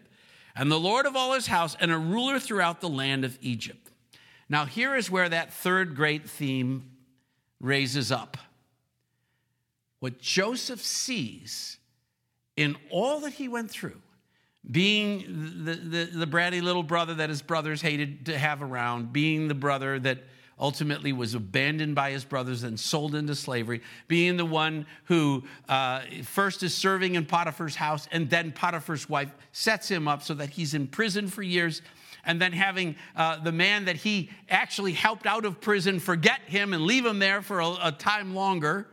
and 0.55 0.71
the 0.71 0.80
Lord 0.80 1.07
of 1.07 1.15
all 1.15 1.34
his 1.34 1.47
house, 1.47 1.75
and 1.80 1.91
a 1.91 1.97
ruler 1.97 2.39
throughout 2.39 2.82
the 2.82 2.89
land 2.89 3.25
of 3.25 3.36
Egypt. 3.41 3.89
Now, 4.47 4.65
here 4.65 4.95
is 4.95 5.09
where 5.09 5.27
that 5.27 5.51
third 5.53 5.95
great 5.95 6.30
theme 6.30 6.91
raises 7.59 8.11
up. 8.11 8.38
What 9.99 10.19
Joseph 10.19 10.84
sees 10.84 11.77
in 12.55 12.77
all 12.91 13.21
that 13.21 13.34
he 13.34 13.47
went 13.47 13.71
through 13.71 13.99
being 14.70 15.64
the, 15.64 15.76
the, 15.76 16.05
the, 16.05 16.28
bratty 16.28 16.62
little 16.62 16.84
brother 16.84 17.16
that 17.16 17.30
his 17.30 17.41
brothers 17.41 17.82
hated 17.82 18.26
to 18.28 18.38
have 18.38 18.62
around, 18.62 19.14
being 19.14 19.47
the 19.47 19.55
brother 19.55 19.99
that 19.99 20.20
ultimately 20.60 21.14
was 21.14 21.34
abandoned 21.34 21.95
by 21.95 22.12
his 22.12 22.26
brothers 22.26 22.64
and 22.64 22.80
sold 22.80 23.16
into 23.16 23.34
slavery, 23.34 23.82
being 24.07 24.38
the 24.38 24.45
one 24.45 24.86
who 25.05 25.43
uh, 25.70 26.01
first 26.24 26.62
is 26.64 26.76
serving 26.76 27.16
in 27.16 27.26
Potiphar's 27.26 27.76
house, 27.76 28.07
and 28.12 28.30
then 28.30 28.51
Potiphar's 28.51 29.07
wife 29.07 29.32
sets 29.53 29.88
him 29.88 30.07
up 30.07 30.22
so 30.22 30.34
that 30.34 30.49
he's 30.49 30.74
in 30.74 30.88
prison 30.88 31.28
for 31.28 31.41
years. 31.41 31.82
And 32.26 32.41
then 32.41 32.51
having 32.51 32.97
uh, 33.16 33.41
the 33.41 33.53
man 33.53 33.86
that 33.86 33.95
he 33.95 34.30
actually 34.49 34.91
helped 34.91 35.26
out 35.26 35.45
of 35.45 35.62
prison 35.62 35.99
forget 35.99 36.41
him 36.45 36.74
and 36.74 36.84
leave 36.84 37.05
him 37.05 37.20
there 37.20 37.41
for 37.41 37.62
a, 37.62 37.78
a 37.86 37.91
time 37.93 38.36
longer 38.36 38.88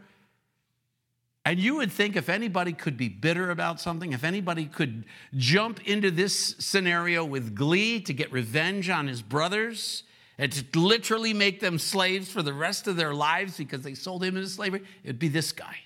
and 1.47 1.61
you 1.61 1.77
would 1.77 1.93
think 1.93 2.17
if 2.17 2.29
anybody 2.29 2.73
could 2.73 2.97
be 2.97 3.09
bitter 3.09 3.53
about 3.53 3.81
something, 3.81 4.13
if 4.13 4.25
anybody 4.25 4.67
could 4.67 5.05
jump 5.37 5.81
into 5.87 6.11
this 6.11 6.57
scenario 6.59 7.25
with 7.25 7.55
glee 7.55 8.01
to 8.01 8.13
get 8.13 8.33
revenge 8.33 8.91
on 8.91 9.07
his 9.07 9.23
brothers 9.23 10.03
and 10.39 10.51
to 10.51 10.79
literally 10.81 11.33
make 11.33 11.61
them 11.61 11.79
slaves 11.79 12.29
for 12.29 12.43
the 12.43 12.53
rest 12.53 12.89
of 12.89 12.97
their 12.97 13.15
lives 13.15 13.59
because 13.59 13.83
they 13.83 13.95
sold 13.95 14.25
him 14.25 14.37
into 14.37 14.49
slavery, 14.49 14.83
it'd 15.05 15.21
be 15.21 15.29
this 15.29 15.53
guy. 15.53 15.77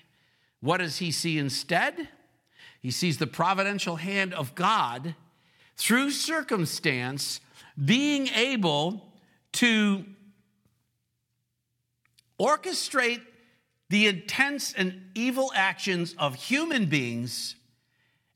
What 0.61 0.77
does 0.77 0.97
he 0.97 1.11
see 1.11 1.37
instead? 1.37 2.09
He 2.81 2.89
sees 2.89 3.19
the 3.19 3.27
providential 3.27 3.97
hand 3.97 4.33
of 4.33 4.55
God 4.55 5.13
through 5.77 6.09
circumstance 6.09 7.39
being 7.85 8.29
able 8.29 9.13
to 9.53 10.05
orchestrate 12.39 13.21
the 13.91 14.07
intense 14.07 14.71
and 14.73 15.01
evil 15.15 15.51
actions 15.53 16.15
of 16.17 16.35
human 16.35 16.85
beings 16.85 17.55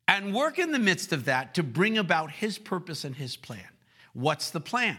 and 0.06 0.36
work 0.36 0.60
in 0.60 0.74
the 0.74 0.80
midst 0.80 1.14
of 1.14 1.26
that 1.26 1.56
to 1.56 1.64
bring 1.64 1.98
about 1.98 2.30
his 2.30 2.58
purpose 2.58 3.06
and 3.06 3.16
his 3.16 3.38
plan. 3.38 3.64
What's 4.12 4.50
the 4.52 4.60
plan? 4.60 4.98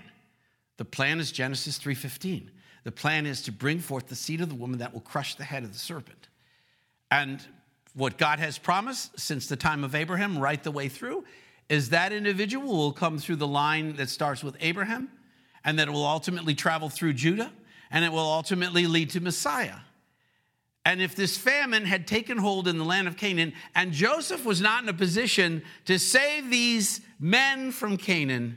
The 0.78 0.86
plan 0.86 1.20
is 1.20 1.30
Genesis 1.30 1.76
3:15. 1.76 2.50
The 2.84 2.92
plan 2.92 3.26
is 3.26 3.42
to 3.42 3.52
bring 3.52 3.80
forth 3.80 4.08
the 4.08 4.16
seed 4.16 4.40
of 4.40 4.48
the 4.48 4.54
woman 4.54 4.78
that 4.78 4.94
will 4.94 5.02
crush 5.02 5.34
the 5.34 5.44
head 5.44 5.62
of 5.62 5.74
the 5.74 5.78
serpent. 5.78 6.28
And 7.10 7.44
what 7.92 8.16
God 8.16 8.38
has 8.38 8.56
promised 8.56 9.20
since 9.20 9.48
the 9.48 9.56
time 9.56 9.84
of 9.84 9.94
Abraham 9.94 10.38
right 10.38 10.62
the 10.62 10.70
way 10.70 10.88
through 10.88 11.24
is 11.68 11.90
that 11.90 12.14
individual 12.14 12.74
will 12.74 12.92
come 12.92 13.18
through 13.18 13.36
the 13.36 13.46
line 13.46 13.96
that 13.96 14.08
starts 14.08 14.42
with 14.42 14.56
Abraham 14.60 15.10
and 15.64 15.78
that 15.78 15.88
it 15.88 15.90
will 15.90 16.06
ultimately 16.06 16.54
travel 16.54 16.88
through 16.88 17.12
Judah 17.12 17.52
and 17.90 18.06
it 18.06 18.12
will 18.12 18.20
ultimately 18.20 18.86
lead 18.86 19.10
to 19.10 19.20
Messiah. 19.20 19.80
And 20.86 21.02
if 21.02 21.16
this 21.16 21.36
famine 21.36 21.84
had 21.84 22.06
taken 22.06 22.38
hold 22.38 22.68
in 22.68 22.78
the 22.78 22.84
land 22.84 23.08
of 23.08 23.16
Canaan, 23.16 23.54
and 23.74 23.90
Joseph 23.90 24.44
was 24.44 24.60
not 24.60 24.84
in 24.84 24.88
a 24.88 24.94
position 24.94 25.64
to 25.86 25.98
save 25.98 26.48
these 26.48 27.00
men 27.18 27.72
from 27.72 27.96
Canaan, 27.96 28.56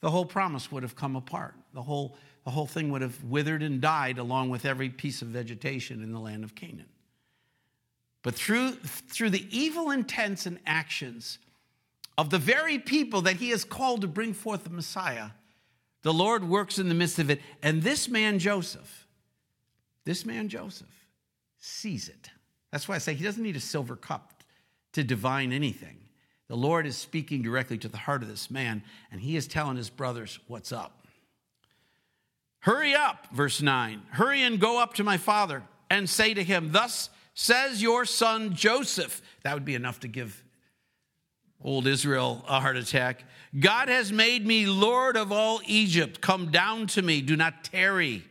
the 0.00 0.10
whole 0.10 0.24
promise 0.24 0.72
would 0.72 0.82
have 0.82 0.96
come 0.96 1.16
apart. 1.16 1.54
The 1.74 1.82
whole, 1.82 2.16
the 2.46 2.50
whole 2.50 2.66
thing 2.66 2.90
would 2.92 3.02
have 3.02 3.22
withered 3.24 3.62
and 3.62 3.78
died 3.78 4.16
along 4.16 4.48
with 4.48 4.64
every 4.64 4.88
piece 4.88 5.20
of 5.20 5.28
vegetation 5.28 6.02
in 6.02 6.12
the 6.12 6.18
land 6.18 6.44
of 6.44 6.54
Canaan. 6.54 6.88
But 8.22 8.34
through, 8.34 8.70
through 8.70 9.28
the 9.28 9.46
evil 9.54 9.90
intents 9.90 10.46
and 10.46 10.58
actions 10.64 11.38
of 12.16 12.30
the 12.30 12.38
very 12.38 12.78
people 12.78 13.20
that 13.20 13.36
he 13.36 13.50
has 13.50 13.64
called 13.64 14.00
to 14.00 14.08
bring 14.08 14.32
forth 14.32 14.64
the 14.64 14.70
Messiah, 14.70 15.28
the 16.00 16.14
Lord 16.14 16.48
works 16.48 16.78
in 16.78 16.88
the 16.88 16.94
midst 16.94 17.18
of 17.18 17.28
it. 17.28 17.42
And 17.62 17.82
this 17.82 18.08
man, 18.08 18.38
Joseph, 18.38 19.06
this 20.06 20.24
man, 20.24 20.48
Joseph, 20.48 21.03
sees 21.64 22.08
it. 22.08 22.30
That's 22.70 22.86
why 22.88 22.96
I 22.96 22.98
say 22.98 23.14
he 23.14 23.24
doesn't 23.24 23.42
need 23.42 23.56
a 23.56 23.60
silver 23.60 23.96
cup 23.96 24.42
to 24.92 25.02
divine 25.02 25.50
anything. 25.50 25.96
The 26.48 26.56
Lord 26.56 26.86
is 26.86 26.96
speaking 26.96 27.40
directly 27.40 27.78
to 27.78 27.88
the 27.88 27.96
heart 27.96 28.22
of 28.22 28.28
this 28.28 28.50
man, 28.50 28.82
and 29.10 29.20
he 29.20 29.36
is 29.36 29.46
telling 29.46 29.76
his 29.76 29.88
brothers 29.88 30.38
what's 30.46 30.72
up. 30.72 31.06
Hurry 32.60 32.94
up, 32.94 33.28
verse 33.32 33.62
9. 33.62 34.02
Hurry 34.10 34.42
and 34.42 34.60
go 34.60 34.78
up 34.78 34.94
to 34.94 35.04
my 35.04 35.16
father 35.16 35.62
and 35.88 36.08
say 36.08 36.34
to 36.34 36.44
him, 36.44 36.70
Thus 36.72 37.08
says 37.32 37.80
your 37.80 38.04
son 38.04 38.54
Joseph. 38.54 39.22
That 39.42 39.54
would 39.54 39.64
be 39.64 39.74
enough 39.74 40.00
to 40.00 40.08
give 40.08 40.44
old 41.62 41.86
Israel 41.86 42.44
a 42.46 42.60
heart 42.60 42.76
attack. 42.76 43.24
God 43.58 43.88
has 43.88 44.12
made 44.12 44.46
me 44.46 44.66
Lord 44.66 45.16
of 45.16 45.32
all 45.32 45.62
Egypt. 45.66 46.20
Come 46.20 46.50
down 46.50 46.88
to 46.88 47.00
me, 47.00 47.22
do 47.22 47.36
not 47.36 47.64
tarry. 47.64 48.22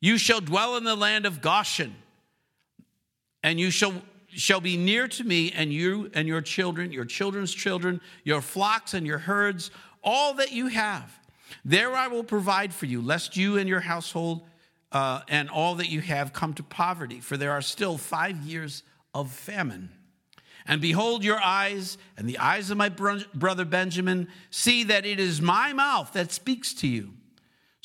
You 0.00 0.18
shall 0.18 0.40
dwell 0.40 0.76
in 0.76 0.84
the 0.84 0.96
land 0.96 1.26
of 1.26 1.40
Goshen 1.40 1.94
and 3.46 3.58
you 3.58 3.70
shall 3.70 3.94
shall 4.28 4.60
be 4.60 4.76
near 4.76 5.08
to 5.08 5.24
me 5.24 5.50
and 5.52 5.72
you 5.72 6.10
and 6.12 6.28
your 6.28 6.42
children 6.42 6.92
your 6.92 7.06
children's 7.06 7.54
children 7.54 8.00
your 8.24 8.42
flocks 8.42 8.92
and 8.92 9.06
your 9.06 9.18
herds 9.18 9.70
all 10.04 10.34
that 10.34 10.52
you 10.52 10.66
have 10.66 11.18
there 11.64 11.94
i 11.94 12.06
will 12.06 12.24
provide 12.24 12.74
for 12.74 12.84
you 12.86 13.00
lest 13.00 13.36
you 13.36 13.56
and 13.56 13.68
your 13.68 13.80
household 13.80 14.42
uh, 14.92 15.20
and 15.28 15.50
all 15.50 15.74
that 15.76 15.90
you 15.90 16.00
have 16.00 16.32
come 16.32 16.54
to 16.54 16.62
poverty, 16.62 17.20
for 17.20 17.36
there 17.36 17.52
are 17.52 17.62
still 17.62 17.98
five 17.98 18.38
years 18.38 18.82
of 19.14 19.30
famine. 19.30 19.90
And 20.66 20.80
behold, 20.80 21.22
your 21.22 21.40
eyes 21.40 21.96
and 22.16 22.28
the 22.28 22.38
eyes 22.38 22.70
of 22.70 22.76
my 22.76 22.88
brother 22.88 23.64
Benjamin 23.64 24.28
see 24.50 24.84
that 24.84 25.06
it 25.06 25.20
is 25.20 25.40
my 25.40 25.72
mouth 25.72 26.12
that 26.14 26.32
speaks 26.32 26.74
to 26.74 26.88
you. 26.88 27.12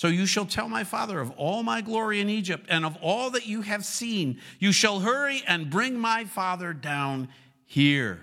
So 0.01 0.07
you 0.07 0.25
shall 0.25 0.47
tell 0.47 0.67
my 0.67 0.83
father 0.83 1.19
of 1.19 1.29
all 1.37 1.61
my 1.61 1.81
glory 1.81 2.21
in 2.21 2.27
Egypt 2.27 2.65
and 2.69 2.85
of 2.85 2.97
all 3.03 3.29
that 3.29 3.45
you 3.45 3.61
have 3.61 3.85
seen. 3.85 4.39
You 4.57 4.71
shall 4.71 5.01
hurry 5.01 5.43
and 5.47 5.69
bring 5.69 5.99
my 5.99 6.25
father 6.25 6.73
down 6.73 7.27
here. 7.67 8.19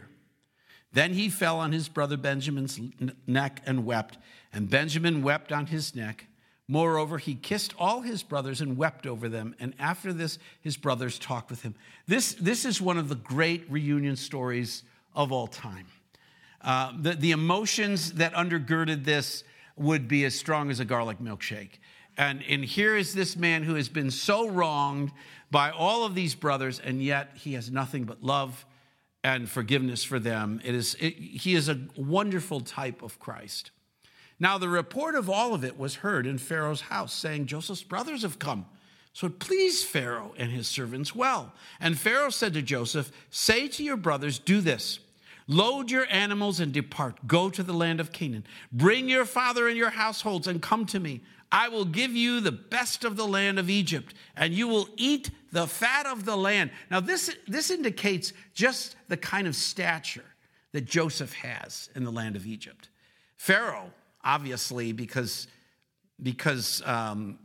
Then 0.92 1.12
he 1.12 1.28
fell 1.28 1.60
on 1.60 1.70
his 1.70 1.88
brother 1.88 2.16
Benjamin's 2.16 2.80
neck 3.28 3.62
and 3.64 3.86
wept, 3.86 4.18
and 4.52 4.68
Benjamin 4.68 5.22
wept 5.22 5.52
on 5.52 5.66
his 5.66 5.94
neck. 5.94 6.26
Moreover, 6.66 7.16
he 7.16 7.36
kissed 7.36 7.74
all 7.78 8.00
his 8.00 8.24
brothers 8.24 8.60
and 8.60 8.76
wept 8.76 9.06
over 9.06 9.28
them. 9.28 9.54
And 9.60 9.72
after 9.78 10.12
this, 10.12 10.40
his 10.60 10.76
brothers 10.76 11.16
talked 11.16 11.48
with 11.48 11.62
him. 11.62 11.76
This, 12.08 12.34
this 12.34 12.64
is 12.64 12.82
one 12.82 12.98
of 12.98 13.08
the 13.08 13.14
great 13.14 13.70
reunion 13.70 14.16
stories 14.16 14.82
of 15.14 15.30
all 15.30 15.46
time. 15.46 15.86
Uh, 16.60 16.92
the, 17.00 17.12
the 17.12 17.30
emotions 17.30 18.14
that 18.14 18.34
undergirded 18.34 19.04
this 19.04 19.44
would 19.80 20.08
be 20.08 20.24
as 20.24 20.34
strong 20.34 20.70
as 20.70 20.80
a 20.80 20.84
garlic 20.84 21.18
milkshake. 21.18 21.78
And, 22.16 22.42
and 22.48 22.64
here 22.64 22.96
is 22.96 23.14
this 23.14 23.36
man 23.36 23.62
who 23.62 23.76
has 23.76 23.88
been 23.88 24.10
so 24.10 24.48
wronged 24.48 25.12
by 25.50 25.70
all 25.70 26.04
of 26.04 26.14
these 26.14 26.34
brothers, 26.34 26.80
and 26.80 27.02
yet 27.02 27.30
he 27.34 27.54
has 27.54 27.70
nothing 27.70 28.04
but 28.04 28.22
love 28.22 28.66
and 29.22 29.48
forgiveness 29.48 30.04
for 30.04 30.18
them. 30.18 30.60
It 30.64 30.74
is, 30.74 30.96
it, 31.00 31.14
he 31.14 31.54
is 31.54 31.68
a 31.68 31.80
wonderful 31.96 32.60
type 32.60 33.02
of 33.02 33.18
Christ. 33.18 33.70
Now, 34.40 34.58
the 34.58 34.68
report 34.68 35.14
of 35.14 35.28
all 35.28 35.54
of 35.54 35.64
it 35.64 35.78
was 35.78 35.96
heard 35.96 36.26
in 36.26 36.38
Pharaoh's 36.38 36.82
house, 36.82 37.12
saying, 37.12 37.46
Joseph's 37.46 37.82
brothers 37.82 38.22
have 38.22 38.38
come. 38.38 38.66
So 39.12 39.26
it 39.26 39.40
pleased 39.40 39.86
Pharaoh 39.86 40.32
and 40.36 40.52
his 40.52 40.68
servants 40.68 41.14
well. 41.14 41.52
And 41.80 41.98
Pharaoh 41.98 42.30
said 42.30 42.54
to 42.54 42.62
Joseph, 42.62 43.10
Say 43.30 43.66
to 43.68 43.82
your 43.82 43.96
brothers, 43.96 44.38
do 44.38 44.60
this. 44.60 45.00
Load 45.48 45.90
your 45.90 46.06
animals 46.10 46.60
and 46.60 46.72
depart. 46.72 47.26
Go 47.26 47.50
to 47.50 47.62
the 47.62 47.72
land 47.72 48.00
of 48.00 48.12
Canaan. 48.12 48.44
Bring 48.70 49.08
your 49.08 49.24
father 49.24 49.66
and 49.66 49.76
your 49.76 49.90
households 49.90 50.46
and 50.46 50.62
come 50.62 50.86
to 50.86 51.00
me. 51.00 51.22
I 51.50 51.68
will 51.68 51.86
give 51.86 52.12
you 52.12 52.40
the 52.40 52.52
best 52.52 53.04
of 53.04 53.16
the 53.16 53.26
land 53.26 53.58
of 53.58 53.70
Egypt, 53.70 54.14
and 54.36 54.52
you 54.52 54.68
will 54.68 54.88
eat 54.96 55.30
the 55.50 55.66
fat 55.66 56.04
of 56.06 56.26
the 56.26 56.36
land. 56.36 56.70
Now, 56.90 57.00
this, 57.00 57.34
this 57.46 57.70
indicates 57.70 58.34
just 58.52 58.96
the 59.08 59.16
kind 59.16 59.46
of 59.46 59.56
stature 59.56 60.24
that 60.72 60.84
Joseph 60.84 61.32
has 61.32 61.88
in 61.94 62.04
the 62.04 62.12
land 62.12 62.36
of 62.36 62.46
Egypt. 62.46 62.90
Pharaoh 63.36 63.90
obviously, 64.24 64.92
because, 64.92 65.46
because 66.22 66.82
um, 66.84 67.38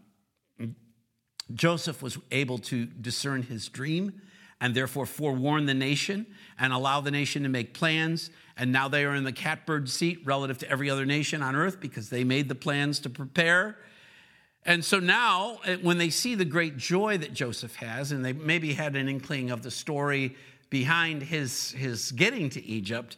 Joseph 1.53 2.01
was 2.01 2.17
able 2.31 2.57
to 2.59 2.85
discern 2.85 3.43
his 3.43 3.69
dream 3.69 4.21
and 4.63 4.73
therefore 4.73 5.05
forewarn 5.05 5.65
the 5.65 5.73
nation 5.73 6.25
and 6.57 6.71
allow 6.71 7.01
the 7.01 7.11
nation 7.11 7.43
to 7.43 7.49
make 7.49 7.73
plans. 7.73 8.29
And 8.55 8.71
now 8.71 8.87
they 8.87 9.03
are 9.03 9.13
in 9.13 9.25
the 9.25 9.33
catbird 9.33 9.89
seat 9.89 10.21
relative 10.23 10.57
to 10.59 10.69
every 10.69 10.89
other 10.89 11.05
nation 11.05 11.43
on 11.43 11.53
earth 11.53 11.81
because 11.81 12.09
they 12.09 12.23
made 12.23 12.47
the 12.47 12.55
plans 12.55 12.99
to 12.99 13.09
prepare. 13.09 13.77
And 14.65 14.85
so 14.85 14.99
now, 14.99 15.59
when 15.81 15.97
they 15.97 16.09
see 16.09 16.35
the 16.35 16.45
great 16.45 16.77
joy 16.77 17.17
that 17.17 17.33
Joseph 17.33 17.75
has, 17.75 18.13
and 18.13 18.23
they 18.23 18.31
maybe 18.31 18.73
had 18.73 18.95
an 18.95 19.09
inkling 19.09 19.51
of 19.51 19.63
the 19.63 19.71
story 19.71 20.37
behind 20.69 21.23
his, 21.23 21.71
his 21.71 22.13
getting 22.13 22.49
to 22.51 22.65
Egypt, 22.65 23.17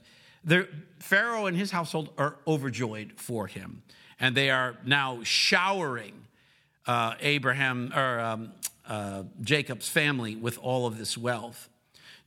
Pharaoh 0.98 1.46
and 1.46 1.56
his 1.56 1.70
household 1.70 2.10
are 2.18 2.38
overjoyed 2.48 3.14
for 3.18 3.46
him, 3.46 3.84
and 4.20 4.34
they 4.34 4.50
are 4.50 4.78
now 4.84 5.20
showering 5.22 6.25
uh, 6.88 7.16
Abraham 7.20 7.92
or 7.96 8.20
um, 8.20 8.52
uh, 8.88 9.24
Jacob's 9.42 9.88
family 9.88 10.36
with 10.36 10.58
all 10.60 10.88
of 10.88 10.98
this 10.98 11.18
wealth. 11.18 11.70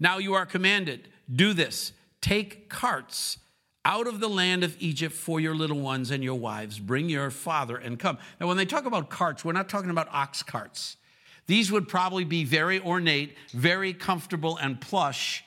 Now 0.01 0.19
you 0.19 0.35
are 0.35 0.47
commanded, 0.47 1.09
do 1.35 1.53
this: 1.53 1.93
take 2.21 2.69
carts 2.69 3.39
out 3.85 4.07
of 4.07 4.21
the 4.21 4.29
land 4.29 4.65
of 4.65 4.77
Egypt 4.81 5.15
for 5.15 5.41
your 5.41 5.55
little 5.55 5.81
ones 5.81 6.11
and 6.11 6.23
your 6.23 6.35
wives. 6.35 6.79
Bring 6.79 7.09
your 7.09 7.31
father 7.31 7.77
and 7.77 7.99
come. 7.99 8.19
Now, 8.39 8.47
when 8.47 8.57
they 8.57 8.67
talk 8.67 8.85
about 8.85 9.09
carts, 9.09 9.45
we're 9.45 9.53
not 9.53 9.69
talking 9.71 9.91
about 9.91 10.09
ox 10.13 10.43
carts. 10.43 10.99
These 11.47 11.73
would 11.73 11.89
probably 11.89 12.25
be 12.25 12.45
very 12.45 12.81
ornate, 12.81 13.35
very 13.53 13.95
comfortable, 13.95 14.59
and 14.59 14.79
plush 14.79 15.43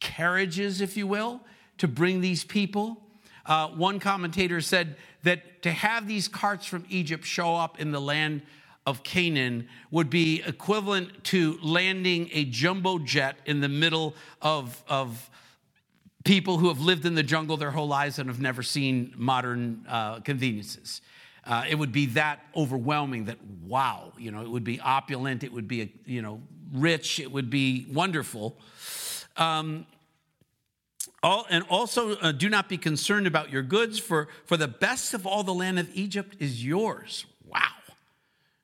carriages, 0.00 0.80
if 0.80 0.96
you 0.96 1.06
will 1.06 1.42
to 1.78 1.86
bring 1.86 2.22
these 2.22 2.44
people. 2.44 3.02
Uh, 3.44 3.68
one 3.68 4.00
commentator 4.00 4.62
said 4.62 4.96
that 5.26 5.62
to 5.62 5.72
have 5.72 6.06
these 6.06 6.28
carts 6.28 6.66
from 6.66 6.84
Egypt 6.88 7.24
show 7.24 7.56
up 7.56 7.80
in 7.80 7.90
the 7.90 8.00
land 8.00 8.42
of 8.86 9.02
Canaan 9.02 9.68
would 9.90 10.08
be 10.08 10.40
equivalent 10.46 11.24
to 11.24 11.58
landing 11.60 12.30
a 12.32 12.44
jumbo 12.44 13.00
jet 13.00 13.36
in 13.44 13.60
the 13.60 13.68
middle 13.68 14.14
of, 14.40 14.84
of 14.88 15.28
people 16.24 16.58
who 16.58 16.68
have 16.68 16.80
lived 16.80 17.04
in 17.04 17.16
the 17.16 17.24
jungle 17.24 17.56
their 17.56 17.72
whole 17.72 17.88
lives 17.88 18.20
and 18.20 18.28
have 18.28 18.40
never 18.40 18.62
seen 18.62 19.12
modern 19.16 19.84
uh, 19.88 20.20
conveniences. 20.20 21.00
Uh, 21.44 21.64
it 21.68 21.74
would 21.74 21.92
be 21.92 22.06
that 22.06 22.40
overwhelming 22.54 23.24
that 23.24 23.38
wow, 23.64 24.12
you 24.16 24.30
know, 24.30 24.42
it 24.42 24.48
would 24.48 24.64
be 24.64 24.78
opulent, 24.78 25.42
it 25.42 25.52
would 25.52 25.66
be, 25.66 25.92
you 26.04 26.22
know, 26.22 26.40
rich, 26.72 27.18
it 27.18 27.32
would 27.32 27.50
be 27.50 27.84
wonderful. 27.92 28.56
Um, 29.36 29.86
all, 31.26 31.46
and 31.50 31.64
also, 31.68 32.16
uh, 32.16 32.32
do 32.32 32.48
not 32.48 32.68
be 32.68 32.78
concerned 32.78 33.26
about 33.26 33.50
your 33.50 33.62
goods, 33.62 33.98
for, 33.98 34.28
for 34.44 34.56
the 34.56 34.68
best 34.68 35.12
of 35.12 35.26
all 35.26 35.42
the 35.42 35.52
land 35.52 35.78
of 35.78 35.90
Egypt 35.92 36.36
is 36.38 36.64
yours. 36.64 37.26
Wow. 37.44 37.60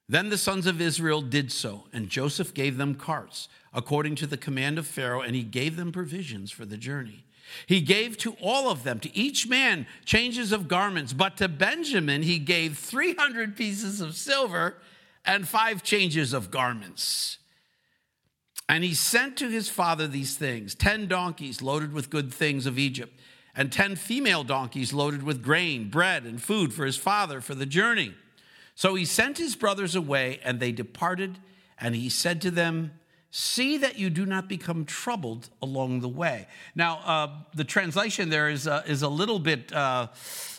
Then 0.08 0.28
the 0.28 0.38
sons 0.38 0.66
of 0.66 0.80
Israel 0.80 1.22
did 1.22 1.50
so, 1.50 1.84
and 1.92 2.08
Joseph 2.08 2.54
gave 2.54 2.76
them 2.76 2.94
carts, 2.94 3.48
according 3.74 4.14
to 4.16 4.26
the 4.26 4.36
command 4.36 4.78
of 4.78 4.86
Pharaoh, 4.86 5.22
and 5.22 5.34
he 5.34 5.42
gave 5.42 5.76
them 5.76 5.90
provisions 5.90 6.52
for 6.52 6.64
the 6.64 6.76
journey. 6.76 7.24
He 7.66 7.80
gave 7.80 8.16
to 8.18 8.36
all 8.40 8.70
of 8.70 8.84
them, 8.84 9.00
to 9.00 9.16
each 9.16 9.48
man, 9.48 9.86
changes 10.04 10.52
of 10.52 10.68
garments, 10.68 11.12
but 11.12 11.36
to 11.38 11.48
Benjamin 11.48 12.22
he 12.22 12.38
gave 12.38 12.78
300 12.78 13.56
pieces 13.56 14.00
of 14.00 14.14
silver 14.14 14.76
and 15.24 15.48
five 15.48 15.82
changes 15.82 16.32
of 16.32 16.50
garments. 16.50 17.38
And 18.72 18.84
he 18.84 18.94
sent 18.94 19.36
to 19.36 19.50
his 19.50 19.68
father 19.68 20.08
these 20.08 20.34
things 20.34 20.74
10 20.74 21.06
donkeys 21.06 21.60
loaded 21.60 21.92
with 21.92 22.08
good 22.08 22.32
things 22.32 22.64
of 22.64 22.78
Egypt, 22.78 23.20
and 23.54 23.70
10 23.70 23.96
female 23.96 24.44
donkeys 24.44 24.94
loaded 24.94 25.22
with 25.22 25.42
grain, 25.42 25.90
bread, 25.90 26.24
and 26.24 26.40
food 26.40 26.72
for 26.72 26.86
his 26.86 26.96
father 26.96 27.42
for 27.42 27.54
the 27.54 27.66
journey. 27.66 28.14
So 28.74 28.94
he 28.94 29.04
sent 29.04 29.36
his 29.36 29.56
brothers 29.56 29.94
away, 29.94 30.40
and 30.42 30.58
they 30.58 30.72
departed. 30.72 31.36
And 31.78 31.94
he 31.94 32.08
said 32.08 32.40
to 32.40 32.50
them, 32.50 32.92
See 33.30 33.76
that 33.76 33.98
you 33.98 34.08
do 34.08 34.24
not 34.24 34.48
become 34.48 34.86
troubled 34.86 35.50
along 35.60 36.00
the 36.00 36.08
way. 36.08 36.46
Now, 36.74 37.00
uh, 37.04 37.28
the 37.54 37.64
translation 37.64 38.30
there 38.30 38.48
is, 38.48 38.66
uh, 38.66 38.84
is 38.86 39.02
a 39.02 39.08
little 39.08 39.38
bit 39.38 39.70
uh, 39.70 40.06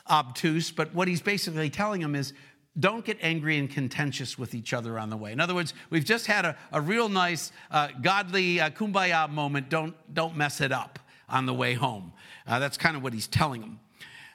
obtuse, 0.08 0.70
but 0.70 0.94
what 0.94 1.08
he's 1.08 1.22
basically 1.22 1.72
telling 1.72 2.02
them 2.02 2.14
is 2.14 2.34
don't 2.80 3.06
get 3.06 3.18
angry 3.22 3.58
and 3.58 3.70
contentious 3.70 4.38
with 4.38 4.56
each 4.56 4.74
other 4.74 4.98
on 4.98 5.10
the 5.10 5.18
way. 5.18 5.32
In 5.32 5.40
other 5.40 5.54
words, 5.54 5.74
we've 5.90 6.06
just 6.06 6.26
had 6.26 6.44
a, 6.44 6.58
a 6.72 6.82
real 6.82 7.08
nice, 7.08 7.52
uh, 7.70 7.90
godly 8.02 8.60
uh, 8.60 8.72
kumbaya 8.72 9.30
moment. 9.30 9.70
Don't, 9.70 9.96
don't 10.14 10.36
mess 10.36 10.60
it 10.60 10.72
up 10.72 10.98
on 11.30 11.46
the 11.46 11.54
way 11.54 11.76
home. 11.76 12.14
Uh, 12.48 12.60
that's 12.60 12.78
kind 12.78 12.98
of 12.98 13.04
what 13.04 13.14
he's 13.14 13.28
telling 13.28 13.62
them. 13.62 13.80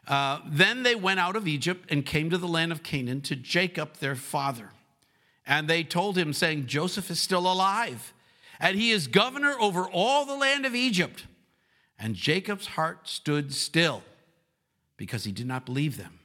Uh, 0.06 0.40
then 0.46 0.84
they 0.84 0.94
went 0.94 1.20
out 1.20 1.36
of 1.36 1.46
Egypt 1.46 1.84
and 1.90 2.06
came 2.06 2.30
to 2.30 2.38
the 2.38 2.48
land 2.48 2.72
of 2.72 2.82
Canaan 2.82 3.20
to 3.22 3.36
Jacob, 3.36 3.94
their 3.94 4.14
father. 4.14 4.70
And 5.46 5.68
they 5.68 5.82
told 5.82 6.16
him, 6.16 6.32
saying, 6.32 6.66
Joseph 6.66 7.10
is 7.10 7.18
still 7.18 7.50
alive, 7.50 8.12
and 8.60 8.76
he 8.76 8.90
is 8.90 9.06
governor 9.06 9.54
over 9.60 9.88
all 9.88 10.24
the 10.24 10.36
land 10.36 10.64
of 10.64 10.74
Egypt. 10.74 11.26
And 11.98 12.14
Jacob's 12.14 12.68
heart 12.68 13.08
stood 13.08 13.52
still 13.52 14.02
because 14.96 15.24
he 15.24 15.32
did 15.32 15.46
not 15.46 15.66
believe 15.66 15.96
them. 15.96 16.17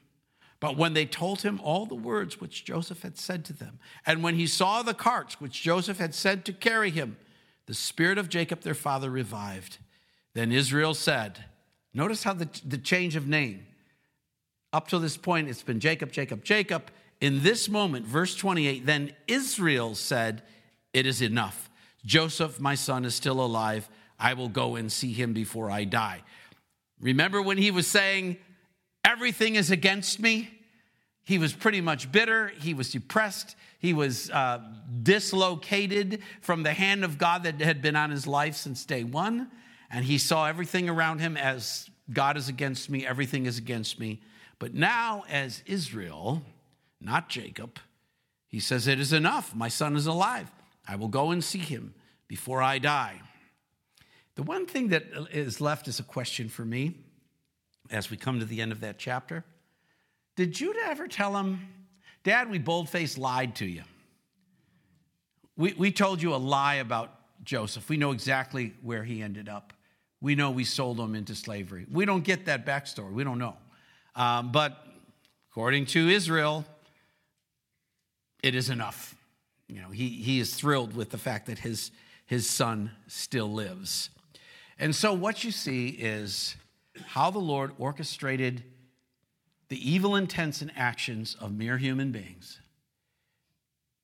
But 0.63 0.77
when 0.77 0.93
they 0.93 1.05
told 1.05 1.41
him 1.41 1.59
all 1.61 1.85
the 1.85 1.93
words 1.93 2.39
which 2.39 2.63
Joseph 2.63 3.01
had 3.01 3.17
said 3.17 3.43
to 3.43 3.53
them, 3.53 3.79
and 4.05 4.23
when 4.23 4.35
he 4.35 4.47
saw 4.47 4.81
the 4.81 4.93
carts 4.93 5.41
which 5.41 5.61
Joseph 5.61 5.97
had 5.97 6.15
sent 6.15 6.45
to 6.45 6.53
carry 6.53 6.89
him, 6.89 7.17
the 7.65 7.73
spirit 7.73 8.17
of 8.17 8.29
Jacob 8.29 8.61
their 8.61 8.73
father 8.73 9.09
revived. 9.09 9.79
Then 10.33 10.53
Israel 10.53 10.93
said, 10.93 11.43
Notice 11.93 12.23
how 12.23 12.31
the, 12.31 12.47
the 12.65 12.77
change 12.77 13.17
of 13.17 13.27
name. 13.27 13.67
Up 14.71 14.87
to 14.87 14.99
this 14.99 15.17
point, 15.17 15.49
it's 15.49 15.63
been 15.63 15.81
Jacob, 15.81 16.13
Jacob, 16.13 16.45
Jacob. 16.45 16.91
In 17.19 17.43
this 17.43 17.67
moment, 17.67 18.05
verse 18.05 18.33
28, 18.33 18.85
then 18.85 19.11
Israel 19.27 19.95
said, 19.95 20.43
It 20.93 21.05
is 21.05 21.21
enough. 21.21 21.69
Joseph, 22.05 22.61
my 22.61 22.75
son, 22.75 23.03
is 23.03 23.13
still 23.13 23.41
alive. 23.41 23.89
I 24.17 24.33
will 24.33 24.47
go 24.47 24.77
and 24.77 24.89
see 24.89 25.11
him 25.11 25.33
before 25.33 25.69
I 25.69 25.83
die. 25.83 26.23
Remember 27.01 27.41
when 27.41 27.57
he 27.57 27.69
was 27.69 27.85
saying, 27.85 28.37
Everything 29.03 29.55
is 29.55 29.71
against 29.71 30.19
me. 30.19 30.49
He 31.23 31.37
was 31.37 31.53
pretty 31.53 31.81
much 31.81 32.11
bitter. 32.11 32.49
He 32.59 32.73
was 32.73 32.91
depressed. 32.91 33.55
He 33.79 33.93
was 33.93 34.29
uh, 34.29 34.59
dislocated 35.01 36.21
from 36.41 36.63
the 36.63 36.73
hand 36.73 37.03
of 37.03 37.17
God 37.17 37.43
that 37.43 37.61
had 37.61 37.81
been 37.81 37.95
on 37.95 38.11
his 38.11 38.27
life 38.27 38.55
since 38.55 38.85
day 38.85 39.03
one. 39.03 39.49
And 39.89 40.05
he 40.05 40.17
saw 40.17 40.47
everything 40.47 40.89
around 40.89 41.19
him 41.19 41.37
as 41.37 41.89
God 42.11 42.35
is 42.35 42.49
against 42.49 42.89
me, 42.89 43.05
everything 43.05 43.45
is 43.45 43.57
against 43.57 43.99
me. 43.99 44.21
But 44.59 44.73
now, 44.73 45.23
as 45.29 45.63
Israel, 45.65 46.41
not 46.99 47.29
Jacob, 47.29 47.79
He 48.47 48.59
says, 48.59 48.87
It 48.87 48.99
is 48.99 49.13
enough. 49.13 49.55
My 49.55 49.67
son 49.67 49.95
is 49.95 50.05
alive. 50.05 50.51
I 50.87 50.95
will 50.95 51.07
go 51.07 51.31
and 51.31 51.43
see 51.43 51.59
him 51.59 51.93
before 52.27 52.61
I 52.61 52.79
die. 52.79 53.21
The 54.35 54.43
one 54.43 54.65
thing 54.65 54.89
that 54.89 55.05
is 55.31 55.61
left 55.61 55.87
is 55.87 55.99
a 55.99 56.03
question 56.03 56.49
for 56.49 56.65
me 56.65 56.95
as 57.91 58.09
we 58.09 58.17
come 58.17 58.39
to 58.39 58.45
the 58.45 58.61
end 58.61 58.71
of 58.71 58.81
that 58.81 58.97
chapter 58.97 59.43
did 60.35 60.53
Judah 60.53 60.79
ever 60.85 61.07
tell 61.07 61.37
him, 61.37 61.59
Dad, 62.23 62.49
we 62.49 62.57
boldface 62.57 63.17
lied 63.17 63.55
to 63.57 63.65
you? 63.65 63.83
We, 65.55 65.73
we 65.73 65.91
told 65.91 66.21
you 66.21 66.33
a 66.33 66.37
lie 66.37 66.75
about 66.75 67.11
Joseph. 67.43 67.87
We 67.87 67.97
know 67.97 68.11
exactly 68.11 68.73
where 68.81 69.03
he 69.03 69.21
ended 69.21 69.47
up. 69.47 69.73
We 70.21 70.35
know 70.35 70.49
we 70.49 70.63
sold 70.63 70.99
him 70.99 71.13
into 71.15 71.35
slavery. 71.35 71.85
We 71.91 72.05
don't 72.05 72.23
get 72.23 72.45
that 72.45 72.65
backstory. 72.65 73.11
We 73.11 73.23
don't 73.23 73.37
know. 73.37 73.57
Um, 74.15 74.51
but 74.51 74.85
according 75.51 75.85
to 75.87 76.09
Israel, 76.09 76.65
it 78.41 78.55
is 78.55 78.69
enough. 78.69 79.15
You 79.67 79.81
know, 79.81 79.89
he, 79.89 80.09
he 80.09 80.39
is 80.39 80.55
thrilled 80.55 80.95
with 80.95 81.11
the 81.11 81.17
fact 81.17 81.45
that 81.47 81.59
his, 81.59 81.91
his 82.25 82.49
son 82.49 82.91
still 83.07 83.51
lives. 83.51 84.09
And 84.79 84.95
so 84.95 85.13
what 85.13 85.43
you 85.43 85.51
see 85.51 85.89
is 85.89 86.55
how 87.07 87.29
the 87.29 87.39
Lord 87.39 87.71
orchestrated 87.77 88.63
the 89.69 89.91
evil 89.91 90.15
intents 90.15 90.61
and 90.61 90.71
actions 90.75 91.35
of 91.39 91.51
mere 91.51 91.77
human 91.77 92.11
beings 92.11 92.59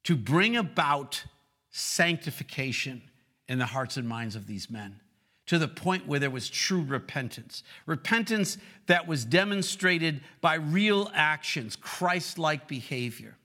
to 0.04 0.16
bring 0.16 0.58
about 0.58 1.24
sanctification 1.70 3.04
in 3.48 3.60
the 3.60 3.68
hearts 3.68 3.98
and 3.98 4.08
minds 4.08 4.36
of 4.36 4.48
these 4.48 4.70
men 4.70 5.00
to 5.46 5.60
the 5.60 5.68
point 5.68 6.08
where 6.08 6.20
there 6.20 6.32
was 6.32 6.50
true 6.50 6.84
repentance. 6.84 7.64
Repentance 7.86 8.58
that 8.88 9.08
was 9.08 9.26
demonstrated 9.26 10.22
by 10.42 10.56
real 10.56 11.12
actions, 11.14 11.76
Christ 11.76 12.40
like 12.40 12.68
behavior. 12.68 13.36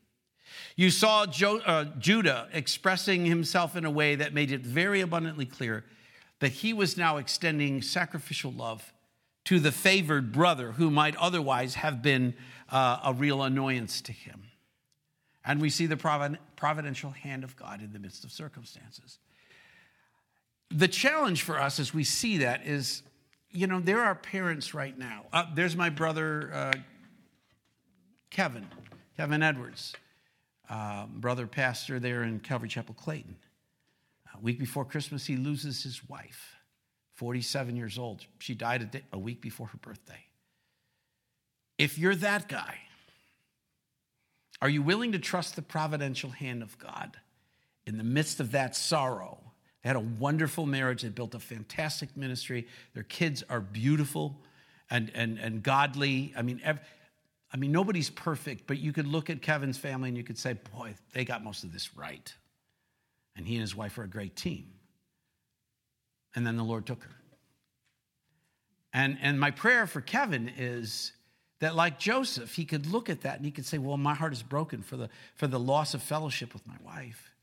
You 0.77 0.91
saw 0.91 1.27
jo- 1.27 1.61
uh, 1.61 1.85
Judah 1.99 2.49
expressing 2.53 3.27
himself 3.27 3.77
in 3.77 3.85
a 3.85 3.91
way 3.91 4.15
that 4.15 4.33
made 4.33 4.53
it 4.53 4.63
very 4.63 5.03
abundantly 5.03 5.47
clear 5.47 5.85
that 6.41 6.53
he 6.53 6.73
was 6.73 6.97
now 6.97 7.19
extending 7.19 7.83
sacrificial 7.83 8.53
love 8.53 8.94
to 9.45 9.61
the 9.61 9.73
favored 9.73 10.33
brother 10.33 10.73
who 10.73 10.91
might 10.91 11.17
otherwise 11.17 11.75
have 11.75 12.03
been 12.03 12.35
uh, 12.71 12.99
a 13.05 13.13
real 13.13 13.43
annoyance 13.43 14.01
to 14.03 14.13
him. 14.13 14.45
And 15.45 15.61
we 15.61 15.69
see 15.69 15.87
the 15.87 15.97
providential 16.57 17.11
hand 17.11 17.45
of 17.45 17.55
God 17.57 17.83
in 17.83 17.93
the 17.93 17.99
midst 17.99 18.25
of 18.25 18.33
circumstances. 18.33 19.19
The 20.71 20.89
challenge 20.89 21.43
for 21.43 21.61
us 21.61 21.79
as 21.79 21.93
we 21.93 22.05
see 22.05 22.39
that 22.39 22.67
is, 22.67 23.03
you 23.51 23.67
know, 23.67 23.81
there 23.81 24.01
are 24.01 24.15
parents 24.15 24.73
right 24.73 24.99
now. 24.99 25.27
Uh, 25.33 25.45
there's 25.55 25.77
my 25.77 25.91
brother, 25.91 26.51
uh, 26.53 26.73
Kevin, 28.31 28.67
Kevin 29.17 29.43
Edwards, 29.43 29.95
uh, 30.71 31.07
brother 31.07 31.47
pastor 31.47 32.01
there 32.01 32.23
in 32.23 32.41
Calvary 32.41 32.71
Chapel, 32.71 32.95
Clayton. 32.95 33.37
A 34.35 34.41
week 34.41 34.59
before 34.59 34.85
Christmas, 34.87 35.27
he 35.27 35.37
loses 35.37 35.83
his 35.83 36.09
wife. 36.09 36.54
47 37.15 37.77
years 37.77 37.99
old. 37.99 38.25
She 38.39 38.55
died 38.55 38.83
a, 38.83 38.85
day, 38.87 39.03
a 39.13 39.19
week 39.19 39.41
before 39.41 39.69
her 39.69 39.79
birthday. 39.79 40.25
If 41.79 41.99
you're 41.99 42.15
that 42.17 42.49
guy, 42.49 42.79
are 44.61 44.69
you 44.69 44.83
willing 44.83 45.13
to 45.13 45.19
trust 45.19 45.57
the 45.57 45.63
providential 45.63 46.31
hand 46.31 46.63
of 46.63 46.79
God 46.79 47.17
in 47.87 47.99
the 47.99 48.05
midst 48.05 48.41
of 48.41 48.53
that 48.53 48.77
sorrow? 48.77 49.39
They 49.83 49.89
had 49.89 49.97
a 49.97 50.01
wonderful 50.01 50.67
marriage. 50.67 51.03
They 51.03 51.09
built 51.09 51.35
a 51.35 51.41
fantastic 51.41 52.17
ministry. 52.17 52.67
Their 52.95 53.03
kids 53.03 53.43
are 53.49 53.61
beautiful 53.61 54.41
and, 54.91 55.11
and, 55.15 55.39
and 55.39 55.63
godly. 55.63 56.33
I 56.37 56.43
mean, 56.43 56.61
ev- 56.65 56.81
I 57.53 57.57
mean, 57.57 57.71
nobody's 57.71 58.11
perfect, 58.11 58.67
but 58.67 58.79
you 58.79 58.93
could 58.93 59.07
look 59.07 59.31
at 59.31 59.43
Kevin's 59.43 59.79
family 59.79 60.09
and 60.09 60.19
you 60.19 60.25
could 60.25 60.39
say, 60.39 60.57
boy, 60.77 60.95
they 61.13 61.25
got 61.25 61.45
most 61.45 61.63
of 61.63 61.73
this 61.73 61.97
right. 61.97 62.33
And 63.37 63.47
he 63.47 63.55
and 63.55 63.61
his 63.61 63.77
wife 63.77 63.99
are 63.99 64.05
a 64.05 64.09
great 64.09 64.35
team 64.35 64.67
and 66.35 66.47
then 66.47 66.57
the 66.57 66.65
Lord 66.65 66.87
took 66.87 67.03
her. 67.03 67.11
And, 68.93 69.19
and 69.21 69.41
my 69.41 69.51
prayer 69.51 69.87
for 69.87 70.01
Kevin 70.01 70.51
is 70.57 71.13
that, 71.61 71.75
like 71.75 71.99
Joseph, 71.99 72.55
he 72.55 72.65
could 72.65 72.87
look 72.87 73.11
at 73.11 73.23
that 73.23 73.37
and 73.37 73.45
he 73.45 73.51
could 73.51 73.67
say, 73.67 73.79
Well, 73.79 73.97
my 73.97 74.15
heart 74.15 74.33
is 74.33 74.43
broken 74.43 74.83
for 74.83 74.97
the, 74.97 75.09
for 75.35 75.47
the 75.47 75.59
loss 75.59 75.95
of 75.95 76.03
fellowship 76.03 76.55
with 76.55 76.67
my 76.67 76.77
wife. 76.85 77.35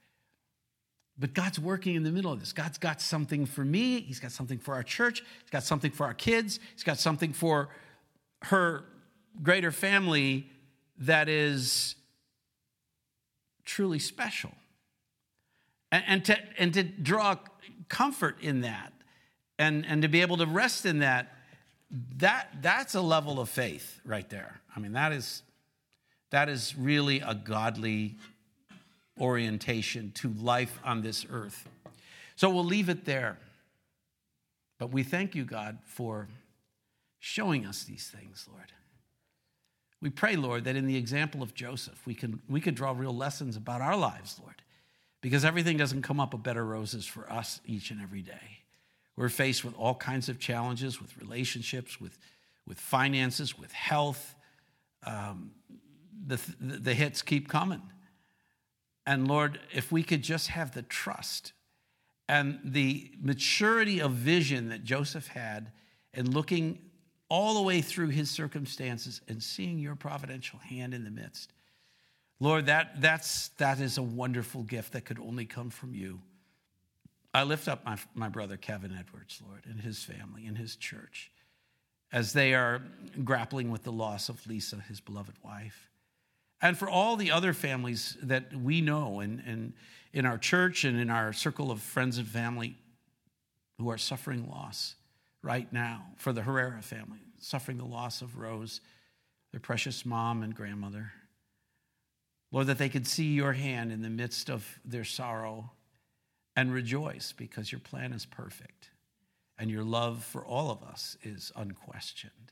But 1.20 1.34
God's 1.34 1.60
working 1.60 1.96
in 1.96 2.04
the 2.04 2.12
middle 2.12 2.32
of 2.32 2.40
this. 2.40 2.54
God's 2.54 2.78
got 2.78 3.02
something 3.02 3.46
for 3.46 3.66
me. 3.66 4.00
He's 4.02 4.20
got 4.20 4.32
something 4.32 4.58
for 4.58 4.74
our 4.74 4.84
church. 4.84 5.24
He's 5.42 5.50
got 5.52 5.64
something 5.64 5.92
for 5.92 6.06
our 6.06 6.14
kids. 6.14 6.60
He's 6.74 6.84
got 6.84 7.00
something 7.00 7.34
for 7.34 7.70
her 8.44 8.86
greater 9.44 9.72
family 9.72 10.48
that 10.98 11.30
is 11.30 11.96
truly 13.66 14.00
special. 14.00 14.52
And, 15.92 16.04
and, 16.08 16.26
to, 16.26 16.38
and 16.58 16.74
to 16.74 16.84
draw 16.84 17.36
comfort 17.92 18.38
in 18.42 18.62
that 18.62 18.94
and, 19.60 19.86
and 19.86 20.02
to 20.02 20.08
be 20.08 20.22
able 20.22 20.38
to 20.38 20.46
rest 20.46 20.86
in 20.86 21.00
that, 21.00 21.36
that 22.18 22.48
that's 22.62 22.96
a 22.96 23.02
level 23.02 23.40
of 23.40 23.50
faith 23.50 24.00
right 24.06 24.28
there. 24.30 24.62
I 24.74 24.80
mean, 24.80 24.94
that 24.94 25.12
is 25.12 25.44
that 26.30 26.48
is 26.48 26.74
really 26.78 27.20
a 27.20 27.36
godly 27.36 28.16
orientation 29.20 30.14
to 30.14 30.30
life 30.30 30.80
on 30.86 31.02
this 31.02 31.26
earth. 31.30 31.68
So 32.38 32.50
we'll 32.50 32.64
leave 32.64 32.88
it 32.88 33.04
there. 33.04 33.38
But 34.80 34.94
we 34.94 35.04
thank 35.04 35.36
you, 35.36 35.44
God, 35.44 35.78
for 35.84 36.30
showing 37.20 37.66
us 37.66 37.84
these 37.84 38.08
things, 38.08 38.48
Lord. 38.50 38.72
We 40.02 40.10
pray, 40.10 40.38
Lord, 40.38 40.64
that 40.64 40.78
in 40.78 40.88
the 40.88 40.96
example 40.96 41.44
of 41.44 41.54
Joseph, 41.54 42.02
we 42.06 42.14
can 42.14 42.40
we 42.48 42.62
could 42.62 42.76
draw 42.76 42.92
real 42.92 43.16
lessons 43.16 43.58
about 43.58 43.82
our 43.82 43.98
lives, 43.98 44.40
Lord 44.42 44.56
because 45.22 45.46
everything 45.46 45.78
doesn't 45.78 46.02
come 46.02 46.20
up 46.20 46.34
a 46.34 46.38
bed 46.38 46.58
of 46.58 46.68
roses 46.68 47.06
for 47.06 47.32
us 47.32 47.62
each 47.66 47.92
and 47.92 48.02
every 48.02 48.22
day. 48.22 48.60
We're 49.16 49.30
faced 49.30 49.64
with 49.64 49.78
all 49.78 49.96
kinds 49.96 50.30
of 50.30 50.40
challenges 50.40 51.00
with 51.00 51.16
relationships, 51.18 52.02
with, 52.02 52.18
with 52.68 52.80
finances, 52.80 53.58
with 53.58 53.72
health. 53.72 54.36
Um, 55.06 55.52
the, 56.26 56.40
the 56.60 56.94
hits 56.94 57.22
keep 57.22 57.48
coming. 57.48 57.82
And 59.06 59.28
Lord, 59.28 59.60
if 59.74 59.92
we 59.92 60.04
could 60.04 60.24
just 60.24 60.48
have 60.48 60.74
the 60.74 60.84
trust 60.84 61.54
and 62.30 62.60
the 62.64 63.12
maturity 63.22 64.00
of 64.00 64.12
vision 64.12 64.70
that 64.70 64.84
Joseph 64.84 65.28
had 65.28 65.72
in 66.14 66.32
looking 66.32 66.80
all 67.30 67.56
the 67.56 67.62
way 67.62 67.82
through 67.82 68.10
his 68.10 68.30
circumstances 68.30 69.22
and 69.28 69.42
seeing 69.42 69.80
your 69.80 69.96
providential 69.96 70.60
hand 70.60 70.94
in 70.94 71.04
the 71.04 71.12
midst, 71.12 71.54
Lord, 72.42 72.66
that, 72.66 73.00
that's, 73.00 73.50
that 73.60 73.80
is 73.80 74.00
a 74.00 74.02
wonderful 74.02 74.64
gift 74.64 74.94
that 74.94 75.06
could 75.06 75.20
only 75.20 75.46
come 75.46 75.70
from 75.70 75.94
you. 75.94 76.20
I 77.36 77.44
lift 77.44 77.68
up 77.68 77.86
my, 77.86 78.00
my 78.16 78.30
brother 78.30 78.58
Kevin 78.58 78.92
Edwards, 78.98 79.40
Lord, 79.48 79.62
and 79.70 79.80
his 79.80 80.04
family 80.04 80.48
and 80.48 80.58
his 80.58 80.76
church 80.76 81.32
as 82.12 82.34
they 82.34 82.56
are 82.56 82.82
grappling 83.24 83.70
with 83.70 83.84
the 83.84 83.92
loss 83.92 84.28
of 84.28 84.46
Lisa, 84.48 84.78
his 84.88 85.00
beloved 85.00 85.36
wife. 85.46 85.92
And 86.64 86.76
for 86.76 86.90
all 86.90 87.16
the 87.16 87.30
other 87.30 87.54
families 87.54 88.18
that 88.24 88.52
we 88.56 88.82
know 88.82 89.20
in, 89.20 89.44
in, 89.46 89.74
in 90.12 90.26
our 90.26 90.40
church 90.40 90.84
and 90.84 91.00
in 91.00 91.12
our 91.12 91.34
circle 91.34 91.70
of 91.70 91.80
friends 91.80 92.18
and 92.18 92.28
family 92.28 92.76
who 93.78 93.92
are 93.92 94.00
suffering 94.00 94.50
loss 94.50 94.96
right 95.44 95.72
now, 95.72 96.08
for 96.18 96.34
the 96.34 96.42
Herrera 96.42 96.82
family, 96.82 97.20
suffering 97.38 97.78
the 97.78 97.86
loss 97.86 98.24
of 98.24 98.40
Rose, 98.40 98.82
their 99.52 99.60
precious 99.60 100.08
mom 100.08 100.42
and 100.42 100.56
grandmother. 100.56 101.14
Lord, 102.52 102.68
that 102.68 102.78
they 102.78 102.90
could 102.90 103.08
see 103.08 103.34
your 103.34 103.54
hand 103.54 103.92
in 103.92 104.02
the 104.02 104.10
midst 104.10 104.50
of 104.50 104.80
their 104.84 105.04
sorrow 105.04 105.72
and 106.56 106.74
rejoice 106.74 107.34
because 107.36 107.72
your 107.72 107.80
plan 107.80 108.12
is 108.12 108.26
perfect 108.26 108.90
and 109.58 109.70
your 109.70 109.84
love 109.84 110.24
for 110.24 110.46
all 110.46 110.70
of 110.70 110.84
us 110.84 111.18
is 111.24 111.52
unquestioned. 111.56 112.52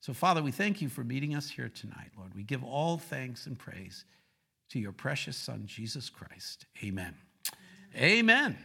So, 0.00 0.12
Father, 0.12 0.42
we 0.42 0.52
thank 0.52 0.80
you 0.82 0.88
for 0.88 1.02
meeting 1.02 1.34
us 1.34 1.48
here 1.48 1.70
tonight, 1.70 2.10
Lord. 2.16 2.34
We 2.34 2.42
give 2.42 2.62
all 2.62 2.98
thanks 2.98 3.46
and 3.46 3.58
praise 3.58 4.04
to 4.70 4.78
your 4.78 4.92
precious 4.92 5.36
Son, 5.36 5.62
Jesus 5.66 6.10
Christ. 6.10 6.66
Amen. 6.82 7.14
Amen. 7.96 8.56
Amen. 8.56 8.58